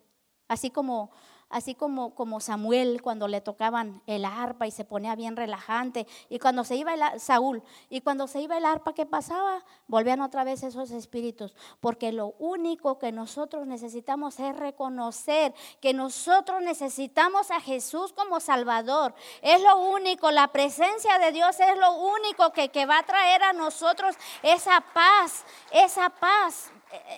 así 0.48 0.70
como 0.70 1.10
así 1.50 1.74
como, 1.74 2.14
como 2.14 2.40
Samuel 2.40 3.02
cuando 3.02 3.28
le 3.28 3.40
tocaban 3.40 4.00
el 4.06 4.24
arpa 4.24 4.66
y 4.66 4.70
se 4.70 4.84
ponía 4.84 5.16
bien 5.16 5.36
relajante. 5.36 6.06
Y 6.28 6.38
cuando 6.38 6.64
se 6.64 6.76
iba 6.76 6.94
el, 6.94 7.20
Saúl, 7.20 7.62
y 7.88 8.00
cuando 8.00 8.26
se 8.28 8.40
iba 8.40 8.56
el 8.56 8.64
arpa, 8.64 8.94
¿qué 8.94 9.04
pasaba? 9.04 9.64
Volvían 9.88 10.20
otra 10.20 10.44
vez 10.44 10.62
esos 10.62 10.90
espíritus. 10.92 11.54
Porque 11.80 12.12
lo 12.12 12.34
único 12.38 12.98
que 12.98 13.12
nosotros 13.12 13.66
necesitamos 13.66 14.38
es 14.38 14.56
reconocer 14.56 15.52
que 15.80 15.92
nosotros 15.92 16.62
necesitamos 16.62 17.50
a 17.50 17.60
Jesús 17.60 18.12
como 18.12 18.40
Salvador. 18.40 19.14
Es 19.42 19.60
lo 19.60 19.76
único, 19.78 20.30
la 20.30 20.48
presencia 20.48 21.18
de 21.18 21.32
Dios 21.32 21.58
es 21.58 21.76
lo 21.76 21.92
único 21.92 22.52
que, 22.52 22.68
que 22.70 22.86
va 22.86 22.98
a 22.98 23.06
traer 23.06 23.42
a 23.42 23.52
nosotros 23.52 24.14
esa 24.42 24.80
paz, 24.94 25.44
esa 25.72 26.10
paz. 26.10 26.70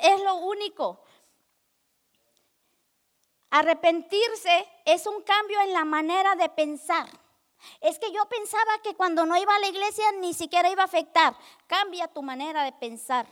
Es 0.03 0.22
lo 0.22 0.37
único. 0.37 0.99
Arrepentirse 3.53 4.66
es 4.86 5.07
un 5.07 5.20
cambio 5.24 5.61
en 5.61 5.74
la 5.74 5.84
manera 5.84 6.34
de 6.36 6.48
pensar. 6.48 7.07
Es 7.82 7.98
que 7.98 8.11
yo 8.11 8.24
pensaba 8.24 8.78
que 8.82 8.94
cuando 8.94 9.26
no 9.26 9.36
iba 9.36 9.55
a 9.55 9.59
la 9.59 9.68
iglesia 9.68 10.11
ni 10.20 10.32
siquiera 10.32 10.70
iba 10.70 10.80
a 10.80 10.86
afectar. 10.86 11.36
Cambia 11.66 12.09
tu 12.09 12.22
manera 12.22 12.64
de 12.64 12.72
pensar. 12.72 13.26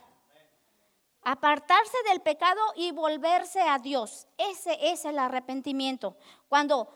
Apartarse 1.23 1.97
del 2.11 2.21
pecado 2.21 2.61
y 2.77 2.93
volverse 2.93 3.63
a 3.63 3.79
Dios. 3.79 4.29
Ese 4.37 4.77
es 4.93 5.07
el 5.07 5.19
arrepentimiento. 5.19 6.19
Cuando 6.51 6.89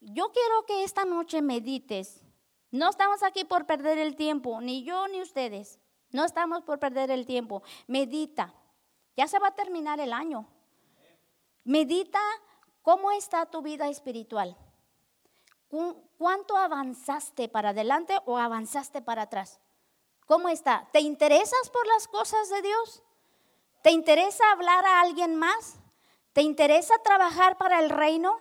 yo 0.00 0.32
quiero 0.32 0.64
que 0.64 0.82
esta 0.82 1.04
noche 1.04 1.42
medites, 1.42 2.22
no 2.70 2.88
estamos 2.88 3.22
aquí 3.22 3.44
por 3.44 3.66
perder 3.66 3.98
el 3.98 4.16
tiempo, 4.16 4.62
ni 4.62 4.82
yo 4.82 5.08
ni 5.08 5.20
ustedes. 5.20 5.78
No 6.10 6.24
estamos 6.24 6.62
por 6.62 6.78
perder 6.78 7.10
el 7.10 7.26
tiempo. 7.26 7.62
Medita. 7.86 8.54
Ya 9.14 9.28
se 9.28 9.38
va 9.38 9.48
a 9.48 9.54
terminar 9.54 10.00
el 10.00 10.14
año. 10.14 10.48
Medita 11.66 12.20
cómo 12.82 13.10
está 13.10 13.46
tu 13.46 13.60
vida 13.60 13.88
espiritual. 13.88 14.56
¿Cuánto 16.16 16.56
avanzaste 16.56 17.48
para 17.48 17.70
adelante 17.70 18.16
o 18.24 18.38
avanzaste 18.38 19.02
para 19.02 19.22
atrás? 19.22 19.58
¿Cómo 20.26 20.48
está? 20.48 20.88
¿Te 20.92 21.00
interesas 21.00 21.68
por 21.72 21.84
las 21.88 22.06
cosas 22.06 22.48
de 22.50 22.62
Dios? 22.62 23.02
¿Te 23.82 23.90
interesa 23.90 24.48
hablar 24.52 24.86
a 24.86 25.00
alguien 25.00 25.34
más? 25.34 25.74
¿Te 26.32 26.42
interesa 26.42 26.94
trabajar 27.02 27.58
para 27.58 27.80
el 27.80 27.90
reino? 27.90 28.38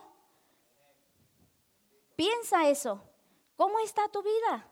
Piensa 2.16 2.70
eso. 2.70 3.02
¿Cómo 3.56 3.80
está 3.80 4.08
tu 4.10 4.22
vida? 4.22 4.70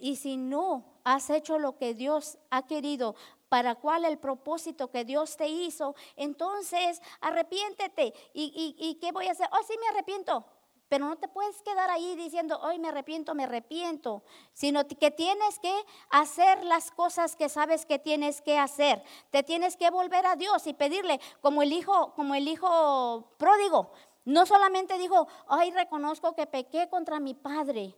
y 0.00 0.16
si 0.16 0.36
no 0.36 0.84
has 1.04 1.28
hecho 1.28 1.58
lo 1.58 1.76
que 1.76 1.92
Dios 1.94 2.38
ha 2.50 2.66
querido, 2.66 3.14
para 3.50 3.74
cuál 3.74 4.04
el 4.04 4.16
propósito 4.18 4.90
que 4.90 5.04
Dios 5.04 5.36
te 5.36 5.48
hizo, 5.48 5.94
entonces 6.16 7.02
arrepiéntete. 7.20 8.14
¿Y, 8.32 8.76
y, 8.78 8.94
qué 8.94 9.10
voy 9.12 9.26
a 9.26 9.32
hacer? 9.32 9.48
Oh, 9.52 9.62
sí, 9.66 9.74
me 9.78 9.88
arrepiento. 9.88 10.46
Pero 10.88 11.06
no 11.06 11.18
te 11.18 11.28
puedes 11.28 11.60
quedar 11.62 11.90
ahí 11.90 12.14
diciendo, 12.14 12.60
hoy 12.62 12.78
me 12.78 12.88
arrepiento, 12.88 13.34
me 13.34 13.44
arrepiento, 13.44 14.22
sino 14.52 14.86
que 14.86 15.10
tienes 15.10 15.58
que 15.58 15.72
hacer 16.10 16.64
las 16.64 16.92
cosas 16.92 17.36
que 17.36 17.48
sabes 17.48 17.86
que 17.86 17.98
tienes 17.98 18.40
que 18.40 18.56
hacer. 18.56 19.02
Te 19.30 19.42
tienes 19.42 19.76
que 19.76 19.90
volver 19.90 20.26
a 20.26 20.36
Dios 20.36 20.66
y 20.68 20.72
pedirle, 20.72 21.20
como 21.40 21.62
el 21.62 21.72
hijo, 21.72 22.12
como 22.14 22.36
el 22.36 22.46
hijo 22.46 23.34
pródigo. 23.36 23.92
No 24.24 24.46
solamente 24.46 24.96
dijo, 24.96 25.26
ay, 25.48 25.72
reconozco 25.72 26.34
que 26.34 26.46
pequé 26.46 26.88
contra 26.88 27.18
mi 27.18 27.34
padre, 27.34 27.96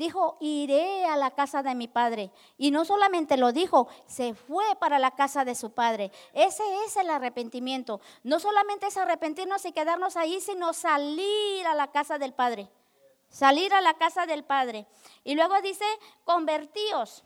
Dijo, 0.00 0.38
iré 0.40 1.04
a 1.04 1.14
la 1.18 1.32
casa 1.32 1.62
de 1.62 1.74
mi 1.74 1.86
padre. 1.86 2.30
Y 2.56 2.70
no 2.70 2.86
solamente 2.86 3.36
lo 3.36 3.52
dijo, 3.52 3.86
se 4.06 4.32
fue 4.32 4.64
para 4.76 4.98
la 4.98 5.10
casa 5.10 5.44
de 5.44 5.54
su 5.54 5.72
padre. 5.72 6.10
Ese 6.32 6.62
es 6.86 6.96
el 6.96 7.10
arrepentimiento. 7.10 8.00
No 8.22 8.40
solamente 8.40 8.86
es 8.86 8.96
arrepentirnos 8.96 9.62
y 9.66 9.72
quedarnos 9.72 10.16
ahí, 10.16 10.40
sino 10.40 10.72
salir 10.72 11.66
a 11.66 11.74
la 11.74 11.88
casa 11.88 12.16
del 12.16 12.32
padre. 12.32 12.70
Salir 13.28 13.74
a 13.74 13.82
la 13.82 13.92
casa 13.92 14.24
del 14.24 14.42
padre. 14.42 14.86
Y 15.22 15.34
luego 15.34 15.60
dice, 15.60 15.84
convertíos. 16.24 17.22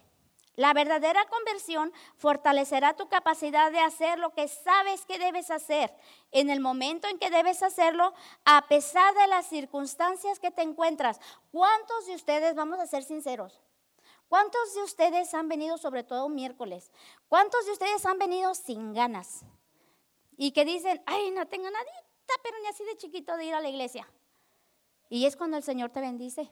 La 0.57 0.73
verdadera 0.73 1.25
conversión 1.27 1.93
fortalecerá 2.17 2.95
tu 2.95 3.09
capacidad 3.09 3.73
de 3.73 3.81
hacer 3.81 4.21
lo 4.21 4.33
que 4.35 4.47
sabes 4.47 5.05
que 5.05 5.19
debes 5.19 5.51
hacer 5.51 5.93
en 6.31 6.49
el 6.49 6.61
momento 6.61 7.09
en 7.09 7.19
que 7.19 7.31
debes 7.31 7.63
hacerlo, 7.63 8.15
a 8.45 8.67
pesar 8.69 9.15
de 9.15 9.27
las 9.27 9.47
circunstancias 9.47 10.39
que 10.39 10.53
te 10.53 10.63
encuentras. 10.63 11.21
¿Cuántos 11.51 12.07
de 12.07 12.15
ustedes, 12.15 12.55
vamos 12.55 12.79
a 12.79 12.87
ser 12.87 13.03
sinceros, 13.03 13.61
cuántos 14.29 14.75
de 14.75 14.83
ustedes 14.83 15.35
han 15.35 15.49
venido, 15.49 15.77
sobre 15.77 16.05
todo 16.05 16.29
miércoles, 16.29 16.93
cuántos 17.29 17.67
de 17.67 17.73
ustedes 17.73 18.07
han 18.07 18.19
venido 18.19 18.55
sin 18.55 18.95
ganas? 18.95 19.45
Y 20.37 20.53
que 20.53 20.65
dicen, 20.65 21.03
ay, 21.07 21.33
no 21.33 21.47
tengo 21.47 21.69
nadita, 21.69 22.35
pero 22.45 22.59
ni 22.61 22.69
así 22.69 22.85
de 22.85 22.97
chiquito 22.97 23.37
de 23.37 23.47
ir 23.47 23.55
a 23.55 23.61
la 23.61 23.69
iglesia. 23.69 24.09
Y 25.09 25.27
es 25.27 25.37
cuando 25.37 25.57
el 25.57 25.63
Señor 25.65 25.91
te 25.91 26.01
bendice 26.01 26.49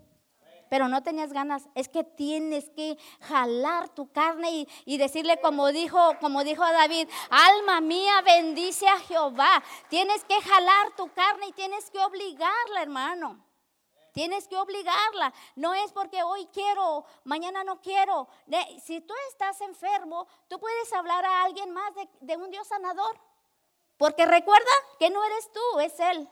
pero 0.72 0.88
no 0.88 1.02
tenías 1.02 1.34
ganas. 1.34 1.68
Es 1.74 1.90
que 1.90 2.02
tienes 2.02 2.70
que 2.70 2.96
jalar 3.20 3.90
tu 3.90 4.10
carne 4.10 4.66
y, 4.86 4.96
decirle 4.96 5.38
como 5.38 5.68
dijo, 5.68 5.98
como 6.18 6.44
dijo 6.44 6.62
David, 6.62 7.10
alma 7.28 7.82
mía, 7.82 8.22
bendice 8.22 8.88
a 8.88 8.98
Jehová. 9.00 9.62
Tienes 9.90 10.24
que 10.24 10.40
jalar 10.40 10.96
tu 10.96 11.12
carne 11.12 11.48
y 11.48 11.52
tienes 11.52 11.90
que 11.90 11.98
obligarla, 11.98 12.80
hermano. 12.80 13.44
Tienes 14.12 14.48
que 14.48 14.56
obligarla. 14.56 15.34
No 15.56 15.74
es 15.74 15.92
porque 15.92 16.22
hoy 16.22 16.48
quiero, 16.54 17.04
mañana 17.24 17.64
no 17.64 17.82
quiero. 17.82 18.26
Si 18.82 19.02
tú 19.02 19.12
estás 19.28 19.60
enfermo, 19.60 20.26
tú 20.48 20.58
puedes 20.58 20.90
hablar 20.94 21.22
a 21.26 21.42
alguien 21.42 21.70
más 21.70 21.94
de, 21.94 22.08
de 22.22 22.38
un 22.38 22.50
Dios 22.50 22.66
sanador. 22.66 23.20
Porque 23.98 24.24
recuerda 24.24 24.72
que 24.98 25.10
no 25.10 25.22
eres 25.22 25.52
tú, 25.52 25.80
es 25.80 26.00
Él. 26.00 26.26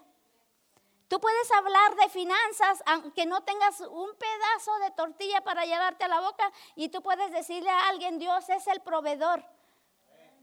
Tú 1.11 1.19
puedes 1.19 1.51
hablar 1.51 1.97
de 1.97 2.09
finanzas 2.09 2.85
aunque 2.87 3.27
no 3.27 3.43
tengas 3.43 3.81
un 3.81 4.11
pedazo 4.15 4.79
de 4.79 4.93
tortilla 4.93 5.41
para 5.41 5.65
llevarte 5.65 6.05
a 6.05 6.09
la 6.09 6.21
boca 6.21 6.53
y 6.77 6.89
tú 6.89 7.03
puedes 7.03 7.33
decirle 7.33 7.69
a 7.69 7.89
alguien, 7.89 8.21
Dios 8.21 8.49
es 8.49 8.69
el 8.69 8.81
proveedor. 8.81 9.45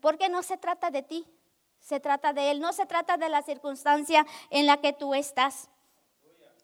Porque 0.02 0.28
no 0.28 0.44
se 0.44 0.58
trata 0.58 0.92
de 0.92 1.04
ti, 1.04 1.26
se 1.80 2.02
trata 2.02 2.34
de 2.34 2.52
Él, 2.52 2.60
no 2.60 2.74
se 2.74 2.86
trata 2.86 3.16
de 3.16 3.30
la 3.30 3.44
circunstancia 3.44 4.26
en 4.50 4.66
la 4.66 4.82
que 4.82 4.92
tú 4.92 5.14
estás. 5.14 5.70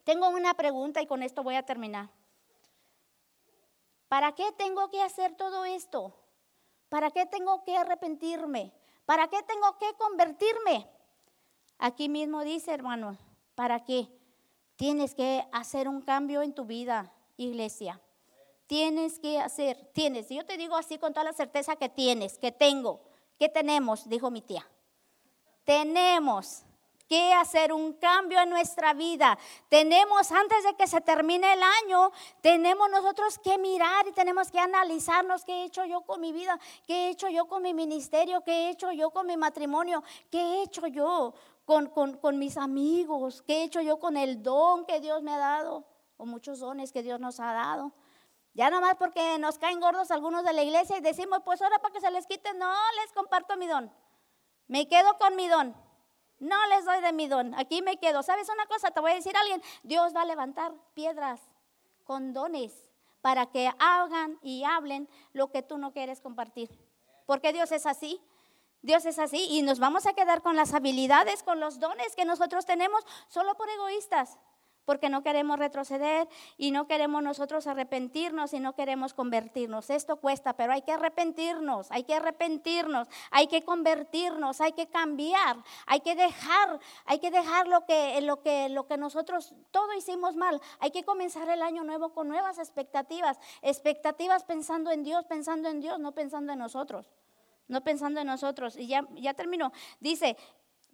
Tengo 0.03 0.27
una 0.27 0.53
pregunta 0.53 1.01
y 1.01 1.07
con 1.07 1.23
esto 1.23 1.41
voy 1.41 1.55
a 1.55 1.63
terminar. 1.63 2.09
¿Para 4.09 4.33
qué 4.33 4.51
tengo 4.51 4.89
que 4.89 5.01
hacer 5.01 5.37
todo 5.37 5.63
esto? 5.63 6.13
¿Para 6.89 7.09
qué 7.09 7.25
tengo 7.25 7.63
que 7.63 7.77
arrepentirme? 7.77 8.73
¿Para 9.05 9.29
qué 9.29 9.41
tengo 9.43 9.77
que 9.77 9.93
convertirme? 9.93 10.89
Aquí 11.77 12.09
mismo 12.09 12.43
dice, 12.43 12.73
hermano, 12.73 13.17
¿Para 13.55 13.83
qué? 13.83 14.07
Tienes 14.75 15.13
que 15.13 15.45
hacer 15.51 15.87
un 15.87 16.01
cambio 16.01 16.41
en 16.41 16.53
tu 16.53 16.65
vida, 16.65 17.13
iglesia. 17.37 18.01
Tienes 18.67 19.19
que 19.19 19.39
hacer, 19.39 19.91
tienes. 19.93 20.29
Yo 20.29 20.45
te 20.45 20.57
digo 20.57 20.75
así 20.75 20.97
con 20.97 21.13
toda 21.13 21.25
la 21.25 21.33
certeza 21.33 21.75
que 21.75 21.89
tienes, 21.89 22.37
que 22.37 22.51
tengo, 22.51 23.01
que 23.37 23.49
tenemos, 23.49 24.09
dijo 24.09 24.31
mi 24.31 24.41
tía. 24.41 24.67
Tenemos 25.63 26.63
que 27.07 27.33
hacer 27.33 27.71
un 27.71 27.93
cambio 27.93 28.41
en 28.41 28.49
nuestra 28.49 28.93
vida. 28.93 29.37
Tenemos, 29.69 30.31
antes 30.31 30.63
de 30.63 30.75
que 30.75 30.87
se 30.87 31.01
termine 31.01 31.53
el 31.53 31.61
año, 31.61 32.11
tenemos 32.41 32.89
nosotros 32.89 33.37
que 33.39 33.57
mirar 33.57 34.07
y 34.07 34.13
tenemos 34.13 34.49
que 34.49 34.59
analizarnos 34.59 35.45
qué 35.45 35.53
he 35.53 35.65
hecho 35.65 35.85
yo 35.85 36.01
con 36.01 36.21
mi 36.21 36.31
vida, 36.31 36.59
qué 36.87 37.07
he 37.07 37.09
hecho 37.09 37.29
yo 37.29 37.45
con 37.45 37.61
mi 37.61 37.73
ministerio, 37.73 38.41
qué 38.41 38.51
he 38.51 38.69
hecho 38.71 38.91
yo 38.91 39.11
con 39.11 39.27
mi 39.27 39.37
matrimonio, 39.37 40.03
qué 40.31 40.39
he 40.39 40.63
hecho 40.63 40.87
yo 40.87 41.33
con, 41.65 42.39
mis 42.39 42.57
amigos, 42.57 43.41
qué 43.41 43.61
he 43.61 43.63
hecho 43.63 43.81
yo 43.81 43.99
con 43.99 44.17
el 44.17 44.43
don 44.43 44.85
que 44.85 44.99
Dios 44.99 45.23
me 45.23 45.33
ha 45.33 45.37
dado, 45.37 45.85
o 46.17 46.25
muchos 46.25 46.59
dones 46.59 46.91
que 46.91 47.03
Dios 47.03 47.19
nos 47.19 47.39
ha 47.39 47.53
dado. 47.53 47.93
Ya 48.53 48.69
nomás 48.69 48.95
porque 48.95 49.39
nos 49.39 49.57
caen 49.57 49.79
gordos 49.79 50.11
algunos 50.11 50.43
de 50.43 50.53
la 50.53 50.61
iglesia 50.61 50.97
y 50.97 51.01
decimos, 51.01 51.39
pues 51.43 51.61
ahora 51.61 51.79
para 51.79 51.93
que 51.93 52.01
se 52.01 52.11
les 52.11 52.27
quite, 52.27 52.53
no 52.53 52.71
les 53.01 53.11
comparto 53.13 53.57
mi 53.57 53.67
don. 53.67 53.91
Me 54.67 54.87
quedo 54.87 55.17
con 55.17 55.35
mi 55.35 55.47
don. 55.47 55.75
No 56.39 56.55
les 56.67 56.85
doy 56.85 57.01
de 57.01 57.13
mi 57.13 57.27
don. 57.27 57.55
Aquí 57.55 57.81
me 57.81 57.97
quedo. 57.97 58.21
¿Sabes 58.21 58.49
una 58.49 58.65
cosa? 58.65 58.91
Te 58.91 58.99
voy 58.99 59.11
a 59.11 59.15
decir 59.15 59.35
a 59.35 59.39
alguien. 59.39 59.61
Dios 59.81 60.13
va 60.15 60.21
a 60.21 60.25
levantar 60.25 60.73
piedras 60.93 61.39
con 62.03 62.33
dones 62.33 62.89
para 63.21 63.45
que 63.45 63.71
hagan 63.79 64.37
y 64.41 64.63
hablen 64.65 65.09
lo 65.31 65.51
que 65.51 65.61
tú 65.61 65.77
no 65.77 65.93
quieres 65.93 66.21
compartir. 66.21 66.69
Porque 67.25 67.53
Dios 67.53 67.71
es 67.71 67.85
así. 67.85 68.21
Dios 68.83 69.05
es 69.05 69.17
así 69.17 69.47
y 69.49 69.61
nos 69.61 69.79
vamos 69.79 70.05
a 70.05 70.13
quedar 70.13 70.41
con 70.41 70.57
las 70.57 70.73
habilidades, 70.73 71.41
con 71.41 71.61
los 71.61 71.79
dones 71.79 72.17
que 72.17 72.25
nosotros 72.25 72.65
tenemos 72.65 73.01
solo 73.29 73.55
por 73.55 73.69
egoístas, 73.69 74.37
porque 74.83 75.07
no 75.07 75.23
queremos 75.23 75.57
retroceder 75.57 76.27
y 76.57 76.71
no 76.71 76.85
queremos 76.85 77.23
nosotros 77.23 77.65
arrepentirnos 77.65 78.53
y 78.53 78.59
no 78.59 78.75
queremos 78.75 79.13
convertirnos. 79.13 79.89
Esto 79.89 80.17
cuesta, 80.17 80.57
pero 80.57 80.73
hay 80.73 80.81
que 80.81 80.91
arrepentirnos, 80.91 81.89
hay 81.91 82.03
que 82.03 82.15
arrepentirnos, 82.15 83.07
hay 83.31 83.47
que 83.47 83.61
convertirnos, 83.61 84.59
hay 84.59 84.73
que 84.73 84.87
cambiar, 84.87 85.63
hay 85.85 86.01
que 86.01 86.15
dejar, 86.15 86.77
hay 87.05 87.19
que 87.19 87.31
dejar 87.31 87.69
lo 87.69 87.85
que 87.85 88.19
lo 88.19 88.41
que 88.41 88.67
lo 88.67 88.85
que 88.85 88.97
nosotros 88.97 89.53
todo 89.71 89.93
hicimos 89.93 90.35
mal. 90.35 90.59
Hay 90.79 90.91
que 90.91 91.05
comenzar 91.05 91.47
el 91.47 91.61
año 91.61 91.85
nuevo 91.85 92.13
con 92.13 92.27
nuevas 92.27 92.57
expectativas, 92.57 93.39
expectativas 93.61 94.43
pensando 94.43 94.91
en 94.91 95.05
Dios, 95.05 95.23
pensando 95.23 95.69
en 95.69 95.79
Dios, 95.79 95.99
no 95.99 96.11
pensando 96.11 96.51
en 96.51 96.59
nosotros 96.59 97.09
no 97.67 97.83
pensando 97.83 98.21
en 98.21 98.27
nosotros. 98.27 98.75
Y 98.77 98.87
ya, 98.87 99.07
ya 99.15 99.33
terminó. 99.33 99.71
Dice, 99.99 100.37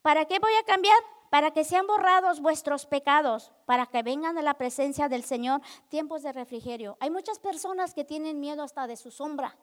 ¿para 0.01 0.26
qué 0.26 0.39
voy 0.39 0.53
a 0.53 0.65
cambiar? 0.65 0.97
Para 1.30 1.51
que 1.51 1.63
sean 1.63 1.86
borrados 1.86 2.41
vuestros 2.41 2.86
pecados, 2.86 3.51
para 3.65 3.86
que 3.86 4.01
vengan 4.01 4.38
a 4.38 4.41
la 4.41 4.55
presencia 4.55 5.09
del 5.09 5.24
Señor 5.24 5.61
tiempos 5.89 6.24
de 6.24 6.34
refrigerio. 6.34 6.97
Hay 6.99 7.11
muchas 7.11 7.39
personas 7.39 7.93
que 7.93 8.03
tienen 8.03 8.39
miedo 8.39 8.63
hasta 8.63 8.88
de 8.88 8.97
su 8.97 9.11
sombra, 9.11 9.55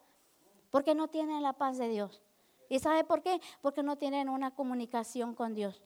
porque 0.69 0.95
no 0.95 1.09
tienen 1.09 1.43
la 1.43 1.53
paz 1.53 1.77
de 1.77 1.89
Dios. 1.89 2.23
¿Y 2.69 2.79
sabe 2.79 3.03
por 3.03 3.21
qué? 3.21 3.39
Porque 3.61 3.83
no 3.83 3.97
tienen 3.97 4.29
una 4.29 4.51
comunicación 4.51 5.35
con 5.35 5.53
Dios. 5.53 5.83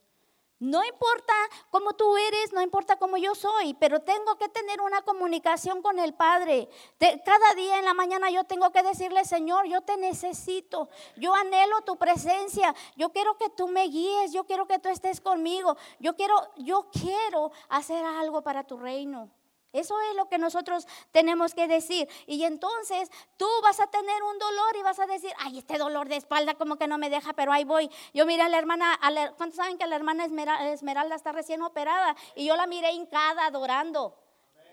No 0.62 0.86
importa 0.86 1.34
cómo 1.72 1.93
tú 1.93 2.16
eres, 2.18 2.53
no 2.53 2.62
importa 2.62 2.97
cómo 2.97 3.18
yo 3.18 3.34
soy, 3.34 3.74
pero 3.74 4.01
tengo 4.01 4.36
que 4.38 4.47
tener 4.47 4.80
una 4.80 5.01
comunicación 5.01 5.82
con 5.82 5.97
el 5.97 6.14
Padre. 6.14 6.70
cada 6.99 7.55
día 7.55 7.80
en 7.80 7.86
la 7.86 7.95
mañana 7.95 8.30
yo 8.30 8.43
tengo 8.43 8.72
que 8.72 8.84
decirle, 8.84 9.26
Señor, 9.26 9.66
yo 9.66 9.82
te 9.82 9.97
necesito, 9.97 10.88
yo 11.16 11.34
anhelo 11.34 11.82
tu 11.82 11.97
presencia, 11.97 12.76
yo 12.95 13.09
quiero 13.09 13.39
que 13.39 13.49
tú 13.49 13.70
me 13.70 13.86
guíes, 13.86 14.34
yo 14.34 14.43
quiero 14.43 14.68
que 14.68 14.78
tú 14.78 14.89
estés 14.89 15.20
conmigo, 15.20 15.78
yo 15.97 16.16
quiero, 16.16 16.36
yo 16.57 16.91
quiero 16.91 17.51
hacer 17.68 18.05
algo 18.05 18.43
para 18.43 18.64
tu 18.64 18.78
reino. 18.78 19.32
Eso 19.74 19.95
es 20.09 20.15
lo 20.15 20.28
que 20.28 20.38
nosotros 20.38 20.86
tenemos 21.11 21.53
que 21.53 21.67
decir. 21.67 22.09
Y 22.28 22.43
entonces 22.43 23.09
tú 23.38 23.47
vas 23.63 23.80
a 23.80 23.88
tener 23.88 24.24
un 24.24 24.38
dolor 24.38 24.76
y 24.78 24.84
vas 24.84 24.99
a 24.99 25.05
decir, 25.05 25.32
ay, 25.39 25.59
este 25.59 25.78
dolor 25.78 26.09
de 26.09 26.17
espalda 26.17 26.55
como 26.55 26.76
que 26.76 26.88
no 26.88 26.97
me 26.97 27.09
deja, 27.09 27.34
pero 27.34 27.53
ahí 27.53 27.63
voy. 27.63 27.89
Yo 28.13 28.26
miré 28.26 28.43
a 28.43 28.49
la 28.49 28.57
hermana, 28.57 28.99
¿cuántos 29.38 29.55
saben 29.55 29.78
que 29.78 29.88
la 29.88 29.95
hermana 29.95 30.26
Esmeralda, 30.26 31.15
está 31.15 31.32
recién 31.32 31.61
operada? 31.61 32.15
Y 32.36 32.45
yo 32.45 32.55
la 32.55 32.67
miré 32.67 32.91
hincada 32.91 33.45
adorando. 33.45 34.17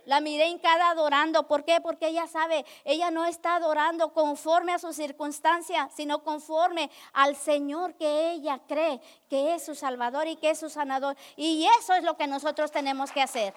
La 0.05 0.21
miré 0.21 0.49
hincada 0.49 0.91
adorando. 0.91 1.47
¿Por 1.47 1.65
qué? 1.65 1.81
Porque 1.81 2.09
ella 2.09 2.27
sabe, 2.27 2.65
ella 2.85 3.11
no 3.11 3.27
está 3.27 3.57
adorando 3.57 4.15
conforme 4.15 4.73
a 4.73 4.79
su 4.79 4.93
circunstancia, 4.95 5.91
sino 5.95 6.25
conforme 6.25 6.91
al 7.13 7.37
Señor 7.37 7.95
que 7.95 8.33
ella 8.33 8.59
cree 8.67 9.01
que 9.29 9.55
es 9.55 9.65
su 9.65 9.75
Salvador 9.75 10.27
y 10.27 10.37
que 10.37 10.51
es 10.51 10.59
su 10.59 10.71
sanador. 10.71 11.15
Y 11.37 11.69
eso 11.79 11.93
es 11.93 12.03
lo 12.05 12.17
que 12.17 12.27
nosotros 12.27 12.73
tenemos 12.73 13.13
que 13.13 13.21
hacer. 13.21 13.55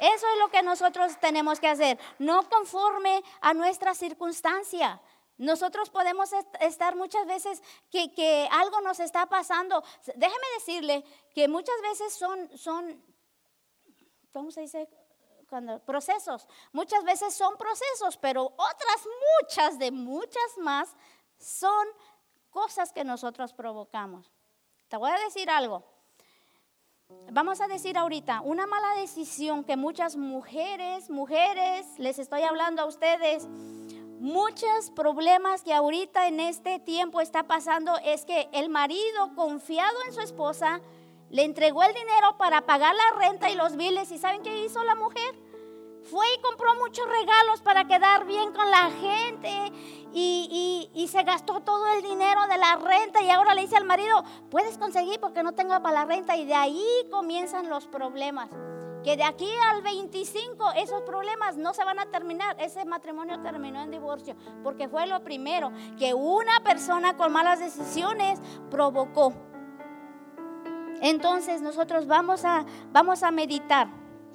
Eso 0.00 0.26
es 0.26 0.38
lo 0.38 0.48
que 0.48 0.62
nosotros 0.62 1.18
tenemos 1.20 1.60
que 1.60 1.68
hacer, 1.68 1.98
no 2.18 2.48
conforme 2.48 3.22
a 3.40 3.54
nuestra 3.54 3.94
circunstancia. 3.94 5.00
Nosotros 5.36 5.88
podemos 5.90 6.30
estar 6.60 6.96
muchas 6.96 7.26
veces 7.26 7.62
que, 7.90 8.48
algo 8.50 8.80
nos 8.80 8.98
está 9.00 9.26
pasando. 9.26 9.82
Déjeme 10.16 10.46
decirle 10.58 11.04
que 11.32 11.46
muchas 11.46 11.80
veces 11.82 12.12
son, 12.12 12.58
son 12.58 13.04
¿cómo 14.32 14.50
se 14.50 14.62
dice? 14.62 14.88
Cuando, 15.48 15.78
procesos. 15.80 16.46
Muchas 16.72 17.04
veces 17.04 17.34
son 17.34 17.56
procesos, 17.56 18.16
pero 18.18 18.44
otras 18.44 19.06
muchas 19.40 19.78
de 19.78 19.90
muchas 19.90 20.58
más 20.58 20.94
son 21.38 21.86
cosas 22.50 22.92
que 22.92 23.04
nosotros 23.04 23.52
provocamos. 23.52 24.32
Te 24.88 24.96
voy 24.96 25.10
a 25.10 25.18
decir 25.18 25.48
algo 25.50 25.84
vamos 27.38 27.60
a 27.60 27.68
decir 27.68 27.96
ahorita, 27.96 28.40
una 28.40 28.66
mala 28.66 28.94
decisión 29.00 29.64
que 29.64 29.76
muchas 29.76 30.16
mujeres, 30.16 31.10
mujeres, 31.10 31.86
les 31.98 32.18
estoy 32.18 32.42
hablando 32.42 32.82
a 32.82 32.86
ustedes, 32.86 33.46
muchos 34.18 34.90
problemas 34.96 35.62
que 35.62 35.72
ahorita 35.72 36.26
en 36.26 36.40
este 36.40 36.80
tiempo 36.80 37.20
está 37.20 37.44
pasando 37.44 37.96
es 38.04 38.24
que 38.24 38.48
el 38.52 38.68
marido 38.68 39.34
confiado 39.36 39.96
en 40.06 40.14
su 40.14 40.20
esposa 40.20 40.80
le 41.30 41.44
entregó 41.44 41.82
el 41.82 41.94
dinero 41.94 42.36
para 42.38 42.62
pagar 42.62 42.94
la 42.94 43.20
renta 43.20 43.50
y 43.50 43.54
los 43.54 43.76
biles 43.76 44.10
y 44.10 44.18
¿saben 44.18 44.42
qué 44.42 44.64
hizo 44.64 44.82
la 44.82 44.94
mujer? 44.94 45.47
Fue 46.10 46.26
y 46.34 46.42
compró 46.42 46.74
muchos 46.76 47.06
regalos 47.06 47.60
para 47.62 47.86
quedar 47.86 48.24
bien 48.24 48.52
con 48.52 48.70
la 48.70 48.90
gente 48.90 49.72
y, 50.12 51.06
se 51.10 51.22
gastó 51.22 51.60
todo 51.60 51.86
el 51.94 52.02
dinero 52.02 52.46
de 52.48 52.58
la 52.58 52.76
renta 52.76 53.22
y 53.22 53.30
ahora 53.30 53.54
le 53.54 53.62
dice 53.62 53.76
al 53.76 53.84
marido, 53.84 54.22
puedes 54.50 54.76
conseguir 54.76 55.18
porque 55.20 55.42
no 55.42 55.52
tengo 55.52 55.70
para 55.82 56.00
la 56.00 56.04
renta 56.04 56.36
y 56.36 56.44
de 56.44 56.54
ahí 56.54 56.84
comienzan 57.10 57.70
los 57.70 57.86
problemas 57.86 58.50
que 59.02 59.16
de 59.16 59.24
aquí 59.24 59.48
al 59.70 59.80
25 59.80 60.72
esos 60.76 61.02
problemas 61.02 61.56
no 61.56 61.72
se 61.72 61.84
van 61.84 61.98
a 61.98 62.06
terminar. 62.06 62.56
Ese 62.60 62.84
matrimonio 62.84 63.40
terminó 63.40 63.80
en 63.80 63.90
divorcio 63.90 64.36
porque 64.62 64.88
fue 64.88 65.06
lo 65.06 65.22
primero 65.22 65.72
que 65.98 66.12
una 66.12 66.60
persona 66.60 67.16
con 67.16 67.32
malas 67.32 67.58
decisiones 67.58 68.40
provocó. 68.70 69.32
Entonces 71.00 71.62
nosotros 71.62 72.06
vamos 72.06 72.44
a, 72.44 72.66
vamos 72.92 73.22
a 73.22 73.30
meditar. 73.30 73.88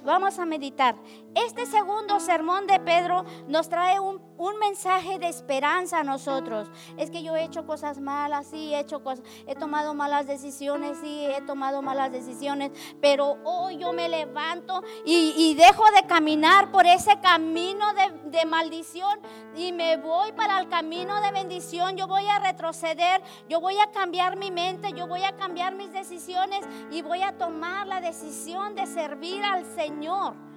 Vamos 0.04 0.38
a 0.38 0.46
meditar. 0.46 0.96
Este 1.36 1.66
segundo 1.66 2.20
sermón 2.20 2.68
de 2.68 2.80
Pedro 2.80 3.26
nos 3.48 3.68
trae 3.68 4.00
un, 4.00 4.22
mensaje 4.60 5.20
de 5.20 5.30
esperanza 5.30 6.00
a 6.00 6.04
nosotros. 6.04 6.70
Es 6.98 7.10
que 7.10 7.24
yo 7.24 7.36
he 7.36 7.44
hecho 7.46 7.66
cosas 7.66 8.00
malas, 8.00 8.48
sí, 8.48 8.74
he 8.74 8.80
hecho 8.80 9.02
cosas, 9.02 9.26
he 9.48 9.56
tomado 9.56 9.94
malas 9.94 10.28
decisiones, 10.28 10.98
sí, 11.02 11.26
he 11.26 11.42
tomado 11.42 11.82
malas 11.82 12.12
decisiones, 12.12 12.72
pero 13.02 13.38
hoy 13.46 13.78
yo 13.78 13.94
me 13.94 14.10
levanto 14.10 14.84
y, 15.06 15.56
dejo 15.56 15.84
de 15.96 16.06
caminar 16.08 16.72
por 16.72 16.86
ese 16.86 17.20
camino 17.22 17.94
de, 17.94 18.30
de 18.38 18.46
maldición 18.46 19.20
y 19.56 19.72
me 19.72 19.98
voy 19.98 20.34
para 20.34 20.60
el 20.60 20.68
camino 20.68 21.22
de 21.22 21.32
bendición. 21.32 21.96
Yo 21.96 22.08
voy 22.08 22.28
a 22.28 22.40
retroceder, 22.40 23.22
yo 23.48 23.62
voy 23.62 23.78
a 23.80 23.92
cambiar 23.92 24.36
mi 24.38 24.52
mente, 24.52 24.92
yo 24.94 25.08
voy 25.08 25.24
a 25.24 25.36
cambiar 25.38 25.76
mis 25.76 25.92
decisiones 25.94 26.66
y 26.92 27.02
voy 27.02 27.22
a 27.22 27.38
tomar 27.38 27.88
la 27.88 28.02
decisión 28.02 28.76
de 28.76 28.86
servir 28.88 29.44
al 29.44 29.66
Señor. 29.74 30.53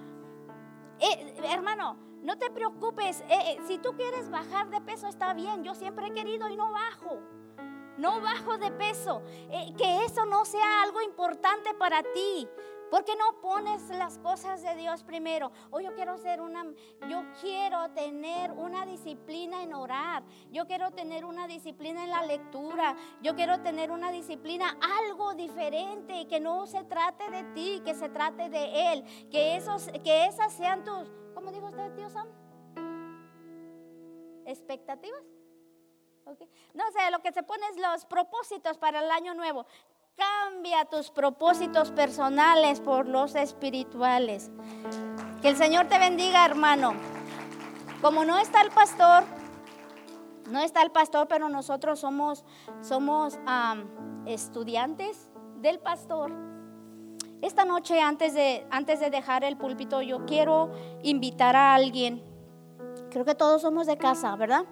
Eh, 0.99 1.35
hermano, 1.43 1.97
no 2.23 2.37
te 2.37 2.49
preocupes. 2.49 3.21
Eh, 3.21 3.27
eh, 3.29 3.57
si 3.67 3.77
tú 3.77 3.95
quieres 3.95 4.29
bajar 4.29 4.69
de 4.69 4.81
peso, 4.81 5.07
está 5.07 5.33
bien. 5.33 5.63
Yo 5.63 5.75
siempre 5.75 6.07
he 6.07 6.13
querido 6.13 6.49
y 6.49 6.57
no 6.57 6.71
bajo. 6.71 7.19
No 7.97 8.21
bajo 8.21 8.57
de 8.57 8.71
peso. 8.71 9.23
que 9.77 10.05
eso 10.05 10.25
no 10.25 10.45
sea 10.45 10.83
algo 10.83 11.01
importante 11.01 11.73
para 11.73 12.03
ti. 12.03 12.47
¿Por 12.89 13.03
qué 13.03 13.15
no 13.15 13.41
pones 13.41 13.89
las 13.89 14.17
cosas 14.19 14.61
de 14.61 14.75
Dios 14.75 15.03
primero? 15.03 15.51
O 15.71 15.79
yo 15.79 15.93
quiero 15.95 16.17
ser 16.17 16.41
una, 16.41 16.65
yo 17.09 17.23
quiero 17.41 17.89
tener 17.91 18.51
una 18.51 18.85
disciplina 18.85 19.63
en 19.63 19.73
orar. 19.73 20.23
Yo 20.51 20.65
quiero 20.67 20.91
tener 20.91 21.25
una 21.25 21.47
disciplina 21.47 22.03
en 22.03 22.09
la 22.11 22.23
lectura. 22.23 22.95
Yo 23.21 23.35
quiero 23.35 23.61
tener 23.61 23.91
una 23.91 24.11
disciplina, 24.11 24.77
algo 24.99 25.33
diferente, 25.33 26.27
que 26.27 26.39
no 26.39 26.65
se 26.65 26.83
trate 26.85 27.29
de 27.29 27.43
ti, 27.53 27.81
que 27.83 27.93
se 27.93 28.09
trate 28.09 28.49
de 28.49 28.93
Él. 28.93 29.29
Que, 29.29 29.57
esos, 29.57 29.89
que 30.03 30.25
esas 30.25 30.53
sean 30.53 30.83
tus, 30.83 31.11
¿cómo 31.33 31.51
dijo 31.51 31.67
usted, 31.67 31.93
tío 31.95 32.09
Sam? 32.09 32.27
¿Expectativas? 34.45 35.23
No 36.73 36.83
sé, 36.91 37.11
lo 37.11 37.19
que 37.19 37.31
se 37.31 37.43
pone 37.43 37.65
es 37.69 37.77
los 37.77 38.05
propósitos 38.05 38.77
para 38.77 38.99
el 38.99 39.11
año 39.11 39.33
nuevo. 39.33 39.65
Cambia 40.17 40.85
tus 40.85 41.11
propósitos 41.11 41.91
personales 41.91 42.79
por 42.79 43.07
los 43.07 43.35
espirituales. 43.35 44.49
Que 45.43 45.49
el 45.49 45.57
Señor 45.57 45.87
te 45.87 45.99
bendiga, 45.99 46.43
hermano. 46.43 46.95
Como 48.01 48.25
no 48.25 48.39
está 48.39 48.61
el 48.61 48.71
pastor, 48.71 49.23
no 50.49 50.59
está 50.59 50.81
el 50.81 50.89
pastor, 50.89 51.27
pero 51.27 51.49
nosotros 51.49 51.99
somos, 51.99 52.43
somos 52.81 53.37
estudiantes 54.25 55.29
del 55.57 55.77
pastor. 55.79 56.31
Esta 57.43 57.63
noche, 57.65 58.01
antes 58.01 58.33
de, 58.33 58.65
antes 58.71 58.99
de 58.99 59.11
dejar 59.11 59.43
el 59.43 59.55
púlpito, 59.55 60.01
yo 60.01 60.25
quiero 60.25 60.71
invitar 61.03 61.55
a 61.55 61.75
alguien. 61.75 62.23
Creo 63.11 63.23
que 63.23 63.35
todos 63.35 63.61
somos 63.61 63.85
de 63.85 63.97
casa, 63.97 64.35
¿verdad? 64.35 64.65